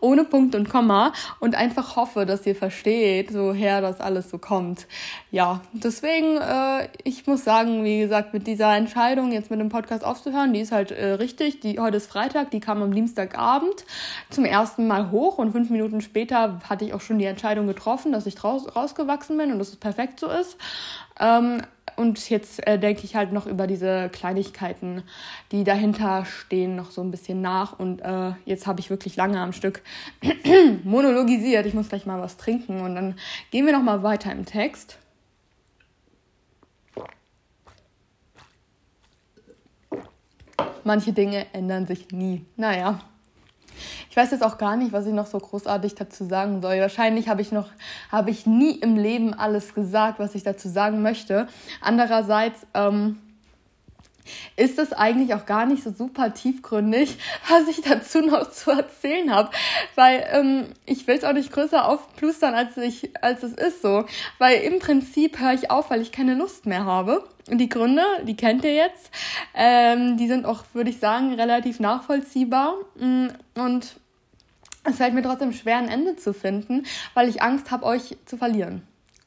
ohne 0.01 0.25
Punkt 0.25 0.55
und 0.55 0.69
Komma 0.69 1.13
und 1.39 1.55
einfach 1.55 1.97
hoffe, 1.97 2.27
dass 2.27 2.47
ihr 2.47 2.55
versteht, 2.55 3.35
woher 3.35 3.81
das 3.81 4.01
alles 4.01 4.31
so 4.31 4.39
kommt. 4.39 4.87
Ja, 5.31 5.61
deswegen, 5.73 6.37
äh, 6.39 6.89
ich 7.05 7.27
muss 7.27 7.45
sagen, 7.45 7.85
wie 7.85 8.01
gesagt, 8.01 8.33
mit 8.35 8.47
dieser 8.47 8.77
Entscheidung 8.77 9.33
jetzt 9.33 9.51
mit 9.51 9.61
dem 9.61 9.69
Podcast 9.69 10.05
aufzuhören, 10.05 10.53
die 10.53 10.61
ist 10.61 10.73
halt 10.73 10.91
äh, 10.91 11.13
richtig. 11.13 11.61
Die, 11.61 11.79
heute 11.79 11.97
ist 11.97 12.11
Freitag, 12.11 12.51
die 12.51 12.61
kam 12.61 12.83
am 12.83 12.95
Dienstagabend 12.95 13.85
zum 14.31 14.45
ersten 14.45 14.87
Mal 14.87 15.11
hoch 15.11 15.39
und 15.39 15.53
fünf 15.53 15.71
Minuten 15.71 16.01
später 16.01 16.61
hatte 16.69 16.85
ich 16.85 16.95
auch 16.95 17.01
schon 17.01 17.19
die 17.19 17.25
Entscheidung 17.25 17.67
getroffen, 17.67 18.13
dass 18.13 18.27
ich 18.27 18.43
raus, 18.43 18.67
rausgewachsen 18.75 19.37
bin 19.37 19.53
und 19.53 19.59
dass 19.59 19.69
es 19.69 19.77
perfekt 19.77 20.21
so 20.21 20.29
ist. 20.29 20.57
Ähm, 21.19 21.63
und 22.01 22.31
jetzt 22.31 22.67
äh, 22.67 22.79
denke 22.79 23.05
ich 23.05 23.15
halt 23.15 23.31
noch 23.31 23.47
über 23.47 23.67
diese 23.67 24.09
Kleinigkeiten, 24.09 25.03
die 25.53 25.65
dahinter 25.65 26.25
stehen, 26.25 26.75
noch 26.75 26.91
so 26.93 27.03
ein 27.03 27.11
bisschen 27.11 27.43
nach. 27.43 27.79
Und 27.79 28.01
äh, 28.01 28.33
jetzt 28.47 28.67
habe 28.67 28.81
ich 28.81 28.89
wirklich 28.89 29.17
lange 29.17 29.39
am 29.39 29.53
Stück 29.53 29.83
monologisiert. 30.85 31.67
Ich 31.67 31.75
muss 31.75 31.91
gleich 31.91 32.07
mal 32.07 32.19
was 32.19 32.39
trinken 32.39 32.81
und 32.81 32.95
dann 32.95 33.17
gehen 33.51 33.67
wir 33.67 33.75
noch 33.75 33.83
mal 33.83 34.03
weiter 34.03 34.33
im 34.33 34.47
Text. 34.47 34.97
Manche 40.83 41.13
Dinge 41.13 41.45
ändern 41.53 41.87
sich 41.87 42.11
nie. 42.13 42.47
Naja. 42.57 43.01
Ich 44.11 44.17
weiß 44.17 44.31
jetzt 44.31 44.43
auch 44.43 44.59
gar 44.59 44.77
nicht, 44.77 44.93
was 44.93 45.07
ich 45.07 45.13
noch 45.13 45.27
so 45.27 45.39
großartig 45.39 45.95
dazu 45.95 46.25
sagen 46.25 46.61
soll. 46.63 46.81
Wahrscheinlich 46.81 47.29
habe 47.29 47.43
ich 47.43 47.53
noch, 47.53 47.69
habe 48.11 48.31
ich 48.31 48.47
nie 48.47 48.73
im 48.73 48.97
Leben 48.97 49.35
alles 49.35 49.75
gesagt, 49.75 50.19
was 50.19 50.35
ich 50.35 50.43
dazu 50.43 50.69
sagen 50.69 51.03
möchte. 51.03 51.47
Andererseits, 51.81 52.67
ähm, 52.75 53.19
ist 54.57 54.79
es 54.79 54.93
eigentlich 54.93 55.35
auch 55.35 55.47
gar 55.47 55.67
nicht 55.67 55.83
so 55.83 55.93
super 55.93 56.35
tiefgründig, 56.35 57.19
was 57.49 57.69
ich 57.69 57.83
dazu 57.83 58.21
noch 58.21 58.51
zu 58.51 58.71
erzählen 58.71 59.33
habe. 59.33 59.51
Weil 59.95 60.27
ähm, 60.31 60.67
ich 60.87 61.07
will 61.07 61.17
es 61.17 61.25
auch 61.25 61.33
nicht 61.33 61.53
größer 61.53 61.87
aufplustern, 61.87 62.55
als, 62.55 62.77
ich, 62.77 63.11
als 63.23 63.43
es 63.43 63.53
ist 63.53 63.83
so. 63.83 64.05
Weil 64.39 64.61
im 64.63 64.79
Prinzip 64.79 65.41
höre 65.41 65.55
ich 65.55 65.71
auf, 65.71 65.91
weil 65.91 66.03
ich 66.03 66.13
keine 66.13 66.35
Lust 66.35 66.67
mehr 66.67 66.85
habe. 66.85 67.25
Und 67.51 67.59
die 67.59 67.69
Gründe, 67.69 68.03
die 68.25 68.37
kennt 68.37 68.65
ihr 68.65 68.75
jetzt. 68.75 69.11
Ähm, 69.55 70.17
die 70.17 70.29
sind 70.29 70.45
auch, 70.45 70.65
würde 70.73 70.91
ich 70.91 70.99
sagen, 70.99 71.35
relativ 71.35 71.81
nachvollziehbar. 71.81 72.75
Mm, 72.97 73.29
und 73.55 73.97
es 74.85 74.97
fällt 74.97 75.15
mir 75.15 75.23
trotzdem 75.23 75.53
schwer, 75.53 75.79
ein 75.79 75.89
Ende 75.89 76.17
zu 76.17 76.33
finden, 76.33 76.85
weil 77.15 77.29
ich 77.29 77.43
Angst 77.43 77.71
habe, 77.71 77.85
euch 77.85 78.17
zu 78.25 78.37
verlieren 78.37 78.83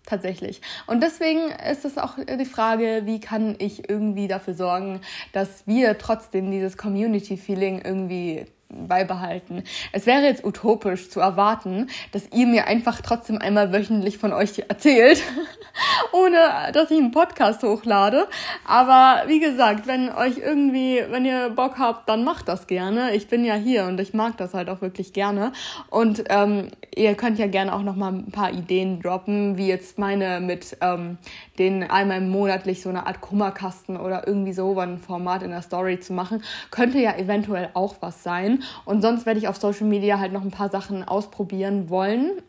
tatsächlich. 0.05 0.61
Und 0.87 1.01
deswegen 1.01 1.51
ist 1.51 1.85
es 1.85 1.97
auch 1.97 2.17
die 2.17 2.45
Frage, 2.45 3.03
wie 3.05 3.19
kann 3.19 3.55
ich 3.59 3.89
irgendwie 3.89 4.27
dafür 4.27 4.53
sorgen, 4.53 5.01
dass 5.31 5.65
wir 5.65 5.97
trotzdem 5.97 6.51
dieses 6.51 6.77
Community-Feeling 6.77 7.81
irgendwie 7.83 8.45
beibehalten. 8.88 9.63
Es 9.91 10.05
wäre 10.05 10.21
jetzt 10.23 10.43
utopisch 10.43 11.09
zu 11.09 11.19
erwarten, 11.19 11.88
dass 12.12 12.23
ihr 12.33 12.47
mir 12.47 12.67
einfach 12.67 13.01
trotzdem 13.01 13.38
einmal 13.38 13.71
wöchentlich 13.73 14.17
von 14.17 14.33
euch 14.33 14.63
erzählt, 14.67 15.21
ohne 16.12 16.38
dass 16.73 16.91
ich 16.91 16.97
einen 16.97 17.12
Podcast 17.12 17.63
hochlade. 17.63 18.27
Aber 18.65 19.23
wie 19.27 19.39
gesagt, 19.39 19.88
wenn 19.88 20.09
euch 20.09 20.38
irgendwie, 20.38 21.01
wenn 21.09 21.25
ihr 21.25 21.49
Bock 21.49 21.77
habt, 21.77 22.09
dann 22.09 22.23
macht 22.23 22.47
das 22.47 22.67
gerne. 22.67 23.15
Ich 23.15 23.27
bin 23.27 23.45
ja 23.45 23.55
hier 23.55 23.86
und 23.86 23.99
ich 23.99 24.13
mag 24.13 24.38
das 24.38 24.53
halt 24.53 24.69
auch 24.69 24.81
wirklich 24.81 25.13
gerne. 25.13 25.51
Und 25.89 26.23
ähm, 26.29 26.69
ihr 26.95 27.15
könnt 27.15 27.39
ja 27.39 27.47
gerne 27.47 27.73
auch 27.73 27.83
noch 27.83 27.95
mal 27.95 28.12
ein 28.12 28.31
paar 28.31 28.51
Ideen 28.51 29.01
droppen, 29.01 29.57
wie 29.57 29.67
jetzt 29.67 29.97
meine 29.97 30.39
mit 30.39 30.77
ähm, 30.81 31.17
den 31.59 31.83
einmal 31.89 32.21
monatlich 32.21 32.81
so 32.81 32.89
eine 32.89 33.05
Art 33.05 33.21
Kummerkasten 33.21 33.97
oder 33.97 34.27
irgendwie 34.27 34.53
so 34.53 34.77
ein 34.79 34.97
Format 34.97 35.43
in 35.43 35.51
der 35.51 35.62
Story 35.62 35.99
zu 35.99 36.13
machen, 36.13 36.43
könnte 36.71 36.99
ja 36.99 37.15
eventuell 37.15 37.69
auch 37.73 37.95
was 37.99 38.23
sein. 38.23 38.62
Und 38.86 39.02
sonst 39.02 39.26
werde 39.26 39.39
ich 39.39 39.47
auf 39.47 39.58
Social 39.58 39.88
Media 39.88 40.19
halt 40.19 40.34
noch 40.34 40.43
ein 40.43 40.52
paar 40.52 40.69
Sachen 40.69 41.04
ausprobieren 41.04 41.89
wollen. 41.89 42.41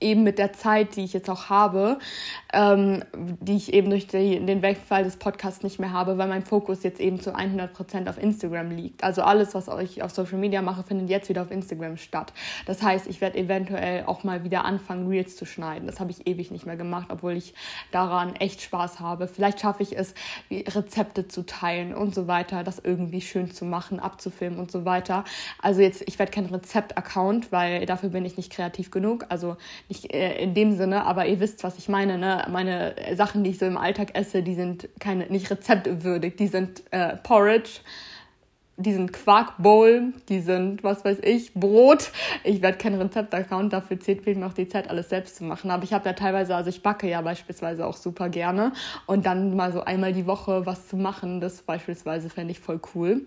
Eben 0.00 0.22
mit 0.22 0.38
der 0.38 0.52
Zeit, 0.52 0.96
die 0.96 1.04
ich 1.04 1.12
jetzt 1.12 1.28
auch 1.28 1.50
habe, 1.50 1.98
ähm, 2.52 3.04
die 3.14 3.56
ich 3.56 3.72
eben 3.72 3.90
durch 3.90 4.06
die, 4.06 4.44
den 4.44 4.62
Wegfall 4.62 5.04
des 5.04 5.16
Podcasts 5.16 5.62
nicht 5.62 5.78
mehr 5.78 5.92
habe, 5.92 6.18
weil 6.18 6.28
mein 6.28 6.44
Fokus 6.44 6.82
jetzt 6.82 7.00
eben 7.00 7.20
zu 7.20 7.34
100% 7.34 8.08
auf 8.08 8.18
Instagram 8.18 8.70
liegt. 8.70 9.04
Also 9.04 9.22
alles, 9.22 9.54
was 9.54 9.68
ich 9.80 10.02
auf 10.02 10.10
Social 10.10 10.38
Media 10.38 10.62
mache, 10.62 10.82
findet 10.82 11.10
jetzt 11.10 11.28
wieder 11.28 11.42
auf 11.42 11.50
Instagram 11.50 11.96
statt. 11.96 12.32
Das 12.66 12.82
heißt, 12.82 13.06
ich 13.06 13.20
werde 13.20 13.38
eventuell 13.38 14.04
auch 14.06 14.24
mal 14.24 14.44
wieder 14.44 14.64
anfangen, 14.64 15.06
Reels 15.06 15.36
zu 15.36 15.44
schneiden. 15.44 15.86
Das 15.86 16.00
habe 16.00 16.10
ich 16.10 16.26
ewig 16.26 16.50
nicht 16.50 16.66
mehr 16.66 16.76
gemacht, 16.76 17.08
obwohl 17.10 17.36
ich 17.36 17.54
daran 17.90 18.34
echt 18.36 18.62
Spaß 18.62 19.00
habe. 19.00 19.28
Vielleicht 19.28 19.60
schaffe 19.60 19.82
ich 19.82 19.96
es, 19.96 20.14
Rezepte 20.50 21.28
zu 21.28 21.44
teilen 21.44 21.94
und 21.94 22.14
so 22.14 22.26
weiter, 22.26 22.64
das 22.64 22.78
irgendwie 22.78 23.20
schön 23.20 23.50
zu 23.50 23.64
machen, 23.64 24.00
abzufilmen 24.00 24.58
und 24.58 24.70
so 24.70 24.84
weiter. 24.84 25.24
Also 25.60 25.80
jetzt, 25.80 26.02
ich 26.06 26.18
werde 26.18 26.32
kein 26.32 26.46
Rezept-Account, 26.46 27.52
weil 27.52 27.86
dafür 27.86 28.08
bin 28.08 28.24
ich 28.24 28.36
nicht 28.36 28.52
kreativ 28.52 28.90
genug. 28.90 29.26
Also 29.28 29.56
nicht 29.90 30.14
äh, 30.14 30.42
in 30.42 30.54
dem 30.54 30.72
Sinne, 30.72 31.04
aber 31.04 31.26
ihr 31.26 31.40
wisst, 31.40 31.62
was 31.62 31.76
ich 31.76 31.88
meine. 31.88 32.16
Ne? 32.16 32.46
Meine 32.50 32.94
Sachen, 33.14 33.44
die 33.44 33.50
ich 33.50 33.58
so 33.58 33.66
im 33.66 33.76
Alltag 33.76 34.14
esse, 34.14 34.42
die 34.42 34.54
sind 34.54 34.88
keine, 34.98 35.26
nicht 35.26 35.50
rezeptwürdig, 35.50 36.36
die 36.36 36.46
sind 36.46 36.82
äh, 36.92 37.16
Porridge 37.16 37.80
die 38.82 38.92
sind 38.92 39.12
Quarkbowl, 39.12 40.12
die 40.28 40.40
sind, 40.40 40.82
was 40.82 41.04
weiß 41.04 41.18
ich, 41.22 41.54
Brot. 41.54 42.10
Ich 42.44 42.62
werde 42.62 42.78
keinen 42.78 43.00
Rezept-Account, 43.00 43.72
dafür 43.72 44.00
zählt 44.00 44.26
mir 44.26 44.46
auch 44.46 44.52
die 44.52 44.68
Zeit, 44.68 44.88
alles 44.88 45.08
selbst 45.08 45.36
zu 45.36 45.44
machen. 45.44 45.70
Aber 45.70 45.84
ich 45.84 45.92
habe 45.92 46.08
ja 46.08 46.14
teilweise, 46.14 46.54
also 46.54 46.70
ich 46.70 46.82
backe 46.82 47.08
ja 47.08 47.20
beispielsweise 47.20 47.86
auch 47.86 47.96
super 47.96 48.28
gerne. 48.28 48.72
Und 49.06 49.26
dann 49.26 49.56
mal 49.56 49.72
so 49.72 49.82
einmal 49.82 50.12
die 50.12 50.26
Woche 50.26 50.66
was 50.66 50.88
zu 50.88 50.96
machen, 50.96 51.40
das 51.40 51.62
beispielsweise 51.62 52.30
fände 52.30 52.52
ich 52.52 52.60
voll 52.60 52.80
cool 52.94 53.22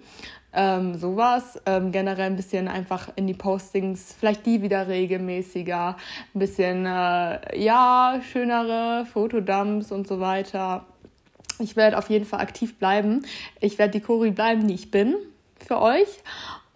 ähm, 0.53 0.95
sowas. 0.95 1.59
Ähm, 1.65 1.91
generell 1.91 2.27
ein 2.27 2.35
bisschen 2.35 2.67
einfach 2.67 3.09
in 3.15 3.27
die 3.27 3.33
Postings, 3.33 4.15
vielleicht 4.17 4.45
die 4.45 4.61
wieder 4.61 4.87
regelmäßiger, 4.87 5.97
ein 6.33 6.39
bisschen, 6.39 6.85
äh, 6.85 7.59
ja, 7.59 8.21
schönere 8.31 9.05
Fotodumps 9.05 9.91
und 9.91 10.07
so 10.07 10.19
weiter. 10.19 10.85
Ich 11.59 11.75
werde 11.75 11.97
auf 11.97 12.09
jeden 12.09 12.25
Fall 12.25 12.41
aktiv 12.41 12.77
bleiben. 12.77 13.25
Ich 13.59 13.77
werde 13.77 13.91
die 13.91 14.01
Cori 14.01 14.31
bleiben, 14.31 14.67
die 14.67 14.73
ich 14.73 14.91
bin 14.91 15.15
für 15.65 15.81
euch. 15.81 16.07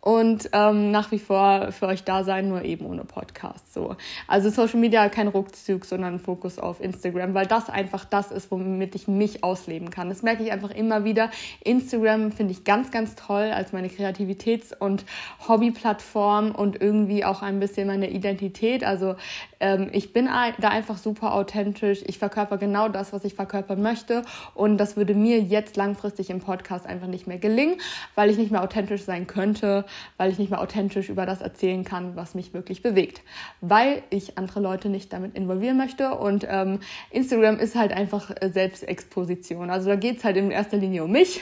und 0.07 0.51
ähm, 0.53 0.91
nach 0.91 1.11
wie 1.11 1.19
vor 1.19 1.73
für 1.73 1.87
euch 1.87 2.05
da 2.05 2.23
sein, 2.23 2.47
nur 2.47 2.63
eben 2.63 2.85
ohne 2.85 3.03
Podcast. 3.03 3.73
So. 3.73 3.97
Also 4.25 4.49
Social 4.49 4.79
Media 4.79 5.09
kein 5.09 5.27
Rückzug, 5.27 5.83
sondern 5.83 6.19
Fokus 6.19 6.59
auf 6.59 6.79
Instagram, 6.79 7.33
weil 7.33 7.45
das 7.45 7.69
einfach 7.69 8.05
das 8.05 8.31
ist, 8.31 8.49
womit 8.49 8.95
ich 8.95 9.09
mich 9.09 9.43
ausleben 9.43 9.89
kann. 9.89 10.07
Das 10.07 10.23
merke 10.23 10.43
ich 10.43 10.53
einfach 10.53 10.71
immer 10.71 11.03
wieder. 11.03 11.29
Instagram 11.61 12.31
finde 12.31 12.53
ich 12.53 12.63
ganz, 12.63 12.89
ganz 12.89 13.15
toll 13.15 13.51
als 13.53 13.73
meine 13.73 13.89
Kreativitäts- 13.89 14.73
und 14.73 15.03
Hobbyplattform 15.45 16.55
und 16.55 16.81
irgendwie 16.81 17.25
auch 17.25 17.41
ein 17.41 17.59
bisschen 17.59 17.87
meine 17.87 18.09
Identität. 18.09 18.85
Also 18.85 19.17
ähm, 19.59 19.89
ich 19.91 20.13
bin 20.13 20.25
da 20.25 20.69
einfach 20.69 20.97
super 20.97 21.33
authentisch. 21.33 22.03
Ich 22.05 22.17
verkörper 22.19 22.57
genau 22.57 22.89
das, 22.89 23.13
was 23.13 23.25
ich 23.25 23.33
verkörpern 23.33 23.81
möchte. 23.81 24.23
Und 24.53 24.77
das 24.77 24.97
würde 24.97 25.13
mir 25.13 25.39
jetzt 25.39 25.77
langfristig 25.77 26.29
im 26.29 26.39
Podcast 26.39 26.85
einfach 26.85 27.07
nicht 27.07 27.27
mehr 27.27 27.37
gelingen, 27.37 27.79
weil 28.15 28.29
ich 28.29 28.37
nicht 28.37 28.51
mehr 28.51 28.63
authentisch 28.63 29.03
sein 29.03 29.27
könnte 29.27 29.85
weil 30.17 30.31
ich 30.31 30.39
nicht 30.39 30.49
mehr 30.49 30.61
authentisch 30.61 31.09
über 31.09 31.25
das 31.25 31.41
erzählen 31.41 31.83
kann, 31.83 32.15
was 32.15 32.35
mich 32.35 32.53
wirklich 32.53 32.81
bewegt. 32.81 33.21
Weil 33.61 34.03
ich 34.09 34.37
andere 34.37 34.59
Leute 34.59 34.89
nicht 34.89 35.13
damit 35.13 35.35
involvieren 35.35 35.77
möchte. 35.77 36.15
Und 36.15 36.45
ähm, 36.49 36.79
Instagram 37.11 37.59
ist 37.59 37.75
halt 37.75 37.91
einfach 37.93 38.31
äh, 38.39 38.49
Selbstexposition. 38.49 39.69
Also 39.69 39.89
da 39.89 39.95
geht 39.95 40.17
es 40.17 40.23
halt 40.23 40.37
in 40.37 40.51
erster 40.51 40.77
Linie 40.77 41.03
um 41.03 41.11
mich 41.11 41.41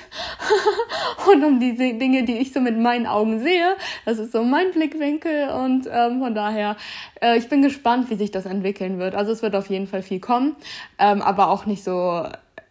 und 1.31 1.43
um 1.43 1.59
die 1.59 1.75
Dinge, 1.75 2.23
die 2.23 2.37
ich 2.37 2.53
so 2.53 2.59
mit 2.59 2.77
meinen 2.77 3.07
Augen 3.07 3.39
sehe. 3.39 3.75
Das 4.05 4.19
ist 4.19 4.31
so 4.31 4.43
mein 4.43 4.71
Blickwinkel 4.71 5.49
und 5.49 5.87
ähm, 5.91 6.19
von 6.19 6.35
daher, 6.35 6.75
äh, 7.21 7.37
ich 7.37 7.47
bin 7.49 7.61
gespannt, 7.61 8.04
wie 8.09 8.15
sich 8.15 8.31
das 8.31 8.45
entwickeln 8.45 8.99
wird. 8.99 9.15
Also 9.15 9.31
es 9.31 9.41
wird 9.41 9.55
auf 9.55 9.69
jeden 9.69 9.87
Fall 9.87 10.01
viel 10.01 10.19
kommen, 10.19 10.55
ähm, 10.99 11.21
aber 11.21 11.49
auch 11.49 11.65
nicht 11.65 11.83
so 11.83 12.25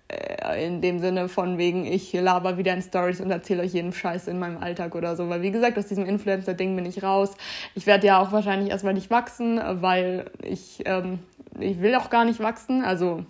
äh, 0.08 0.66
in 0.66 0.80
dem 0.80 0.98
Sinne 0.98 1.28
von 1.28 1.58
wegen, 1.58 1.84
ich 1.86 2.12
laber 2.12 2.58
wieder 2.58 2.74
in 2.74 2.82
Stories 2.82 3.20
und 3.20 3.30
erzähle 3.30 3.62
euch 3.62 3.72
jeden 3.72 3.92
Scheiß 3.92 4.28
in 4.28 4.38
meinem 4.38 4.58
Alltag 4.58 4.94
oder 4.94 5.16
so. 5.16 5.28
Weil 5.28 5.42
wie 5.42 5.50
gesagt, 5.50 5.78
aus 5.78 5.86
diesem 5.86 6.06
Influencer-Ding 6.06 6.76
bin 6.76 6.86
ich 6.86 7.02
raus. 7.02 7.36
Ich 7.74 7.86
werde 7.86 8.06
ja 8.06 8.18
auch 8.20 8.32
wahrscheinlich 8.32 8.70
erstmal 8.70 8.94
nicht 8.94 9.10
wachsen, 9.10 9.60
weil 9.80 10.30
ich, 10.42 10.82
ähm, 10.84 11.20
ich 11.58 11.80
will 11.80 11.94
auch 11.94 12.10
gar 12.10 12.24
nicht 12.24 12.40
wachsen. 12.40 12.84
Also 12.84 13.24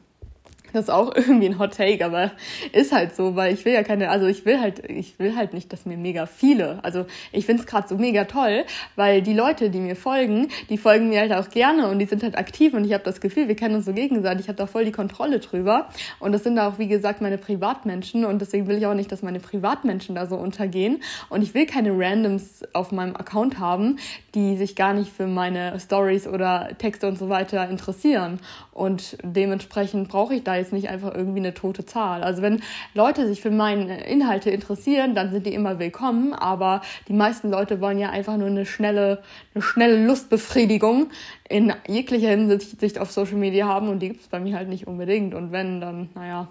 das 0.74 0.84
ist 0.84 0.90
auch 0.90 1.14
irgendwie 1.16 1.46
ein 1.46 1.58
Hot 1.58 1.76
Take, 1.76 2.04
aber 2.04 2.32
ist 2.72 2.92
halt 2.92 3.14
so, 3.14 3.36
weil 3.36 3.54
ich 3.54 3.64
will 3.64 3.72
ja 3.72 3.82
keine, 3.82 4.10
also 4.10 4.26
ich 4.26 4.44
will 4.44 4.60
halt, 4.60 4.90
ich 4.90 5.18
will 5.18 5.36
halt 5.36 5.54
nicht, 5.54 5.72
dass 5.72 5.86
mir 5.86 5.96
mega 5.96 6.26
viele, 6.26 6.80
also 6.82 7.06
ich 7.32 7.46
find's 7.46 7.62
es 7.62 7.68
gerade 7.68 7.88
so 7.88 7.96
mega 7.96 8.24
toll, 8.24 8.64
weil 8.96 9.22
die 9.22 9.32
Leute, 9.32 9.70
die 9.70 9.80
mir 9.80 9.96
folgen, 9.96 10.48
die 10.68 10.76
folgen 10.76 11.08
mir 11.08 11.20
halt 11.20 11.32
auch 11.32 11.48
gerne 11.48 11.88
und 11.88 11.98
die 11.98 12.06
sind 12.06 12.22
halt 12.22 12.36
aktiv 12.36 12.74
und 12.74 12.84
ich 12.84 12.92
habe 12.92 13.04
das 13.04 13.20
Gefühl, 13.20 13.48
wir 13.48 13.56
kennen 13.56 13.76
uns 13.76 13.84
so 13.84 13.92
gegenseitig, 13.92 14.42
ich 14.42 14.48
habe 14.48 14.58
da 14.58 14.66
voll 14.66 14.84
die 14.84 14.92
Kontrolle 14.92 15.38
drüber 15.38 15.88
und 16.18 16.32
das 16.32 16.42
sind 16.42 16.58
auch, 16.58 16.78
wie 16.78 16.88
gesagt, 16.88 17.20
meine 17.20 17.38
Privatmenschen 17.38 18.24
und 18.24 18.40
deswegen 18.40 18.66
will 18.66 18.76
ich 18.76 18.86
auch 18.86 18.94
nicht, 18.94 19.12
dass 19.12 19.22
meine 19.22 19.40
Privatmenschen 19.40 20.14
da 20.14 20.26
so 20.26 20.36
untergehen 20.36 21.02
und 21.28 21.42
ich 21.42 21.54
will 21.54 21.66
keine 21.66 21.96
Randoms 21.96 22.62
auf 22.72 22.90
meinem 22.90 23.14
Account 23.14 23.58
haben, 23.58 23.98
die 24.34 24.56
sich 24.56 24.74
gar 24.74 24.92
nicht 24.92 25.12
für 25.12 25.26
meine 25.26 25.78
Stories 25.78 26.26
oder 26.26 26.70
Texte 26.78 27.06
und 27.06 27.16
so 27.16 27.28
weiter 27.28 27.68
interessieren 27.68 28.40
und 28.72 29.16
dementsprechend 29.22 30.08
brauche 30.08 30.34
ich 30.34 30.42
da 30.42 30.56
jetzt 30.56 30.63
nicht 30.72 30.88
einfach 30.88 31.14
irgendwie 31.14 31.38
eine 31.38 31.54
tote 31.54 31.84
Zahl. 31.84 32.22
Also 32.22 32.42
wenn 32.42 32.62
Leute 32.94 33.26
sich 33.26 33.40
für 33.40 33.50
meine 33.50 34.04
Inhalte 34.06 34.50
interessieren, 34.50 35.14
dann 35.14 35.30
sind 35.30 35.46
die 35.46 35.54
immer 35.54 35.78
willkommen. 35.78 36.32
Aber 36.32 36.82
die 37.08 37.12
meisten 37.12 37.50
Leute 37.50 37.80
wollen 37.80 37.98
ja 37.98 38.10
einfach 38.10 38.36
nur 38.36 38.48
eine 38.48 38.66
schnelle, 38.66 39.22
eine 39.54 39.62
schnelle 39.62 40.04
Lustbefriedigung 40.06 41.10
in 41.48 41.72
jeglicher 41.86 42.30
Hinsicht 42.30 42.98
auf 42.98 43.10
Social 43.10 43.36
Media 43.36 43.66
haben 43.66 43.88
und 43.88 44.00
die 44.00 44.08
gibt 44.08 44.22
es 44.22 44.28
bei 44.28 44.40
mir 44.40 44.56
halt 44.56 44.68
nicht 44.68 44.86
unbedingt. 44.86 45.34
Und 45.34 45.52
wenn, 45.52 45.80
dann, 45.80 46.08
naja, 46.14 46.48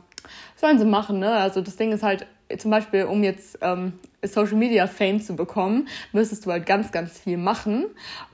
sollen 0.55 0.80
sie 0.80 0.86
machen, 0.86 1.20
ne? 1.20 1.32
Also 1.32 1.61
das 1.61 1.76
Ding 1.76 1.91
ist 1.91 2.03
halt, 2.03 2.26
zum 2.58 2.72
Beispiel, 2.72 3.04
um 3.06 3.24
jetzt 3.24 3.60
ähm, 3.62 3.93
Social 4.24 4.56
Media 4.56 4.88
Fame 4.88 5.22
zu 5.22 5.36
bekommen, 5.36 5.88
müsstest 6.12 6.45
du 6.45 6.51
halt 6.51 6.66
ganz, 6.66 6.91
ganz 6.91 7.20
viel 7.20 7.38
machen 7.38 7.86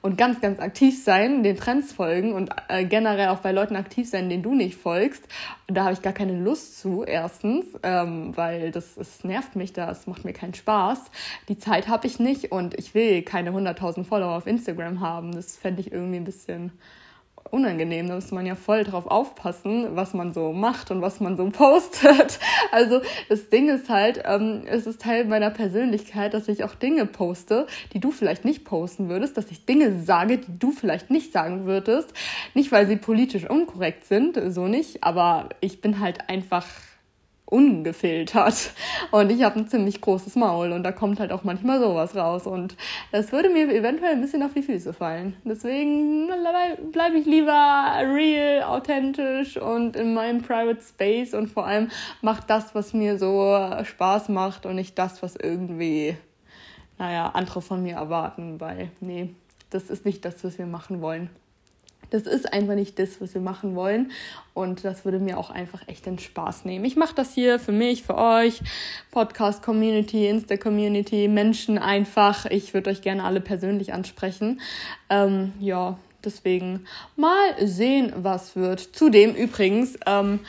und 0.02 0.18
ganz, 0.18 0.40
ganz 0.42 0.60
aktiv 0.60 1.04
sein, 1.04 1.44
den 1.44 1.58
Trends 1.58 1.92
folgen 1.94 2.34
und 2.34 2.52
äh, 2.68 2.86
generell 2.86 3.30
auch 3.30 3.40
bei 3.40 3.52
Leuten 3.52 3.76
aktiv 3.76 4.10
sein, 4.10 4.30
denen 4.30 4.44
du 4.44 4.54
nicht 4.54 4.76
folgst. 4.76 5.24
Da 5.68 5.84
habe 5.84 5.94
ich 5.94 6.02
gar 6.02 6.14
keine 6.14 6.40
Lust 6.40 6.80
zu, 6.80 7.04
erstens, 7.04 7.66
ähm, 7.84 8.36
weil 8.36 8.72
das, 8.72 8.96
das 8.96 9.24
nervt 9.24 9.56
mich, 9.56 9.74
das 9.74 10.08
macht 10.08 10.26
mir 10.26 10.34
keinen 10.34 10.54
Spaß. 10.54 11.00
Die 11.48 11.58
Zeit 11.58 11.88
habe 11.88 12.08
ich 12.08 12.20
nicht 12.20 12.52
und 12.52 12.74
ich 12.76 12.94
will 12.94 13.22
keine 13.24 13.52
100.000 13.52 14.04
Follower 14.04 14.36
auf 14.38 14.48
Instagram 14.48 15.00
haben. 15.02 15.32
Das 15.32 15.58
fände 15.58 15.82
ich 15.82 15.92
irgendwie 15.92 16.18
ein 16.18 16.26
bisschen 16.26 16.72
unangenehm. 17.52 18.08
Da 18.08 18.16
muss 18.16 18.32
man 18.32 18.46
ja 18.46 18.56
voll 18.56 18.84
drauf 18.84 19.08
aufpassen, 19.08 19.96
was 19.96 20.14
man 20.14 20.34
so 20.34 20.54
macht 20.54 20.92
und 20.92 21.02
was 21.02 21.20
man 21.20 21.38
so 21.38 21.50
postet. 21.52 22.40
Also 22.72 23.02
das 23.30 23.50
Ding 23.50 23.70
ist 23.70 23.90
halt, 23.90 24.24
ähm, 24.26 24.64
es 24.66 24.88
ist 24.88 25.02
Teil 25.02 25.26
meiner 25.26 25.50
Persönlichkeit, 25.50 26.34
dass 26.34 26.48
ich 26.48 26.64
auch 26.64 26.76
Dinge 26.76 27.06
poste, 27.06 27.68
die 27.94 28.00
du 28.00 28.12
vielleicht 28.12 28.46
nicht 28.46 28.66
posten 28.66 29.10
würdest, 29.10 29.38
dass 29.38 29.52
ich 29.52 29.66
Dinge 29.66 30.02
sage, 30.02 30.38
die 30.38 30.60
du 30.60 30.72
vielleicht 30.72 31.10
nicht 31.10 31.32
sagen 31.32 31.66
würdest. 31.66 32.14
Nicht, 32.54 32.72
weil 32.72 32.88
sie 32.88 32.98
politisch 32.98 33.50
unkorrekt 33.50 34.06
sind, 34.06 34.40
so 34.50 34.68
nicht, 34.68 35.04
aber 35.04 35.50
ich 35.62 35.82
bin 35.82 36.00
halt 36.00 36.30
einfach 36.30 36.66
ungefiltert. 37.50 38.72
Und 39.12 39.32
ich 39.32 39.44
habe 39.44 39.60
ein 39.60 39.68
ziemlich 39.68 40.02
großes 40.02 40.36
Maul 40.36 40.72
und 40.72 40.84
da 40.84 40.92
kommt 40.92 41.20
halt 41.20 41.32
auch 41.32 41.44
manchmal 41.44 41.80
sowas 41.80 42.16
raus. 42.16 42.46
Und 42.46 42.76
das 43.12 43.32
würde 43.32 43.50
mir 43.50 43.70
eventuell 43.74 44.14
ein 44.14 44.22
bisschen 44.22 44.44
auf 44.44 44.54
die 44.54 44.62
Füße 44.62 44.94
fallen. 44.94 45.36
Deswegen 45.44 46.30
bleibe 46.92 47.18
ich 47.18 47.26
lieber 47.26 47.92
real, 48.14 48.64
authentisch 48.64 49.58
und 49.58 49.96
in 49.96 50.14
meinem 50.14 50.42
Private 50.42 50.82
Space 50.82 51.34
und 51.34 51.48
vor 51.48 51.66
allem 51.66 51.90
macht 52.22 52.50
das, 52.50 52.76
was 52.76 52.94
mir 52.94 53.18
so 53.18 53.58
Spaß 53.84 54.30
macht 54.30 54.66
und 54.66 54.76
nicht 54.76 54.98
das, 55.00 55.24
was 55.24 55.36
irgendwie, 55.36 56.16
naja, 56.98 57.32
andere 57.34 57.62
von 57.62 57.82
mir 57.82 57.96
erwarten, 57.96 58.60
weil, 58.60 58.92
nee, 59.00 59.34
das 59.70 59.90
ist 59.90 60.06
nicht 60.06 60.24
das, 60.26 60.44
was 60.44 60.58
wir 60.58 60.68
machen 60.68 61.02
wollen. 61.02 61.30
Das 62.10 62.24
ist 62.24 62.52
einfach 62.52 62.76
nicht 62.76 63.00
das, 63.00 63.22
was 63.22 63.34
wir 63.34 63.42
machen 63.42 63.76
wollen. 63.76 64.12
Und 64.54 64.84
das 64.84 65.06
würde 65.06 65.20
mir 65.20 65.38
auch 65.38 65.50
einfach 65.50 65.88
echt 65.88 66.06
den 66.06 66.20
Spaß 66.20 66.66
nehmen. 66.66 66.86
Ich 66.86 66.96
mache 66.96 67.16
das 67.16 67.34
hier 67.34 67.60
für 67.60 67.72
mich, 67.72 68.04
für 68.04 68.18
euch, 68.18 68.62
Podcast-Community, 69.12 70.28
Insta-Community, 70.28 71.28
Menschen 71.28 71.78
einfach. 71.78 72.46
Ich 72.46 72.74
würde 72.74 72.90
euch 72.90 73.02
gerne 73.02 73.24
alle 73.24 73.42
persönlich 73.42 73.94
ansprechen. 73.94 74.62
Ähm, 75.10 75.54
ja, 75.60 75.98
deswegen 76.24 76.86
mal 77.16 77.56
sehen, 77.62 78.14
was 78.18 78.56
wird. 78.56 78.80
Zudem 78.80 79.34
übrigens, 79.36 79.98
ähm, 80.06 80.40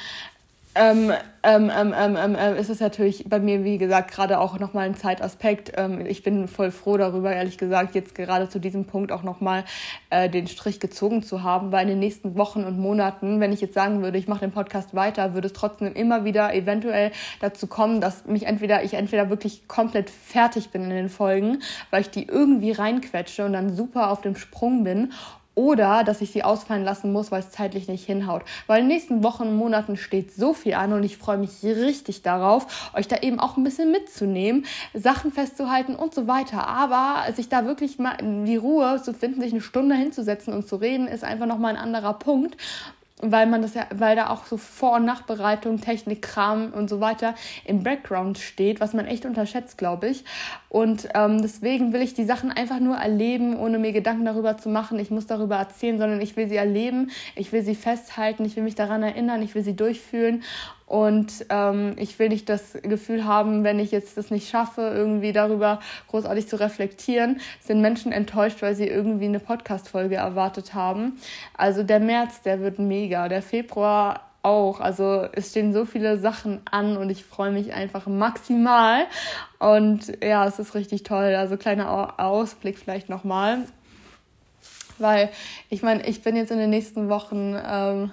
ähm, 0.75 1.13
ähm, 1.43 1.71
ähm, 1.75 1.95
ähm, 1.97 2.17
ähm, 2.17 2.37
ähm, 2.39 2.57
ist 2.57 2.69
es 2.69 2.81
natürlich 2.81 3.25
bei 3.29 3.41
mir, 3.41 3.65
wie 3.65 3.79
gesagt, 3.79 4.13
gerade 4.13 4.39
auch 4.39 4.59
nochmal 4.59 4.87
ein 4.87 4.95
Zeitaspekt. 4.95 5.73
Ähm, 5.77 6.05
ich 6.07 6.23
bin 6.23 6.47
voll 6.49 6.71
froh 6.71 6.97
darüber, 6.97 7.33
ehrlich 7.33 7.59
gesagt, 7.59 7.95
jetzt 7.95 8.15
gerade 8.15 8.49
zu 8.49 8.59
diesem 8.59 8.85
Punkt 8.85 9.11
auch 9.11 9.23
nochmal 9.23 9.65
äh, 10.11 10.29
den 10.29 10.47
Strich 10.47 10.79
gezogen 10.79 11.23
zu 11.23 11.43
haben, 11.43 11.73
weil 11.73 11.83
in 11.83 11.89
den 11.89 11.99
nächsten 11.99 12.37
Wochen 12.37 12.65
und 12.65 12.79
Monaten, 12.79 13.41
wenn 13.41 13.53
ich 13.53 13.61
jetzt 13.61 13.75
sagen 13.75 14.03
würde, 14.03 14.19
ich 14.19 14.29
mache 14.29 14.41
den 14.41 14.53
Podcast 14.53 14.95
weiter, 14.95 15.35
würde 15.35 15.47
es 15.47 15.55
trotzdem 15.55 15.93
immer 15.95 16.25
wieder 16.25 16.55
eventuell 16.55 17.11
dazu 17.41 17.67
kommen, 17.67 18.01
dass 18.01 18.27
mich 18.27 18.47
entweder, 18.47 18.85
ich 18.85 18.95
entweder 18.95 19.29
wirklich 19.31 19.67
komplett 19.67 20.11
fertig 20.11 20.71
bin 20.71 20.85
in 20.85 20.91
den 20.91 21.09
Folgen, 21.09 21.63
weil 21.91 22.03
ich 22.03 22.11
die 22.11 22.29
irgendwie 22.29 22.73
reinquetsche 22.73 23.45
und 23.45 23.55
dann 23.55 23.75
super 23.75 24.11
auf 24.11 24.21
dem 24.21 24.37
Sprung 24.37 24.85
bin 24.85 25.13
oder 25.61 26.05
dass 26.05 26.23
ich 26.23 26.31
sie 26.31 26.43
ausfallen 26.43 26.85
lassen 26.85 27.13
muss, 27.13 27.31
weil 27.31 27.41
es 27.41 27.51
zeitlich 27.51 27.87
nicht 27.87 28.07
hinhaut. 28.07 28.43
Weil 28.67 28.81
in 28.81 28.89
den 28.89 28.97
nächsten 28.97 29.23
Wochen 29.23 29.43
und 29.43 29.57
Monaten 29.57 29.99
steht 29.99 30.33
so 30.33 30.55
viel 30.55 30.73
an 30.73 30.95
und 30.95 31.03
ich 31.03 31.19
freue 31.19 31.37
mich 31.37 31.63
richtig 31.63 32.23
darauf, 32.23 32.91
euch 32.95 33.09
da 33.09 33.17
eben 33.19 33.39
auch 33.39 33.59
ein 33.59 33.65
bisschen 33.65 33.91
mitzunehmen, 33.91 34.65
Sachen 34.95 35.33
festzuhalten 35.33 35.97
und 35.97 36.15
so 36.15 36.27
weiter. 36.27 36.67
Aber 36.67 37.31
sich 37.35 37.51
da 37.51 37.67
wirklich 37.67 37.99
mal 37.99 38.17
die 38.47 38.57
Ruhe 38.57 39.03
zu 39.03 39.13
finden, 39.13 39.43
sich 39.43 39.53
eine 39.53 39.61
Stunde 39.61 39.95
hinzusetzen 39.95 40.55
und 40.55 40.67
zu 40.67 40.77
reden, 40.77 41.07
ist 41.07 41.25
einfach 41.25 41.47
nochmal 41.47 41.77
ein 41.77 41.83
anderer 41.83 42.15
Punkt 42.15 42.57
weil 43.23 43.47
man 43.47 43.63
das 43.63 43.75
ja, 43.75 43.87
weil 43.95 44.17
da 44.17 44.31
auch 44.31 44.47
so 44.47 44.57
Vor- 44.57 44.97
und 44.97 45.05
Nachbereitung, 45.05 45.81
Technik, 45.81 46.23
Kram 46.23 46.73
und 46.73 46.89
so 46.89 47.01
weiter 47.01 47.35
im 47.65 47.83
Background 47.83 48.39
steht, 48.39 48.81
was 48.81 48.95
man 48.95 49.07
echt 49.07 49.27
unterschätzt, 49.27 49.79
glaube 49.79 50.09
ich. 50.09 50.25
Und 50.69 51.09
ähm, 51.15 51.43
deswegen 51.43 51.93
will 51.93 52.01
ich 52.01 52.15
die 52.15 52.25
Sachen 52.25 52.51
einfach 52.51 52.81
nur 52.81 52.97
erleben, 52.97 53.59
ohne 53.59 53.79
mir 53.79 53.93
Gedanken 53.93 54.25
darüber 54.25 54.57
zu 54.57 54.69
machen, 54.69 54.99
ich 54.99 55.11
muss 55.11 55.27
darüber 55.27 55.57
erzählen, 55.57 55.99
sondern 55.99 56.21
ich 56.21 56.37
will 56.37 56.49
sie 56.49 56.57
erleben, 56.57 57.11
ich 57.35 57.53
will 57.53 57.63
sie 57.63 57.75
festhalten, 57.75 58.45
ich 58.45 58.57
will 58.57 58.63
mich 58.63 58.75
daran 58.75 59.03
erinnern, 59.03 59.43
ich 59.43 59.55
will 59.55 59.65
sie 59.65 59.77
durchfühlen 59.77 60.43
und 60.91 61.47
ähm, 61.51 61.95
ich 61.99 62.19
will 62.19 62.31
nicht 62.31 62.49
das 62.49 62.73
Gefühl 62.83 63.25
haben, 63.25 63.63
wenn 63.63 63.79
ich 63.79 63.93
jetzt 63.93 64.17
das 64.17 64.33
nicht 64.33 64.49
schaffe, 64.49 64.81
irgendwie 64.93 65.33
darüber 65.33 65.79
großartig 66.09 66.49
zu 66.49 66.59
reflektieren, 66.59 67.41
sind 67.61 67.81
Menschen 67.81 68.11
enttäuscht, 68.11 68.61
weil 68.61 68.75
sie 68.75 68.89
irgendwie 68.89 69.27
eine 69.27 69.39
Podcast-Folge 69.39 70.17
erwartet 70.17 70.75
haben. 70.75 71.21
Also 71.57 71.85
der 71.85 72.01
März, 72.01 72.43
der 72.43 72.59
wird 72.59 72.81
mega. 72.81 73.29
Der 73.29 73.41
Februar 73.41 74.33
auch. 74.43 74.81
Also 74.81 75.29
es 75.31 75.51
stehen 75.51 75.73
so 75.73 75.85
viele 75.85 76.19
Sachen 76.19 76.61
an 76.69 76.97
und 76.97 77.09
ich 77.09 77.25
freue 77.25 77.53
mich 77.53 77.73
einfach 77.73 78.09
maximal. 78.09 79.05
Und 79.61 80.19
ja, 80.21 80.45
es 80.45 80.59
ist 80.59 80.75
richtig 80.75 81.05
toll. 81.05 81.37
Also 81.37 81.57
kleiner 81.57 82.19
Ausblick 82.19 82.77
vielleicht 82.81 83.09
nochmal. 83.09 83.59
Weil 84.99 85.29
ich 85.69 85.85
meine, 85.85 86.05
ich 86.09 86.23
bin 86.23 86.35
jetzt 86.35 86.51
in 86.51 86.59
den 86.59 86.71
nächsten 86.71 87.09
Wochen 87.09 87.57
ähm, 87.65 88.11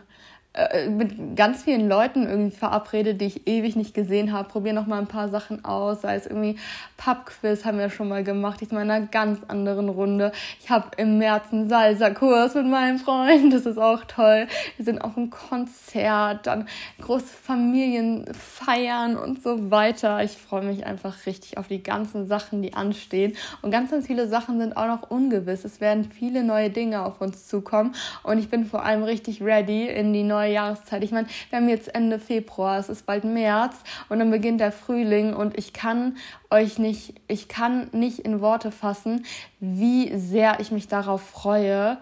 äh, 0.58 0.90
mit 0.90 1.36
ganz 1.36 1.64
vielen 1.64 1.88
Leuten 1.88 2.26
irgendwie 2.26 2.56
verabredet, 2.56 3.22
die 3.22 3.26
ich 3.26 3.48
ewig 3.48 3.76
nicht 3.76 3.94
gesehen 3.94 4.34
habe. 4.34 4.50
Probiere 4.50 4.74
noch 4.74 4.88
mal 4.88 4.98
ein 4.98 5.08
paar 5.08 5.30
Sachen 5.30 5.64
aus, 5.64 6.02
sei 6.02 6.16
es 6.16 6.26
irgendwie 6.26 6.58
Pubquiz 6.98 7.64
haben 7.64 7.78
wir 7.78 7.92
schon 7.92 8.08
mal 8.08 8.24
gemacht, 8.24 8.60
diesmal 8.60 8.84
in 8.84 8.90
einer 8.90 9.06
ganz 9.06 9.42
anderen 9.48 9.88
Runde. 9.88 10.32
Ich 10.60 10.72
habe 10.72 10.90
im 10.98 11.20
März 11.20 11.46
einen 11.52 11.70
Salsa-Kurs 11.70 12.56
mit 12.56 12.66
meinem 12.66 12.98
Freund, 12.98 13.54
das 13.54 13.68
ist 13.68 13.78
auch 13.78 14.04
toll. 14.06 14.48
Wir 14.78 14.86
sind 14.86 15.00
auf 15.00 15.16
einem 15.16 15.30
Konzert, 15.30 16.48
dann 16.48 16.68
große 17.02 17.28
Familienfeiern 17.28 19.16
und 19.16 19.44
so 19.44 19.70
weiter. 19.70 20.24
Ich 20.24 20.32
freue 20.32 20.64
mich 20.64 20.88
einfach 20.88 21.28
richtig 21.28 21.60
auf 21.60 21.68
die 21.68 21.84
ganzen 21.84 22.28
Sachen, 22.28 22.64
die 22.64 22.74
anstehen. 22.74 23.36
Und 23.62 23.70
ganz, 23.70 23.92
ganz 23.92 24.08
viele 24.08 24.28
Sachen 24.28 24.60
sind 24.60 24.76
auch 24.76 24.88
noch 24.88 25.12
ungewiss. 25.12 25.66
Es 25.66 25.80
werden 25.80 26.10
viele 26.12 26.44
neue 26.44 26.72
Dinge 26.72 27.06
auf 27.06 27.22
uns 27.22 27.48
zukommen 27.48 27.94
und 28.24 28.40
ich 28.40 28.50
bin 28.50 28.66
vor 28.66 28.84
allem 28.84 29.04
richtig 29.04 29.44
ready 29.44 29.88
in 29.88 30.14
die 30.14 30.24
neue 30.24 30.47
Jahreszeit. 30.50 31.04
Ich 31.04 31.12
meine, 31.12 31.28
wir 31.50 31.60
haben 31.60 31.70
jetzt 31.70 31.94
Ende 31.94 32.20
Februar, 32.20 32.80
es 32.80 32.90
ist 32.90 33.06
bald 33.06 33.24
März 33.24 33.76
und 34.10 34.20
dann 34.20 34.32
beginnt 34.32 34.62
der 34.62 34.72
Frühling 34.72 35.34
und 35.34 35.58
ich 35.58 35.74
kann 35.74 36.18
euch 36.50 36.80
nicht, 36.80 37.16
ich 37.28 37.48
kann 37.48 37.90
nicht 37.92 38.20
in 38.20 38.42
Worte 38.42 38.72
fassen, 38.72 39.26
wie 39.60 40.18
sehr 40.18 40.60
ich 40.60 40.72
mich 40.72 40.88
darauf 40.88 41.22
freue, 41.22 41.98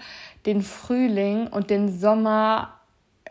den 0.45 0.61
Frühling 0.61 1.47
und 1.47 1.69
den 1.69 1.97
Sommer 1.97 2.79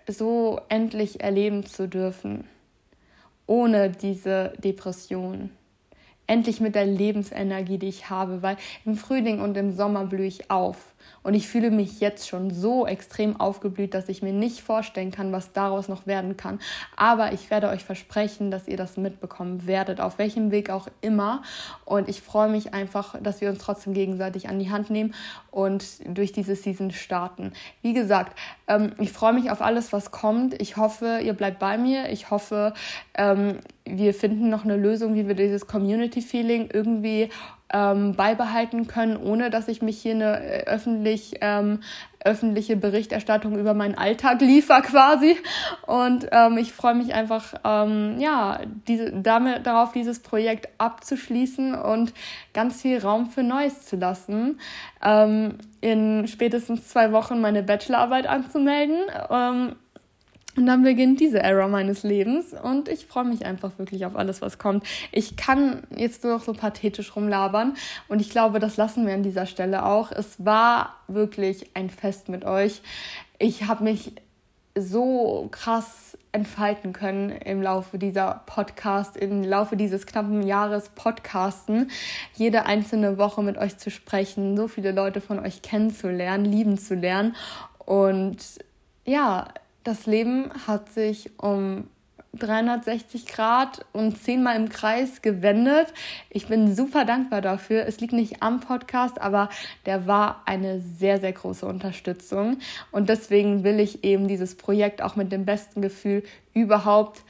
so 0.06 0.60
endlich 0.68 1.22
erleben 1.22 1.64
zu 1.64 1.88
dürfen, 1.88 2.44
ohne 3.46 3.90
diese 3.90 4.52
Depression 4.58 5.50
endlich 6.26 6.60
mit 6.60 6.74
der 6.74 6.86
Lebensenergie, 6.86 7.78
die 7.78 7.88
ich 7.88 8.10
habe, 8.10 8.42
weil 8.42 8.56
im 8.84 8.96
Frühling 8.96 9.40
und 9.40 9.56
im 9.56 9.72
Sommer 9.72 10.04
blühe 10.06 10.26
ich 10.26 10.50
auf. 10.50 10.93
Und 11.24 11.34
ich 11.34 11.48
fühle 11.48 11.70
mich 11.70 12.00
jetzt 12.00 12.28
schon 12.28 12.50
so 12.50 12.86
extrem 12.86 13.40
aufgeblüht, 13.40 13.94
dass 13.94 14.08
ich 14.08 14.22
mir 14.22 14.32
nicht 14.32 14.60
vorstellen 14.60 15.10
kann, 15.10 15.32
was 15.32 15.52
daraus 15.52 15.88
noch 15.88 16.06
werden 16.06 16.36
kann. 16.36 16.60
Aber 16.96 17.32
ich 17.32 17.50
werde 17.50 17.70
euch 17.70 17.82
versprechen, 17.82 18.50
dass 18.50 18.68
ihr 18.68 18.76
das 18.76 18.96
mitbekommen 18.96 19.66
werdet, 19.66 20.00
auf 20.00 20.18
welchem 20.18 20.50
Weg 20.50 20.70
auch 20.70 20.86
immer. 21.00 21.42
Und 21.86 22.08
ich 22.08 22.20
freue 22.20 22.50
mich 22.50 22.74
einfach, 22.74 23.20
dass 23.20 23.40
wir 23.40 23.48
uns 23.48 23.58
trotzdem 23.58 23.94
gegenseitig 23.94 24.48
an 24.48 24.58
die 24.58 24.70
Hand 24.70 24.90
nehmen 24.90 25.14
und 25.50 25.84
durch 26.06 26.32
diese 26.32 26.54
Season 26.54 26.90
starten. 26.90 27.52
Wie 27.80 27.94
gesagt, 27.94 28.38
ähm, 28.68 28.92
ich 28.98 29.10
freue 29.10 29.32
mich 29.32 29.50
auf 29.50 29.62
alles, 29.62 29.92
was 29.92 30.10
kommt. 30.10 30.60
Ich 30.60 30.76
hoffe, 30.76 31.20
ihr 31.22 31.32
bleibt 31.32 31.58
bei 31.58 31.78
mir. 31.78 32.10
Ich 32.10 32.30
hoffe, 32.30 32.74
ähm, 33.14 33.60
wir 33.86 34.12
finden 34.12 34.50
noch 34.50 34.64
eine 34.64 34.76
Lösung, 34.76 35.14
wie 35.14 35.26
wir 35.26 35.34
dieses 35.34 35.66
Community-Feeling 35.66 36.68
irgendwie 36.72 37.30
ähm, 37.74 38.14
beibehalten 38.14 38.86
können, 38.86 39.16
ohne 39.16 39.50
dass 39.50 39.66
ich 39.66 39.82
mich 39.82 40.00
hier 40.00 40.14
eine 40.14 40.40
äh, 40.40 40.64
öffentlich, 40.66 41.34
ähm, 41.40 41.80
öffentliche 42.24 42.76
Berichterstattung 42.76 43.58
über 43.58 43.74
meinen 43.74 43.96
Alltag 43.96 44.40
liefer 44.40 44.80
quasi. 44.80 45.36
Und 45.86 46.28
ähm, 46.30 46.56
ich 46.56 46.72
freue 46.72 46.94
mich 46.94 47.12
einfach, 47.14 47.54
ähm, 47.64 48.20
ja, 48.20 48.60
diese, 48.86 49.12
damit 49.12 49.66
darauf, 49.66 49.92
dieses 49.92 50.20
Projekt 50.20 50.68
abzuschließen 50.78 51.74
und 51.74 52.14
ganz 52.54 52.80
viel 52.80 52.98
Raum 53.00 53.26
für 53.26 53.42
Neues 53.42 53.84
zu 53.84 53.96
lassen. 53.96 54.60
Ähm, 55.02 55.58
in 55.80 56.28
spätestens 56.28 56.88
zwei 56.88 57.10
Wochen 57.10 57.40
meine 57.40 57.64
Bachelorarbeit 57.64 58.26
anzumelden. 58.28 59.00
Ähm, 59.30 59.74
und 60.56 60.66
dann 60.66 60.82
beginnt 60.82 61.20
diese 61.20 61.40
Era 61.40 61.68
meines 61.68 62.02
Lebens 62.02 62.54
und 62.54 62.88
ich 62.88 63.06
freue 63.06 63.24
mich 63.24 63.44
einfach 63.44 63.78
wirklich 63.78 64.06
auf 64.06 64.16
alles, 64.16 64.40
was 64.40 64.58
kommt. 64.58 64.86
Ich 65.10 65.36
kann 65.36 65.82
jetzt 65.96 66.24
nur 66.24 66.34
noch 66.34 66.44
so 66.44 66.52
pathetisch 66.52 67.16
rumlabern 67.16 67.74
und 68.08 68.20
ich 68.20 68.30
glaube, 68.30 68.60
das 68.60 68.76
lassen 68.76 69.06
wir 69.06 69.14
an 69.14 69.22
dieser 69.22 69.46
Stelle 69.46 69.84
auch. 69.84 70.12
Es 70.12 70.44
war 70.44 70.96
wirklich 71.08 71.70
ein 71.74 71.90
Fest 71.90 72.28
mit 72.28 72.44
euch. 72.44 72.82
Ich 73.38 73.66
habe 73.66 73.84
mich 73.84 74.12
so 74.76 75.48
krass 75.52 76.18
entfalten 76.32 76.92
können 76.92 77.30
im 77.30 77.62
Laufe 77.62 77.96
dieser 77.96 78.42
Podcast, 78.46 79.16
im 79.16 79.44
Laufe 79.44 79.76
dieses 79.76 80.04
knappen 80.04 80.42
Jahres 80.42 80.88
Podcasten, 80.88 81.90
jede 82.34 82.66
einzelne 82.66 83.18
Woche 83.18 83.42
mit 83.42 83.56
euch 83.56 83.78
zu 83.78 83.90
sprechen, 83.90 84.56
so 84.56 84.66
viele 84.66 84.90
Leute 84.90 85.20
von 85.20 85.38
euch 85.38 85.62
kennenzulernen, 85.62 86.44
lieben 86.44 86.76
zu 86.76 86.96
lernen 86.96 87.36
und 87.78 88.38
ja, 89.04 89.48
das 89.84 90.06
Leben 90.06 90.50
hat 90.66 90.90
sich 90.90 91.30
um 91.38 91.88
360 92.38 93.26
Grad 93.26 93.84
und 93.92 94.18
zehnmal 94.18 94.56
im 94.56 94.68
Kreis 94.68 95.22
gewendet. 95.22 95.92
Ich 96.30 96.48
bin 96.48 96.74
super 96.74 97.04
dankbar 97.04 97.40
dafür. 97.40 97.86
Es 97.86 98.00
liegt 98.00 98.12
nicht 98.12 98.42
am 98.42 98.60
Podcast, 98.60 99.20
aber 99.20 99.48
der 99.86 100.06
war 100.06 100.42
eine 100.46 100.80
sehr, 100.80 101.20
sehr 101.20 101.32
große 101.32 101.66
Unterstützung. 101.66 102.58
Und 102.90 103.08
deswegen 103.08 103.62
will 103.62 103.78
ich 103.78 104.04
eben 104.04 104.26
dieses 104.26 104.56
Projekt 104.56 105.02
auch 105.02 105.16
mit 105.16 105.32
dem 105.32 105.44
besten 105.44 105.80
Gefühl 105.80 106.24
überhaupt 106.54 107.22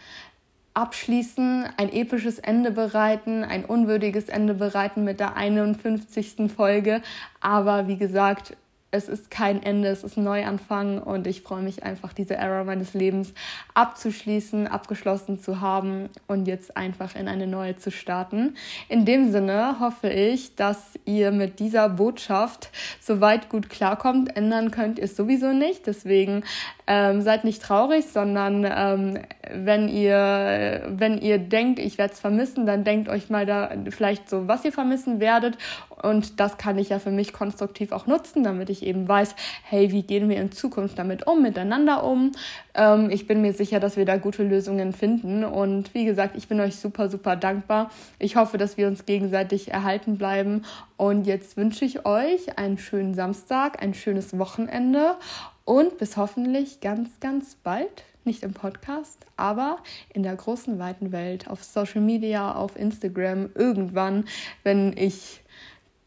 abschließen, 0.75 1.67
ein 1.77 1.93
episches 1.93 2.41
Ende 2.41 2.73
bereiten, 2.73 3.45
ein 3.45 3.65
unwürdiges 3.65 4.29
Ende 4.29 4.55
bereiten 4.55 5.05
mit 5.05 5.21
der 5.21 5.37
51. 5.37 6.51
Folge. 6.55 7.01
Aber 7.41 7.87
wie 7.87 7.97
gesagt, 7.97 8.57
es 8.95 9.09
ist 9.09 9.29
kein 9.29 9.61
Ende, 9.61 9.89
es 9.89 10.05
ist 10.05 10.17
ein 10.17 10.23
Neuanfang 10.23 11.03
und 11.03 11.27
ich 11.27 11.43
freue 11.43 11.63
mich 11.63 11.83
einfach, 11.83 12.13
diese 12.13 12.37
Era 12.37 12.63
meines 12.63 12.95
Lebens 12.95 13.35
abzuschließen, 13.75 14.69
abgeschlossen 14.69 15.41
zu 15.41 15.61
haben 15.61 16.11
und 16.29 16.47
jetzt 16.47 16.77
einfach 16.77 17.17
in 17.17 17.27
eine 17.27 17.49
neue 17.49 17.75
zu 17.75 17.91
starten. 17.91 18.55
In 18.89 19.05
dem 19.05 19.33
Sinne 19.33 19.81
hoffe 19.81 20.11
ich, 20.11 20.55
dass 20.55 20.97
ihr 21.05 21.33
mit 21.33 21.59
dieser 21.59 21.89
Botschaft 21.89 22.71
soweit 23.01 23.49
gut 23.49 23.69
klarkommt. 23.69 24.37
Ändern 24.37 24.71
könnt 24.71 24.99
ihr 24.99 25.07
es 25.07 25.17
sowieso 25.17 25.53
nicht, 25.53 25.89
deswegen 25.89 26.45
ähm, 26.87 27.21
seid 27.21 27.43
nicht 27.43 27.63
traurig, 27.63 28.07
sondern 28.07 28.65
ähm, 28.65 29.19
wenn 29.53 29.89
ihr 29.89 30.85
wenn 30.87 31.19
ihr 31.19 31.39
denkt, 31.39 31.81
ich 31.81 31.99
werde 31.99 32.15
es 32.15 32.21
vermissen, 32.21 32.65
dann 32.65 32.85
denkt 32.85 33.09
euch 33.09 33.29
mal 33.29 33.45
da 33.45 33.71
vielleicht 33.91 34.31
so, 34.31 34.47
was 34.47 34.65
ihr 34.65 34.73
vermissen 34.73 35.19
werdet 35.19 35.59
und 36.05 36.39
das 36.39 36.59
kann 36.59 36.77
ich 36.77 36.91
ja 36.91 36.99
für 36.99 37.11
mich 37.11 37.33
konstruktiv 37.33 37.91
auch 37.91 38.07
nutzen, 38.07 38.45
damit 38.45 38.69
ich 38.69 38.84
eben 38.85 39.09
weiß, 39.09 39.35
hey, 39.65 39.91
wie 39.91 40.03
gehen 40.03 40.29
wir 40.29 40.37
in 40.37 40.53
Zukunft 40.53 40.99
damit 40.99 41.27
um, 41.27 41.43
miteinander 41.43 42.05
um. 42.05 42.33
Ähm, 42.75 43.11
ich 43.11 43.27
bin 43.27 43.43
mir 43.43 43.53
sicher, 43.53 43.81
dass 43.81 43.97
wir 43.97 44.05
da 44.05 44.17
gute 44.17 44.43
Lösungen 44.43 44.93
finden. 44.93 45.45
Und 45.45 45.95
wie 45.95 46.05
gesagt, 46.05 46.37
ich 46.37 46.49
bin 46.49 46.61
euch 46.61 46.77
super, 46.77 47.09
super 47.09 47.37
dankbar. 47.37 47.91
Ich 48.19 48.37
hoffe, 48.37 48.59
dass 48.59 48.77
wir 48.77 48.87
uns 48.87 49.07
gegenseitig 49.07 49.71
erhalten 49.71 50.19
bleiben. 50.19 50.65
Und 50.97 51.27
jetzt 51.27 51.57
wünsche 51.57 51.85
ich 51.85 52.07
euch 52.07 52.59
einen 52.59 52.79
schönen 52.79 53.15
Samstag, 53.15 53.83
ein 53.83 53.95
schönes 53.95 54.39
Wochenende 54.39 55.17
und 55.65 55.99
bis 55.99 56.17
hoffentlich 56.17 56.81
ganz, 56.81 57.21
ganz 57.21 57.57
bald 57.57 58.05
nicht 58.25 58.43
im 58.43 58.55
Podcast, 58.55 59.27
aber 59.37 59.79
in 60.13 60.23
der 60.23 60.35
großen, 60.35 60.79
weiten 60.79 61.13
Welt, 61.13 61.49
auf 61.49 61.63
Social 61.63 62.01
Media, 62.01 62.55
auf 62.55 62.77
Instagram, 62.77 63.51
irgendwann, 63.55 64.25
wenn 64.63 64.97
ich 64.97 65.43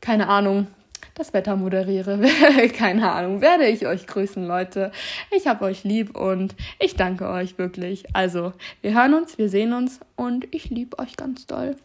keine 0.01 0.29
Ahnung, 0.29 0.67
das 1.17 1.33
Wetter 1.33 1.55
moderiere. 1.55 2.19
keine 2.73 3.11
Ahnung, 3.11 3.41
werde 3.41 3.65
ich 3.67 3.87
euch 3.87 4.05
grüßen, 4.07 4.45
Leute. 4.45 4.91
Ich 5.35 5.47
hab 5.47 5.61
euch 5.61 5.83
lieb 5.83 6.17
und 6.17 6.55
ich 6.79 6.95
danke 6.95 7.27
euch 7.27 7.57
wirklich. 7.57 8.05
Also, 8.13 8.53
wir 8.81 8.93
hören 8.93 9.13
uns, 9.13 9.37
wir 9.37 9.49
sehen 9.49 9.73
uns 9.73 9.99
und 10.15 10.53
ich 10.53 10.69
liebe 10.69 10.99
euch 10.99 11.17
ganz 11.17 11.45
doll. 11.47 11.75